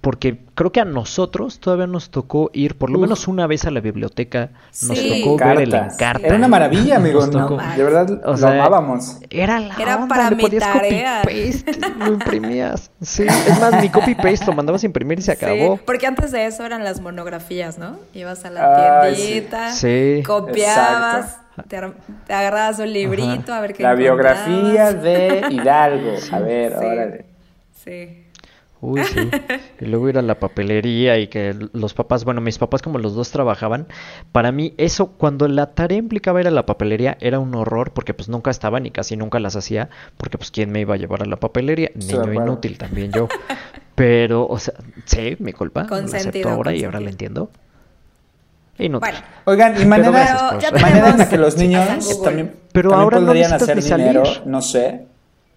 porque 0.00 0.38
creo 0.54 0.72
que 0.72 0.80
a 0.80 0.84
nosotros 0.84 1.58
todavía 1.60 1.86
nos 1.88 2.10
tocó 2.10 2.48
ir 2.54 2.76
por 2.78 2.90
lo 2.90 2.96
Uf. 2.98 3.02
menos 3.02 3.26
una 3.28 3.46
vez 3.46 3.64
a 3.66 3.70
la 3.72 3.80
biblioteca, 3.80 4.50
nos 4.88 4.98
Sí. 4.98 5.20
tocó 5.22 5.36
ver 5.36 5.60
el 5.62 5.74
Encarta. 5.74 6.26
Era 6.26 6.36
una 6.36 6.48
maravilla, 6.48 6.96
amigo. 6.96 7.26
Nos 7.26 7.34
¿no? 7.34 7.58
De 7.76 7.82
verdad, 7.84 8.22
O 8.24 8.36
lo 8.36 8.46
amábamos. 8.48 9.18
Era 9.30 9.58
la 9.60 9.74
Era 9.78 9.96
onda, 9.96 10.08
para 10.08 10.30
le 10.30 10.60
tarea. 10.60 11.22
copy-paste, 11.22 11.80
lo 11.98 12.12
imprimías. 12.14 12.90
Sí, 13.02 13.24
es 13.24 13.60
más, 13.60 13.80
mi 13.82 13.88
copy-paste 13.90 14.46
lo 14.46 14.52
mandabas 14.54 14.82
a 14.82 14.86
imprimir 14.86 15.18
y 15.18 15.22
se 15.22 15.32
acabó. 15.32 15.76
Sí, 15.76 15.82
porque 15.84 16.06
antes 16.06 16.30
de 16.32 16.46
eso 16.46 16.64
eran 16.64 16.82
las 16.84 17.00
monografías, 17.00 17.78
¿no? 17.78 17.96
Ibas 18.14 18.44
a 18.44 18.50
la 18.50 19.00
Ay, 19.02 19.14
sí. 19.16 19.22
tiendita, 19.22 19.72
Sí. 19.72 20.22
copiabas, 20.24 21.36
te, 21.62 21.80
te 22.26 22.32
agarrabas 22.32 22.78
un 22.78 22.92
librito 22.92 23.52
a 23.52 23.60
ver 23.60 23.72
qué 23.74 23.82
La 23.82 23.94
biografía 23.94 24.92
de 24.92 25.46
Hidalgo. 25.50 26.12
A 26.32 26.38
ver, 26.40 26.72
Sí. 26.72 26.84
órale. 26.84 27.24
Sí. 27.72 28.22
Uy, 28.82 29.02
sí. 29.04 29.30
Y 29.80 29.86
luego 29.86 30.08
ir 30.10 30.18
a 30.18 30.22
la 30.22 30.38
papelería 30.38 31.18
y 31.18 31.28
que 31.28 31.56
los 31.72 31.94
papás, 31.94 32.24
bueno, 32.24 32.42
mis 32.42 32.58
papás 32.58 32.82
como 32.82 32.98
los 32.98 33.14
dos 33.14 33.30
trabajaban, 33.30 33.86
para 34.32 34.52
mí 34.52 34.74
eso, 34.76 35.12
cuando 35.12 35.48
la 35.48 35.74
tarea 35.74 35.96
implicaba 35.98 36.40
ir 36.42 36.46
a 36.46 36.50
la 36.50 36.66
papelería, 36.66 37.16
era 37.20 37.38
un 37.38 37.54
horror 37.54 37.92
porque 37.92 38.12
pues 38.12 38.28
nunca 38.28 38.50
estaban 38.50 38.84
y 38.84 38.90
casi 38.90 39.16
nunca 39.16 39.40
las 39.40 39.56
hacía, 39.56 39.88
porque 40.18 40.36
pues 40.36 40.50
quién 40.50 40.70
me 40.70 40.80
iba 40.80 40.94
a 40.94 40.98
llevar 40.98 41.22
a 41.22 41.26
la 41.26 41.36
papelería, 41.36 41.90
niño 41.94 42.32
inútil 42.34 42.76
también 42.76 43.12
yo. 43.12 43.28
Pero, 43.94 44.46
o 44.46 44.58
sea, 44.58 44.74
sí, 45.06 45.36
mi 45.38 45.54
culpa, 45.54 45.80
lo 45.80 45.86
acepto 45.86 46.02
Consentido, 46.02 46.50
ahora 46.50 46.74
y 46.74 46.84
ahora 46.84 47.00
lo 47.00 47.08
entiendo. 47.08 47.50
Inútil. 48.78 49.00
Bueno, 49.10 49.18
Oigan, 49.44 49.80
y 49.80 49.86
manera, 49.86 50.56
Pero 50.60 50.78
manera 50.80 51.08
en 51.10 51.18
la 51.18 51.28
que 51.28 51.38
los 51.38 51.56
niños 51.56 51.84
también, 52.22 52.54
Pero 52.72 52.90
también 52.90 53.04
ahora 53.04 53.20
no 53.20 53.26
podrían 53.26 53.50
necesitas 53.52 53.78
hacer 53.84 53.98
dinero, 53.98 54.24
salir. 54.24 54.46
no 54.46 54.62
sé. 54.62 55.06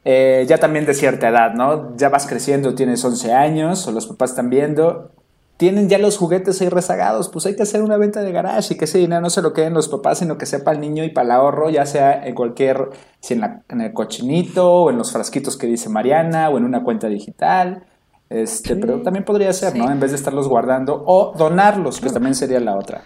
Eh, 0.05 0.45
ya 0.47 0.58
también 0.58 0.86
de 0.86 0.93
cierta 0.93 1.27
edad, 1.29 1.53
¿no? 1.53 1.95
Ya 1.97 2.10
vas 2.10 2.25
creciendo, 2.25 2.73
tienes 2.75 3.03
11 3.03 3.34
años, 3.34 3.86
o 3.88 3.91
los 3.91 4.08
papás 4.08 4.29
están 4.32 4.49
viendo. 4.49 5.12
Tienen 5.58 5.89
ya 5.89 5.97
los 5.97 6.17
juguetes 6.17 6.62
ahí 6.62 6.69
rezagados, 6.69 7.27
pues 7.27 7.45
hay 7.45 7.58
que 7.58 7.63
hacer 7.63 7.82
una 7.84 7.97
venta 7.97 8.21
de 8.21 8.32
garage 8.32 8.73
y 8.73 8.77
que 8.77 8.86
ese 8.86 8.97
dinero 8.97 9.19
no 9.19 9.29
se 9.29 9.41
lo 9.41 9.51
queden 9.51 9.73
los 9.73 9.89
papás, 9.89 10.19
sino 10.19 10.38
que 10.38 10.45
sea 10.45 10.63
para 10.63 10.75
el 10.75 10.82
niño 10.82 11.03
y 11.03 11.10
para 11.10 11.25
el 11.25 11.32
ahorro, 11.32 11.69
ya 11.69 11.86
sea 11.86 12.25
en 12.25 12.34
cualquier, 12.34 12.89
si 13.19 13.34
en, 13.34 13.41
la- 13.41 13.62
en 13.67 13.82
el 13.82 13.91
cochinito, 13.91 14.71
o 14.73 14.89
en 14.89 14.97
los 14.97 15.12
frasquitos 15.12 15.58
que 15.58 15.67
dice 15.67 15.89
Mariana, 15.89 16.47
o 16.49 16.58
en 16.58 16.63
una 16.63 16.82
cuenta 16.86 17.08
digital. 17.10 17.84
Este, 18.29 18.75
pero 18.75 19.01
también 19.01 19.25
podría 19.25 19.51
ser, 19.53 19.75
¿no? 19.75 19.89
En 19.91 19.99
vez 19.99 20.11
de 20.11 20.17
estarlos 20.17 20.47
guardando, 20.47 21.03
o 21.05 21.33
donarlos, 21.35 21.99
que 21.99 22.09
también 22.09 22.35
sería 22.35 22.59
la 22.59 22.77
otra. 22.77 23.01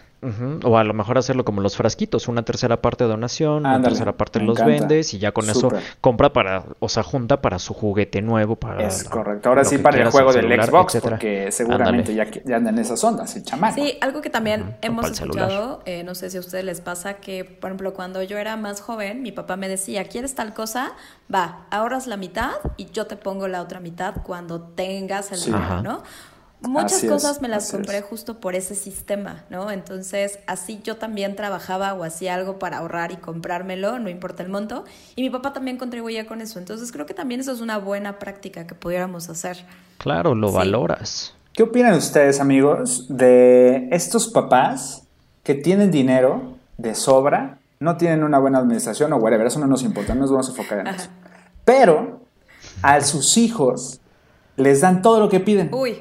O 0.63 0.77
a 0.77 0.83
lo 0.83 0.93
mejor 0.93 1.17
hacerlo 1.17 1.43
como 1.45 1.61
los 1.61 1.75
frasquitos, 1.75 2.27
una 2.27 2.43
tercera 2.43 2.81
parte 2.81 3.03
de 3.03 3.09
donación, 3.09 3.65
una 3.65 3.81
tercera 3.81 4.13
parte 4.15 4.39
los 4.39 4.57
encanta. 4.59 4.79
vendes 4.87 5.13
y 5.13 5.19
ya 5.19 5.31
con 5.31 5.49
eso 5.49 5.69
compra 6.01 6.31
para, 6.33 6.63
o 6.79 6.89
sea, 6.89 7.03
junta 7.03 7.41
para 7.41 7.59
su 7.59 7.73
juguete 7.73 8.21
nuevo, 8.21 8.55
para 8.55 8.87
Es 8.87 9.03
correcto. 9.03 9.49
Ahora 9.49 9.63
sí 9.63 9.77
para 9.77 10.01
el 10.01 10.09
juego 10.09 10.29
el 10.29 10.35
del 10.35 10.43
celular, 10.45 10.69
Xbox, 10.69 10.95
etcétera. 10.95 11.15
porque 11.17 11.51
seguramente 11.51 12.13
ya, 12.15 12.27
ya 12.45 12.55
andan 12.57 12.75
en 12.75 12.81
esas 12.81 13.03
ondas, 13.03 13.35
el 13.35 13.43
chamaco. 13.43 13.75
Sí, 13.75 13.97
algo 14.01 14.21
que 14.21 14.29
también 14.29 14.77
hemos 14.81 15.09
escuchado, 15.11 15.81
eh, 15.85 16.03
no 16.03 16.15
sé 16.15 16.29
si 16.29 16.37
a 16.37 16.39
ustedes 16.39 16.63
les 16.65 16.81
pasa, 16.81 17.15
que 17.15 17.43
por 17.45 17.69
ejemplo 17.69 17.93
cuando 17.93 18.21
yo 18.23 18.37
era 18.37 18.55
más 18.55 18.81
joven, 18.81 19.21
mi 19.21 19.31
papá 19.31 19.57
me 19.57 19.67
decía, 19.67 20.05
¿quieres 20.05 20.35
tal 20.35 20.53
cosa? 20.53 20.93
Va, 21.33 21.65
ahorras 21.71 22.07
la 22.07 22.17
mitad 22.17 22.51
y 22.77 22.85
yo 22.91 23.07
te 23.07 23.15
pongo 23.15 23.47
la 23.47 23.61
otra 23.61 23.79
mitad 23.79 24.15
cuando 24.23 24.61
tengas 24.61 25.31
el 25.31 25.37
Sí. 25.39 25.51
dinero. 25.51 25.81
¿no? 25.81 26.03
Muchas 26.67 26.93
Así 26.93 27.07
es, 27.07 27.11
cosas 27.11 27.41
me 27.41 27.49
las 27.49 27.69
compré 27.71 27.97
es. 27.97 28.05
justo 28.05 28.39
por 28.39 28.55
ese 28.55 28.73
sistema, 28.73 29.43
¿no? 29.49 29.69
Entonces, 29.69 30.39
así 30.47 30.79
yo 30.83 30.95
también 30.95 31.35
trabajaba 31.35 31.93
o 31.93 32.03
hacía 32.03 32.35
algo 32.35 32.57
para 32.57 32.77
ahorrar 32.77 33.11
y 33.11 33.17
comprármelo, 33.17 33.99
no 33.99 34.09
importa 34.09 34.43
el 34.43 34.49
monto, 34.49 34.85
y 35.15 35.23
mi 35.23 35.29
papá 35.29 35.51
también 35.53 35.77
contribuía 35.77 36.25
con 36.25 36.39
eso. 36.41 36.59
Entonces, 36.59 36.91
creo 36.91 37.05
que 37.05 37.13
también 37.13 37.41
eso 37.41 37.51
es 37.51 37.59
una 37.59 37.77
buena 37.79 38.17
práctica 38.17 38.65
que 38.65 38.75
pudiéramos 38.75 39.29
hacer. 39.29 39.65
Claro, 39.97 40.35
lo 40.35 40.49
Sí. 40.49 40.55
valoras. 40.55 41.33
¿Qué 41.53 41.63
opinan 41.63 41.93
ustedes, 41.95 42.39
amigos, 42.39 43.05
de 43.09 43.89
estos 43.91 44.27
papás 44.27 45.03
que 45.43 45.55
tienen 45.55 45.91
dinero 45.91 46.53
de 46.77 46.95
sobra, 46.95 47.59
no 47.79 47.97
tienen 47.97 48.23
una 48.23 48.39
buena 48.39 48.59
administración 48.59 49.11
o 49.13 49.17
whatever? 49.17 49.45
Eso 49.47 49.59
no 49.59 49.67
nos 49.67 49.83
importa, 49.83 50.15
no 50.15 50.21
nos 50.21 50.31
vamos 50.31 50.47
a 50.47 50.51
enfocar 50.51 50.79
en 50.79 50.87
eso. 50.87 51.09
Pero 51.65 52.21
a 52.81 53.01
sus 53.01 53.37
hijos 53.37 53.99
les 54.55 54.81
dan 54.81 55.01
todo 55.01 55.19
lo 55.19 55.29
que 55.29 55.39
piden. 55.39 55.69
Uy, 55.73 55.97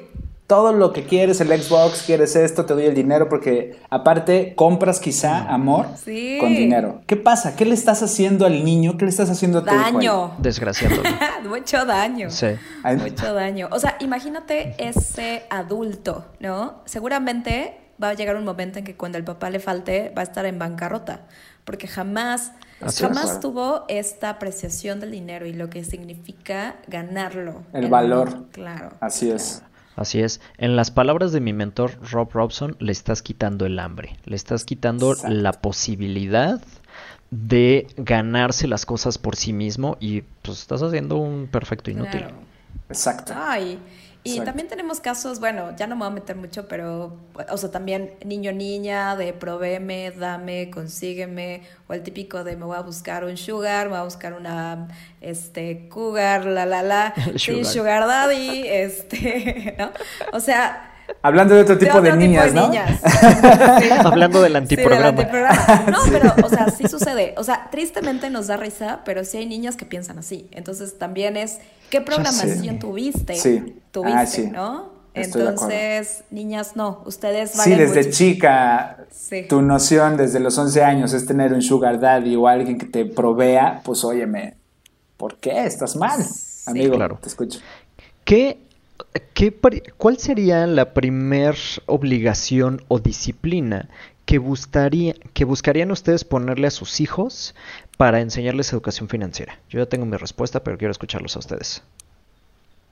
todo 0.47 0.73
lo 0.73 0.91
que 0.93 1.03
quieres, 1.05 1.39
el 1.41 1.47
Xbox, 1.47 2.03
quieres 2.05 2.35
esto, 2.35 2.65
te 2.65 2.73
doy 2.73 2.85
el 2.85 2.93
dinero, 2.95 3.29
porque 3.29 3.79
aparte 3.89 4.53
compras 4.55 4.99
quizá 4.99 5.39
amor 5.51 5.87
Sí. 6.03 6.37
con 6.39 6.49
dinero. 6.55 7.01
¿Qué 7.07 7.15
pasa? 7.15 7.55
¿Qué 7.55 7.65
le 7.65 7.73
estás 7.73 8.03
haciendo 8.03 8.45
al 8.45 8.63
niño? 8.65 8.97
¿Qué 8.97 9.05
le 9.05 9.09
estás 9.09 9.29
haciendo 9.29 9.59
a 9.59 9.63
tu 9.63 9.73
hijo 9.73 9.83
daño. 9.83 10.31
Desgraciándolo. 10.39 11.09
Mucho 11.49 11.85
daño. 11.85 12.29
Sí. 12.29 12.47
Ay, 12.83 12.97
Mucho 12.97 13.33
daño. 13.33 13.69
O 13.71 13.79
sea, 13.79 13.95
imagínate 13.99 14.75
ese 14.77 15.43
adulto, 15.49 16.25
¿no? 16.39 16.81
Seguramente 16.85 17.79
va 18.01 18.09
a 18.09 18.13
llegar 18.13 18.35
un 18.35 18.43
momento 18.45 18.79
en 18.79 18.85
que 18.85 18.95
cuando 18.95 19.17
el 19.17 19.23
papá 19.23 19.49
le 19.49 19.59
falte 19.59 20.11
va 20.17 20.21
a 20.21 20.25
estar 20.25 20.45
en 20.45 20.59
bancarrota, 20.59 21.21
porque 21.63 21.87
jamás, 21.87 22.51
Así 22.81 23.03
es. 23.05 23.09
jamás 23.09 23.39
tuvo 23.39 23.85
esta 23.87 24.29
apreciación 24.29 24.99
del 24.99 25.11
dinero 25.11 25.45
y 25.45 25.53
lo 25.53 25.69
que 25.69 25.83
significa 25.85 26.75
ganarlo. 26.87 27.63
El 27.71 27.87
valor. 27.87 28.31
mundo. 28.31 28.47
Claro. 28.51 28.89
Así 28.99 29.31
es. 29.31 29.61
Así 29.95 30.21
es. 30.21 30.41
En 30.57 30.75
las 30.75 30.91
palabras 30.91 31.31
de 31.31 31.39
mi 31.39 31.53
mentor 31.53 31.99
Rob 32.11 32.31
Robson, 32.31 32.75
le 32.79 32.91
estás 32.91 33.21
quitando 33.21 33.65
el 33.65 33.77
hambre, 33.79 34.17
le 34.25 34.35
estás 34.35 34.65
quitando 34.65 35.11
Exacto. 35.11 35.35
la 35.35 35.51
posibilidad 35.53 36.61
de 37.29 37.87
ganarse 37.97 38.67
las 38.67 38.85
cosas 38.85 39.17
por 39.17 39.35
sí 39.35 39.53
mismo 39.53 39.97
y 39.99 40.21
pues 40.41 40.59
estás 40.59 40.81
haciendo 40.83 41.17
un 41.17 41.47
perfecto 41.47 41.91
inútil. 41.91 42.21
Claro. 42.21 42.52
Exacto. 42.89 43.33
Ay. 43.35 43.79
Y 44.25 44.29
Exacto. 44.29 44.45
también 44.51 44.67
tenemos 44.69 45.01
casos, 45.01 45.41
bueno, 45.41 45.75
ya 45.75 45.85
no 45.85 45.95
me 45.97 46.03
voy 46.05 46.11
a 46.11 46.15
meter 46.15 46.37
mucho, 46.37 46.65
pero, 46.69 47.17
o 47.49 47.57
sea, 47.57 47.71
también 47.71 48.13
niño-niña, 48.23 49.17
de 49.17 49.33
provéeme, 49.33 50.11
dame, 50.11 50.69
consígueme, 50.69 51.63
o 51.89 51.93
el 51.93 52.03
típico 52.03 52.45
de 52.45 52.55
me 52.55 52.63
voy 52.63 52.77
a 52.77 52.81
buscar 52.81 53.25
un 53.25 53.35
sugar, 53.35 53.87
me 53.87 53.91
voy 53.91 53.99
a 53.99 54.03
buscar 54.03 54.31
una, 54.33 54.87
este, 55.19 55.89
cougar, 55.89 56.45
la, 56.45 56.65
la, 56.65 56.83
la, 56.83 57.13
sí, 57.35 57.65
sugar. 57.65 57.65
sugar 57.65 58.07
daddy, 58.07 58.63
este, 58.67 59.75
¿no? 59.77 59.91
O 60.31 60.39
sea, 60.39 60.89
Hablando 61.21 61.53
de 61.55 61.61
otro 61.63 61.77
tipo 61.77 61.99
de, 61.99 62.09
otro 62.09 62.15
niñas, 62.15 62.45
tipo 62.45 62.55
de 62.55 62.61
¿no? 62.61 62.67
niñas. 62.69 63.01
Sí. 63.81 63.89
Hablando 64.05 64.41
del 64.41 64.53
Sí, 64.53 64.57
antiprograma. 64.57 65.07
antiprograma. 65.09 65.85
No, 65.91 65.99
pero, 66.09 66.33
o 66.45 66.49
sea, 66.49 66.69
sí 66.69 66.87
sucede. 66.87 67.33
O 67.37 67.43
sea, 67.43 67.67
tristemente 67.71 68.29
nos 68.29 68.47
da 68.47 68.55
risa, 68.55 69.01
pero 69.03 69.25
sí 69.25 69.37
hay 69.37 69.45
niñas 69.45 69.75
que 69.75 69.85
piensan 69.85 70.17
así. 70.19 70.47
Entonces 70.51 70.97
también 70.97 71.35
es, 71.35 71.59
¿qué 71.93 72.01
programación 72.01 72.79
tuviste? 72.79 73.35
Sí. 73.35 73.75
Tuviste, 73.91 74.17
Ah, 74.17 74.25
sí. 74.25 74.49
¿no? 74.51 74.91
Estoy 75.13 75.43
de 75.43 75.49
acuerdo. 75.49 75.71
Entonces, 75.71 76.23
niñas, 76.31 76.75
no. 76.75 77.03
Ustedes 77.05 77.51
Sí, 77.51 77.57
valen 77.59 77.77
desde 77.77 78.03
mucho. 78.05 78.17
chica, 78.17 78.97
Sí. 79.11 79.43
tu 79.47 79.61
noción 79.61 80.17
desde 80.17 80.39
los 80.39 80.57
11 80.57 80.83
años 80.83 81.13
es 81.13 81.27
tener 81.27 81.53
un 81.53 81.61
sugar 81.61 81.99
daddy 81.99 82.35
o 82.35 82.47
alguien 82.47 82.79
que 82.79 82.87
te 82.87 83.05
provea, 83.05 83.81
pues 83.85 84.03
óyeme, 84.03 84.55
¿por 85.17 85.37
qué? 85.37 85.65
¿Estás 85.65 85.95
mal? 85.95 86.19
Amigo, 86.65 86.95
Claro. 86.95 87.19
te 87.21 87.27
escucho. 87.29 87.59
¿Qué, 88.25 88.57
qué 89.35 89.53
¿Cuál 89.97 90.17
sería 90.17 90.65
la 90.65 90.93
primer 90.95 91.55
obligación 91.85 92.83
o 92.87 92.97
disciplina 92.97 93.89
que, 94.25 94.39
buscaría, 94.39 95.13
que 95.33 95.45
buscarían 95.45 95.91
ustedes 95.91 96.23
ponerle 96.23 96.65
a 96.67 96.71
sus 96.71 97.01
hijos 97.01 97.53
para 97.97 98.21
enseñarles 98.21 98.71
educación 98.73 99.09
financiera? 99.09 99.59
Yo 99.69 99.79
ya 99.79 99.85
tengo 99.85 100.05
mi 100.05 100.17
respuesta, 100.17 100.63
pero 100.63 100.77
quiero 100.77 100.91
escucharlos 100.91 101.35
a 101.35 101.39
ustedes. 101.39 101.83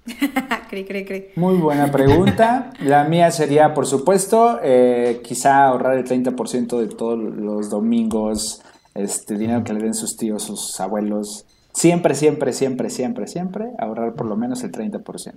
cri, 0.69 0.85
cri, 0.85 1.05
cri. 1.05 1.27
Muy 1.35 1.55
buena 1.57 1.91
pregunta. 1.91 2.71
La 2.79 3.03
mía 3.03 3.31
sería, 3.31 3.73
por 3.73 3.85
supuesto, 3.85 4.59
eh, 4.63 5.21
quizá 5.23 5.65
ahorrar 5.65 5.97
el 5.97 6.05
30% 6.05 6.79
de 6.79 6.87
todos 6.87 7.19
los 7.19 7.69
domingos, 7.69 8.61
este 8.95 9.37
dinero 9.37 9.63
que 9.63 9.73
le 9.73 9.81
den 9.81 9.93
sus 9.93 10.17
tíos, 10.17 10.43
sus 10.43 10.79
abuelos. 10.79 11.45
Siempre, 11.73 12.15
siempre, 12.15 12.53
siempre, 12.53 12.89
siempre, 12.89 13.27
siempre 13.27 13.71
ahorrar 13.77 14.13
por 14.13 14.25
lo 14.25 14.35
menos 14.35 14.63
el 14.63 14.71
30%. 14.71 15.33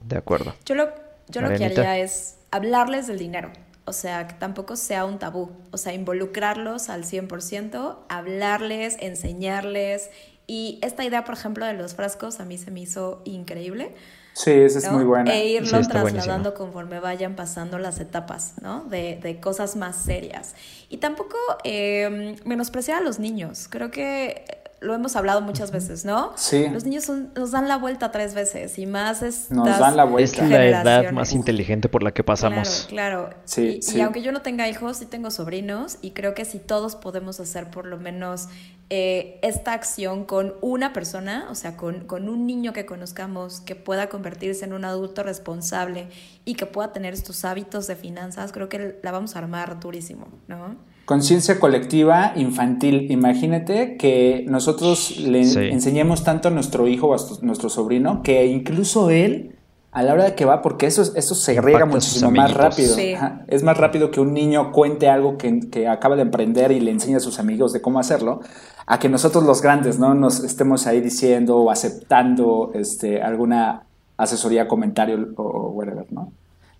De 0.00 0.16
acuerdo. 0.16 0.54
Yo 0.64 0.74
lo, 0.74 0.88
yo 1.28 1.40
lo 1.40 1.48
que 1.50 1.64
haría 1.64 1.98
es 1.98 2.36
hablarles 2.50 3.06
del 3.06 3.18
dinero. 3.18 3.50
O 3.84 3.92
sea, 3.92 4.28
que 4.28 4.34
tampoco 4.34 4.76
sea 4.76 5.04
un 5.04 5.18
tabú. 5.18 5.50
O 5.72 5.76
sea, 5.76 5.92
involucrarlos 5.92 6.88
al 6.88 7.04
100%, 7.04 7.98
hablarles, 8.08 8.96
enseñarles. 9.00 10.10
Y 10.46 10.78
esta 10.82 11.04
idea, 11.04 11.24
por 11.24 11.34
ejemplo, 11.34 11.66
de 11.66 11.72
los 11.74 11.94
frascos 11.94 12.40
a 12.40 12.44
mí 12.44 12.58
se 12.58 12.70
me 12.70 12.80
hizo 12.80 13.22
increíble. 13.24 13.94
Sí, 14.34 14.50
esa 14.50 14.78
es 14.78 14.84
¿no? 14.86 14.92
muy 14.92 15.04
buena. 15.04 15.32
E 15.34 15.46
irlo 15.46 15.82
Sí, 15.82 15.88
trasladando 15.88 16.50
buenísimo. 16.50 16.54
conforme 16.54 17.00
vayan 17.00 17.36
pasando 17.36 17.78
las 17.78 18.00
etapas, 18.00 18.54
¿no? 18.62 18.84
De, 18.84 19.18
de 19.22 19.40
cosas 19.40 19.76
más 19.76 19.96
serias. 19.96 20.54
Y 20.88 20.98
tampoco 20.98 21.36
eh, 21.64 22.36
menospreciar 22.44 22.98
a 22.98 23.00
los 23.04 23.18
niños. 23.18 23.66
Creo 23.68 23.90
que 23.90 24.61
lo 24.82 24.94
hemos 24.94 25.16
hablado 25.16 25.40
muchas 25.40 25.70
veces, 25.70 26.04
¿no? 26.04 26.32
Sí. 26.36 26.68
Los 26.68 26.84
niños 26.84 27.04
son- 27.04 27.30
nos 27.36 27.52
dan 27.52 27.68
la 27.68 27.76
vuelta 27.78 28.10
tres 28.10 28.34
veces 28.34 28.78
y 28.78 28.86
más 28.86 29.22
es 29.22 29.50
Nos 29.50 29.78
dan 29.78 29.96
la 29.96 30.04
vuelta. 30.04 30.44
Es 30.44 30.50
la 30.50 30.64
edad 30.66 31.10
más 31.12 31.32
inteligente 31.32 31.88
por 31.88 32.02
la 32.02 32.12
que 32.12 32.24
pasamos. 32.24 32.86
Claro, 32.88 33.28
claro. 33.28 33.36
Sí, 33.44 33.76
y, 33.78 33.82
sí. 33.82 33.98
y 33.98 34.00
aunque 34.00 34.22
yo 34.22 34.32
no 34.32 34.42
tenga 34.42 34.68
hijos, 34.68 34.98
sí 34.98 35.06
tengo 35.06 35.30
sobrinos 35.30 35.98
y 36.02 36.10
creo 36.10 36.34
que 36.34 36.44
si 36.44 36.58
todos 36.58 36.96
podemos 36.96 37.40
hacer 37.40 37.70
por 37.70 37.86
lo 37.86 37.96
menos 37.96 38.48
eh, 38.94 39.38
esta 39.42 39.72
acción 39.72 40.24
con 40.26 40.52
una 40.60 40.92
persona, 40.92 41.46
o 41.50 41.54
sea, 41.54 41.76
con, 41.78 42.00
con 42.00 42.28
un 42.28 42.46
niño 42.46 42.74
que 42.74 42.84
conozcamos 42.84 43.60
que 43.60 43.74
pueda 43.74 44.08
convertirse 44.08 44.66
en 44.66 44.74
un 44.74 44.84
adulto 44.84 45.22
responsable 45.22 46.08
y 46.44 46.54
que 46.56 46.66
pueda 46.66 46.92
tener 46.92 47.14
estos 47.14 47.44
hábitos 47.46 47.86
de 47.86 47.96
finanzas, 47.96 48.52
creo 48.52 48.68
que 48.68 48.98
la 49.02 49.10
vamos 49.12 49.34
a 49.34 49.38
armar 49.38 49.80
durísimo, 49.80 50.28
¿no? 50.46 50.76
Conciencia 51.04 51.58
colectiva 51.58 52.32
infantil. 52.36 53.10
Imagínate 53.10 53.96
que 53.96 54.44
nosotros 54.48 55.18
le 55.18 55.44
Sí. 55.44 55.58
enseñemos 55.58 56.22
tanto 56.24 56.48
a 56.48 56.50
nuestro 56.50 56.86
hijo 56.86 57.08
o 57.08 57.14
a 57.14 57.18
nuestro 57.42 57.68
sobrino 57.68 58.22
que 58.22 58.46
incluso 58.46 59.10
él, 59.10 59.56
a 59.90 60.02
la 60.02 60.14
hora 60.14 60.24
de 60.24 60.34
que 60.34 60.44
va, 60.44 60.62
porque 60.62 60.86
eso, 60.86 61.02
eso 61.16 61.34
se 61.34 61.60
riega 61.60 61.84
muchísimo 61.86 62.30
más 62.30 62.54
rápido. 62.54 62.94
Sí. 62.94 63.14
Es 63.48 63.62
más 63.62 63.76
rápido 63.76 64.10
que 64.10 64.20
un 64.20 64.32
niño 64.32 64.70
cuente 64.72 65.08
algo 65.08 65.36
que, 65.36 65.60
que 65.70 65.88
acaba 65.88 66.14
de 66.16 66.22
emprender 66.22 66.70
y 66.72 66.80
le 66.80 66.92
enseña 66.92 67.16
a 67.18 67.20
sus 67.20 67.38
amigos 67.38 67.72
de 67.72 67.82
cómo 67.82 67.98
hacerlo, 67.98 68.40
a 68.86 68.98
que 68.98 69.08
nosotros 69.08 69.44
los 69.44 69.60
grandes 69.60 69.98
no 69.98 70.14
nos 70.14 70.42
estemos 70.44 70.86
ahí 70.86 71.00
diciendo 71.00 71.58
o 71.58 71.70
aceptando 71.70 72.70
este, 72.74 73.20
alguna 73.22 73.82
asesoría, 74.16 74.68
comentario 74.68 75.30
o, 75.36 75.42
o 75.42 75.70
whatever, 75.72 76.06
¿no? 76.12 76.32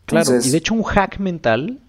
Claro, 0.06 0.22
Entonces- 0.26 0.46
y 0.46 0.50
de 0.52 0.58
hecho 0.58 0.74
un 0.74 0.82
hack 0.84 1.18
mental 1.18 1.80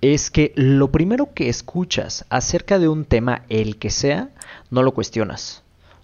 es 0.00 0.30
que 0.30 0.52
lo 0.56 0.90
primero 0.90 1.32
que 1.34 1.48
escuchas 1.48 2.24
acerca 2.30 2.78
de 2.78 2.88
un 2.88 3.04
tema, 3.04 3.42
el 3.48 3.76
que 3.76 3.90
sea, 3.90 4.30
no 4.70 4.82
lo 4.82 4.92
cuestionas. 4.92 5.62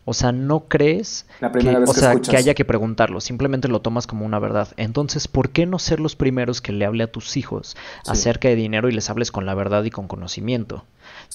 O 0.09 0.15
sea, 0.15 0.31
no 0.31 0.69
crees 0.69 1.27
La 1.41 1.51
que, 1.51 1.59
o 1.77 1.81
que 1.85 1.87
sea, 1.95 2.11
escuchas. 2.13 2.31
que 2.31 2.37
haya 2.37 2.55
que 2.55 2.65
preguntarlo, 2.65 3.21
simplemente 3.21 3.67
lo 3.67 3.81
tomas 3.81 4.07
como 4.07 4.25
una 4.25 4.39
verdad. 4.39 4.69
Entonces, 4.77 5.27
¿por 5.27 5.51
qué 5.51 5.67
no 5.67 5.81
ser 5.81 5.99
los 5.99 6.15
primeros 6.15 6.61
que 6.61 6.71
le 6.73 6.85
hable 6.85 7.03
a 7.03 7.11
tus 7.11 7.37
hijos 7.37 7.77
Sí. 8.05 8.11
acerca 8.13 8.47
de 8.49 8.55
dinero 8.55 8.89
y 8.89 8.93
les 8.93 9.11
hables 9.11 9.33
con 9.33 9.47
la 9.47 9.55
verdad 9.55 9.83
y 9.83 9.91
con 9.91 10.07
conocimiento? 10.07 10.85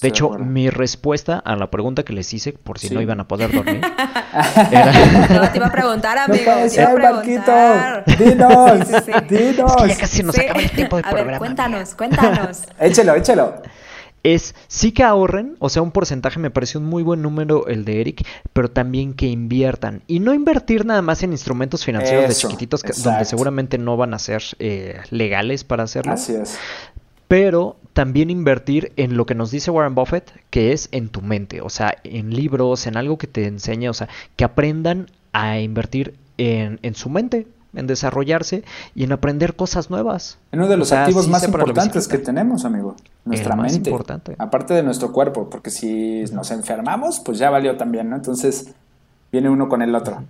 De 0.00 0.08
hecho, 0.08 0.26
acuerdo. 0.26 0.44
mi 0.46 0.70
respuesta 0.70 1.38
a 1.38 1.54
la 1.56 1.70
pregunta 1.70 2.02
que 2.04 2.12
les 2.12 2.32
hice, 2.34 2.52
por 2.52 2.78
si 2.78 2.88
Sí. 2.88 2.94
no 2.94 3.00
iban 3.00 3.20
a 3.20 3.28
poder 3.28 3.52
dormir, 3.52 3.80
era... 4.72 4.92
No, 5.28 5.50
te 5.50 5.58
iba 5.58 5.66
a 5.66 5.72
preguntar, 5.72 6.16
No 6.16 6.34
amigo. 6.34 6.44
puede 6.44 6.68
te 6.70 6.74
iba 6.80 6.84
a 6.84 6.92
ser, 6.92 6.98
Marquito. 6.98 8.24
Dinos, 8.24 8.88
Sí, 8.88 8.94
sí, 8.94 9.12
sí. 9.28 9.34
dinos. 9.36 9.72
Es 9.76 9.82
que 9.82 9.88
ya 9.88 9.96
casi 9.98 10.22
nos 10.22 10.34
Sí. 10.34 10.40
acaba 10.42 10.60
el 10.60 10.70
tiempo 10.70 10.96
de 10.96 11.02
A 11.02 11.06
ver, 11.06 11.14
programa. 11.14 11.38
cuéntanos, 11.38 11.94
cuéntanos. 11.94 12.62
Échelo, 12.80 13.14
échelo. 13.14 13.62
es 14.24 14.54
sí 14.68 14.92
que 14.92 15.02
ahorren, 15.02 15.56
o 15.58 15.68
sea, 15.68 15.82
un 15.82 15.90
porcentaje 15.90 16.38
me 16.38 16.50
pareció 16.50 16.78
un 16.78 16.86
muy 16.86 17.02
buen 17.02 17.22
número 17.22 17.66
el 17.66 17.84
de 17.84 18.00
Eric, 18.00 18.24
pero 18.52 18.70
también 18.70 19.14
que 19.14 19.26
inviertan. 19.26 20.02
Y 20.06 20.20
no 20.20 20.32
invertir 20.32 20.84
nada 20.86 21.02
más 21.02 21.22
en 21.24 21.32
instrumentos 21.32 21.84
financieros 21.84 22.24
Eso, 22.26 22.46
de 22.46 22.52
chiquititos, 22.52 22.82
que- 22.84 22.92
donde 23.02 23.24
seguramente 23.24 23.78
no 23.78 23.96
van 23.96 24.14
a 24.14 24.18
ser 24.20 24.42
eh, 24.60 25.00
legales 25.10 25.64
para 25.64 25.82
hacerlo. 25.84 26.12
Así 26.12 26.34
es. 26.36 26.56
Pero 27.28 27.76
también 27.92 28.30
invertir 28.30 28.92
en 28.96 29.16
lo 29.16 29.26
que 29.26 29.34
nos 29.34 29.50
dice 29.50 29.70
Warren 29.70 29.94
Buffett, 29.94 30.32
que 30.50 30.72
es 30.72 30.88
en 30.92 31.08
tu 31.08 31.20
mente, 31.22 31.60
o 31.60 31.68
sea, 31.68 31.94
en 32.04 32.34
libros, 32.34 32.86
en 32.86 32.96
algo 32.96 33.18
que 33.18 33.26
te 33.26 33.46
enseñe, 33.46 33.88
o 33.88 33.94
sea, 33.94 34.08
que 34.36 34.44
aprendan 34.44 35.08
a 35.32 35.58
invertir 35.60 36.14
en, 36.38 36.78
en 36.82 36.94
su 36.94 37.10
mente, 37.10 37.46
en 37.74 37.86
desarrollarse 37.86 38.64
y 38.94 39.04
en 39.04 39.12
aprender 39.12 39.54
cosas 39.54 39.90
nuevas. 39.90 40.38
En 40.52 40.60
uno 40.60 40.68
de 40.68 40.76
los 40.76 40.88
O 40.88 40.90
sea, 40.90 41.02
activos 41.02 41.26
sí 41.26 41.30
más 41.30 41.44
importantes 41.44 42.08
que 42.08 42.18
tenemos, 42.18 42.64
amigo. 42.64 42.96
Nuestra 43.24 43.56
más 43.56 43.72
mente. 43.72 43.90
importante. 43.90 44.34
Aparte 44.38 44.74
de 44.74 44.82
nuestro 44.82 45.12
cuerpo, 45.12 45.48
porque 45.48 45.70
si 45.70 46.24
nos 46.32 46.50
enfermamos, 46.50 47.20
pues 47.20 47.38
ya 47.38 47.50
valió 47.50 47.76
también, 47.76 48.10
¿no? 48.10 48.16
Entonces, 48.16 48.72
viene 49.30 49.48
uno 49.48 49.68
con 49.68 49.82
el 49.82 49.94
otro. 49.94 50.22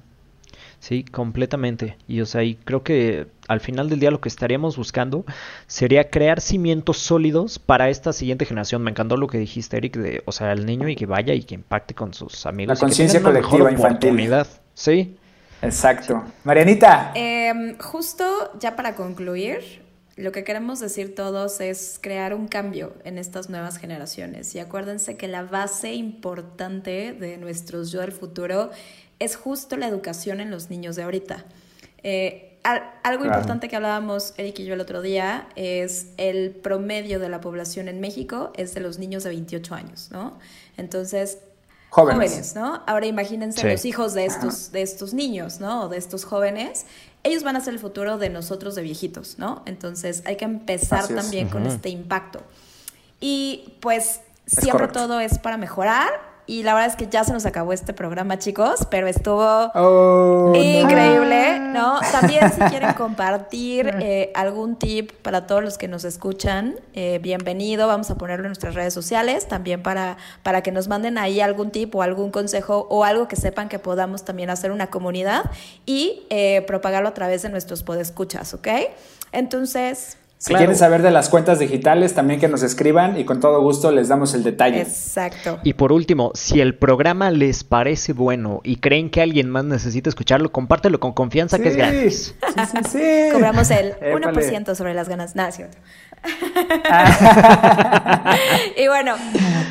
Sí, 0.83 1.05
completamente. 1.05 1.97
Y 2.09 2.23
o 2.23 2.27
sea, 2.27 2.43
y 2.43 2.57
creo 2.57 2.83
que 2.83 3.29
al 3.47 3.61
final 3.61 3.89
del 3.89 4.01
día 4.01 4.11
lo 4.11 4.21
que 4.21 4.29
estaríamos 4.29 4.77
buscando 4.77 5.25
sería 5.69 6.11
crear 6.11 6.41
cimientos 6.41 6.99
sólidos 6.99 7.61
para 7.61 7.89
esta 7.89 8.13
siguiente 8.13 8.47
generación. 8.47 8.83
Me 8.83 8.91
encantó 8.91 9.17
lo 9.17 9.29
que 9.29 9.39
dijiste, 9.39 9.77
Eric, 9.77 9.97
de, 9.97 10.23
o 10.27 10.33
sea, 10.33 10.51
el 10.51 10.67
niño 10.67 10.89
y 10.89 10.97
que 10.97 11.07
vaya 11.07 11.35
y 11.35 11.45
que 11.45 11.55
impacte 11.55 11.95
con 11.95 12.13
sus 12.13 12.47
amigos. 12.47 12.79
y 12.79 12.81
que 12.81 12.87
conciencia 12.87 13.21
mejor 13.21 13.43
colectiva 13.43 13.71
infantil. 13.71 14.09
oportunidad. 14.11 14.49
Sí. 14.75 15.17
Exacto. 15.63 16.25
Marianita. 16.43 17.13
Em, 17.15 17.79
justo 17.79 18.51
ya 18.59 18.75
para 18.75 18.97
concluir, 18.97 19.83
lo 20.17 20.33
que 20.33 20.43
queremos 20.43 20.81
decir 20.81 21.15
todos 21.15 21.61
es 21.61 22.01
crear 22.03 22.35
un 22.35 22.49
cambio 22.49 22.95
en 23.05 23.19
estas 23.19 23.49
nuevas 23.49 23.79
generaciones. 23.79 24.53
Y 24.57 24.59
acuérdense 24.59 25.17
que 25.17 25.29
la 25.29 25.45
base 25.45 25.93
importante 25.93 27.13
de 27.13 27.37
nuestros 27.37 27.93
yo 27.93 28.01
del 28.01 28.11
futuro 28.11 28.71
es 29.25 29.37
justo 29.37 29.77
la 29.77 29.87
educación 29.89 30.41
en 30.41 30.51
los 30.51 30.71
niños 30.71 30.97
de 30.97 31.03
ahorita. 31.05 31.45
Eh, 32.03 32.59
al- 32.65 32.83
algo 33.03 33.23
Claro. 33.25 33.39
importante 33.39 33.69
que 33.69 33.77
hablábamos 33.77 34.35
Eric 34.37 34.61
y 34.61 34.65
yo 34.65 34.75
el 34.75 34.81
otro 34.81 35.03
día 35.03 35.49
es 35.57 36.07
el 36.17 36.51
promedio 36.51 37.19
de 37.19 37.29
la 37.29 37.41
población 37.41 37.89
en 37.89 38.01
México 38.01 38.53
es 38.57 38.75
de 38.75 38.81
los 38.81 38.99
niños 38.99 39.25
de 39.25 39.31
28 39.31 39.75
años, 39.75 40.09
¿no? 40.13 40.39
Entonces, 40.77 41.39
Jóvenes. 41.91 42.55
¿no? 42.55 42.83
Ahora 42.87 43.07
imagínense 43.07 43.61
Sí. 43.61 43.67
los 43.69 43.85
hijos 43.85 44.15
de 44.15 44.25
estos, 44.25 44.73
de 44.73 44.81
estos 44.83 45.13
niños, 45.13 45.61
¿no? 45.61 45.83
O 45.85 45.89
de 45.89 45.99
estos 45.99 46.25
jóvenes. 46.25 46.87
Ellos 47.23 47.43
van 47.45 47.55
a 47.57 47.61
ser 47.61 47.75
el 47.75 47.79
futuro 47.81 48.17
de 48.17 48.31
nosotros 48.31 48.75
de 48.75 48.83
viejitos, 48.83 49.39
¿no? 49.39 49.63
Entonces 49.67 50.23
hay 50.25 50.37
que 50.37 50.45
empezar 50.47 51.01
Así 51.05 51.13
es. 51.15 51.21
también 51.21 51.49
con 51.49 51.67
este 51.67 51.89
impacto. 51.91 52.41
Y 53.21 53.75
pues 53.81 54.21
Es 54.47 54.55
siempre 54.55 54.73
correcto. 54.89 55.01
todo 55.01 55.21
es 55.21 55.39
para 55.39 55.57
mejorar 55.59 56.11
Y 56.53 56.65
la 56.65 56.75
verdad 56.75 56.91
es 56.91 56.97
que 56.97 57.09
ya 57.09 57.25
se 57.25 57.33
nos 57.33 57.47
acabó 57.47 57.73
este 57.73 57.95
programa, 57.95 58.39
chicos, 58.39 58.87
pero 58.91 59.07
estuvo 59.07 59.71
Oh, 59.75 60.53
increíble, 60.55 61.59
¿no? 61.61 61.99
También 62.13 62.53
si 62.53 62.61
quieren 62.65 62.93
compartir 62.93 63.89
eh, 64.03 64.31
algún 64.35 64.77
tip 64.77 65.13
para 65.23 65.47
todos 65.47 65.65
los 65.65 65.79
que 65.79 65.89
nos 65.89 66.05
escuchan, 66.05 66.75
eh, 66.93 67.21
bienvenido. 67.23 67.87
Vamos 67.87 68.11
a 68.11 68.17
ponerlo 68.17 68.45
en 68.45 68.51
nuestras 68.51 68.75
redes 68.75 68.93
sociales 68.93 69.49
también 69.49 69.83
para, 69.83 70.19
para 70.43 70.63
que 70.63 70.73
nos 70.73 70.89
manden 70.89 71.17
ahí 71.17 71.41
algún 71.41 71.71
tip 71.71 71.95
o 71.95 72.03
algún 72.03 72.31
consejo 72.31 72.87
o 72.91 73.05
algo 73.05 73.29
que 73.29 73.37
sepan 73.37 73.71
que 73.71 73.79
podamos 73.79 74.23
también 74.23 74.51
hacer 74.51 74.73
una 74.73 74.89
comunidad 74.89 75.51
y 75.87 76.27
eh, 76.29 76.61
propagarlo 76.67 77.09
a 77.09 77.15
través 77.15 77.41
de 77.41 77.49
nuestros 77.49 77.83
podescuchas, 77.83 78.53
¿ok? 78.53 78.69
Entonces, 79.33 80.19
Si 80.43 80.49
Claro. 80.49 80.63
quieren 80.63 80.77
saber 80.77 81.03
de 81.03 81.13
las 81.13 81.29
cuentas 81.29 81.61
digitales, 81.61 82.15
también 82.15 82.41
que 82.41 82.49
nos 82.49 82.65
escriban 82.65 83.17
y 83.17 83.25
con 83.25 83.39
todo 83.39 83.61
gusto 83.63 83.93
les 83.93 84.09
damos 84.09 84.35
el 84.35 84.43
detalle. 84.43 84.81
exacto. 84.81 85.61
Y 85.63 85.75
por 85.75 85.93
último, 85.93 86.33
si 86.35 86.61
el 86.61 86.75
programa 86.75 87.31
les 87.31 87.63
parece 87.63 88.13
bueno 88.13 88.61
y 88.65 88.79
creen 88.79 89.09
que 89.09 89.21
alguien 89.23 89.49
más 89.49 89.65
necesita 89.65 90.09
escucharlo, 90.09 90.51
compártelo 90.51 90.99
con 90.99 91.13
confianza 91.13 91.61
que 91.61 91.69
es 91.69 91.77
gratis. 91.77 92.35
Sí, 92.57 92.63
sí, 92.73 92.79
sí. 92.91 93.33
Cobramos 93.33 93.71
el 93.71 93.91
Épale. 94.01 94.15
1% 94.17 94.75
sobre 94.75 94.95
las 94.95 95.09
ganas. 95.09 95.37
Nada, 95.37 95.51
es 95.51 95.55
cierto. 95.55 95.79
Ah. 96.91 98.37
y 98.77 98.89
bueno, 98.89 99.15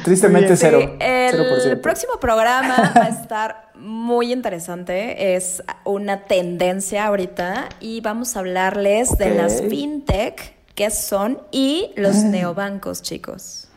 Tristemente 0.05 0.55
sí, 0.55 0.61
cero. 0.61 0.95
el 0.99 1.35
0%. 1.35 1.81
próximo 1.81 2.13
programa 2.19 2.93
va 2.97 3.03
a 3.05 3.09
estar 3.09 3.71
muy 3.75 4.31
interesante. 4.31 5.35
Es 5.35 5.61
una 5.83 6.23
tendencia 6.25 7.07
ahorita 7.07 7.67
y 7.79 7.99
vamos 8.01 8.35
a 8.35 8.39
hablarles 8.39 9.17
de 9.17 9.35
las 9.35 9.61
fintech, 9.63 10.53
qué 10.75 10.89
son, 10.89 11.39
y 11.51 11.91
los 11.95 12.15
neobancos, 12.17 13.01
chicos. 13.01 13.67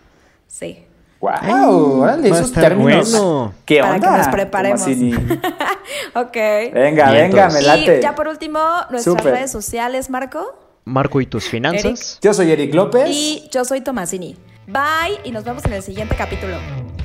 Sí. 0.47 0.85
Wow, 1.21 2.01
órale, 2.03 2.29
esos 2.29 2.53
términos. 2.53 3.11
bueno. 3.11 3.55
¿Qué 3.65 3.81
Para 3.81 3.95
onda? 3.95 4.11
que 4.11 4.19
nos 4.19 4.29
preparemos. 4.29 4.83
Ok. 6.15 6.35
Venga, 6.73 7.11
venga, 7.11 7.49
me 7.51 7.61
late. 7.63 7.99
Y 7.99 8.03
ya 8.03 8.15
por 8.15 8.29
último, 8.29 8.59
nuestras 8.91 9.23
redes 9.25 9.51
sociales, 9.51 10.11
Marco. 10.11 10.59
Marco 10.85 11.21
y 11.21 11.27
tus 11.27 11.49
finanzas. 11.49 12.19
Yo 12.23 12.33
soy 12.35 12.51
Eric 12.53 12.75
López. 12.75 13.09
Y 13.09 13.49
yo 13.51 13.65
soy 13.65 13.81
Tomasini. 13.81 14.37
Bye 14.67 15.21
y 15.25 15.31
nos 15.31 15.45
vemos 15.45 15.65
en 15.65 15.73
el 15.75 15.83
siguiente 15.83 16.15
capítulo. 16.17 16.57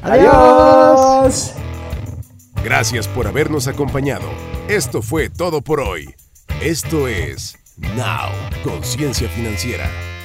Adiós. 0.02 1.54
Gracias 2.64 3.08
por 3.08 3.28
habernos 3.28 3.68
acompañado. 3.68 4.28
Esto 4.68 5.02
fue 5.02 5.30
todo 5.30 5.62
por 5.62 5.80
hoy. 5.80 6.14
Esto 6.62 7.08
es 7.08 7.58
Now, 7.80 8.32
Conciencia 8.64 9.30
Financiera. 9.30 10.19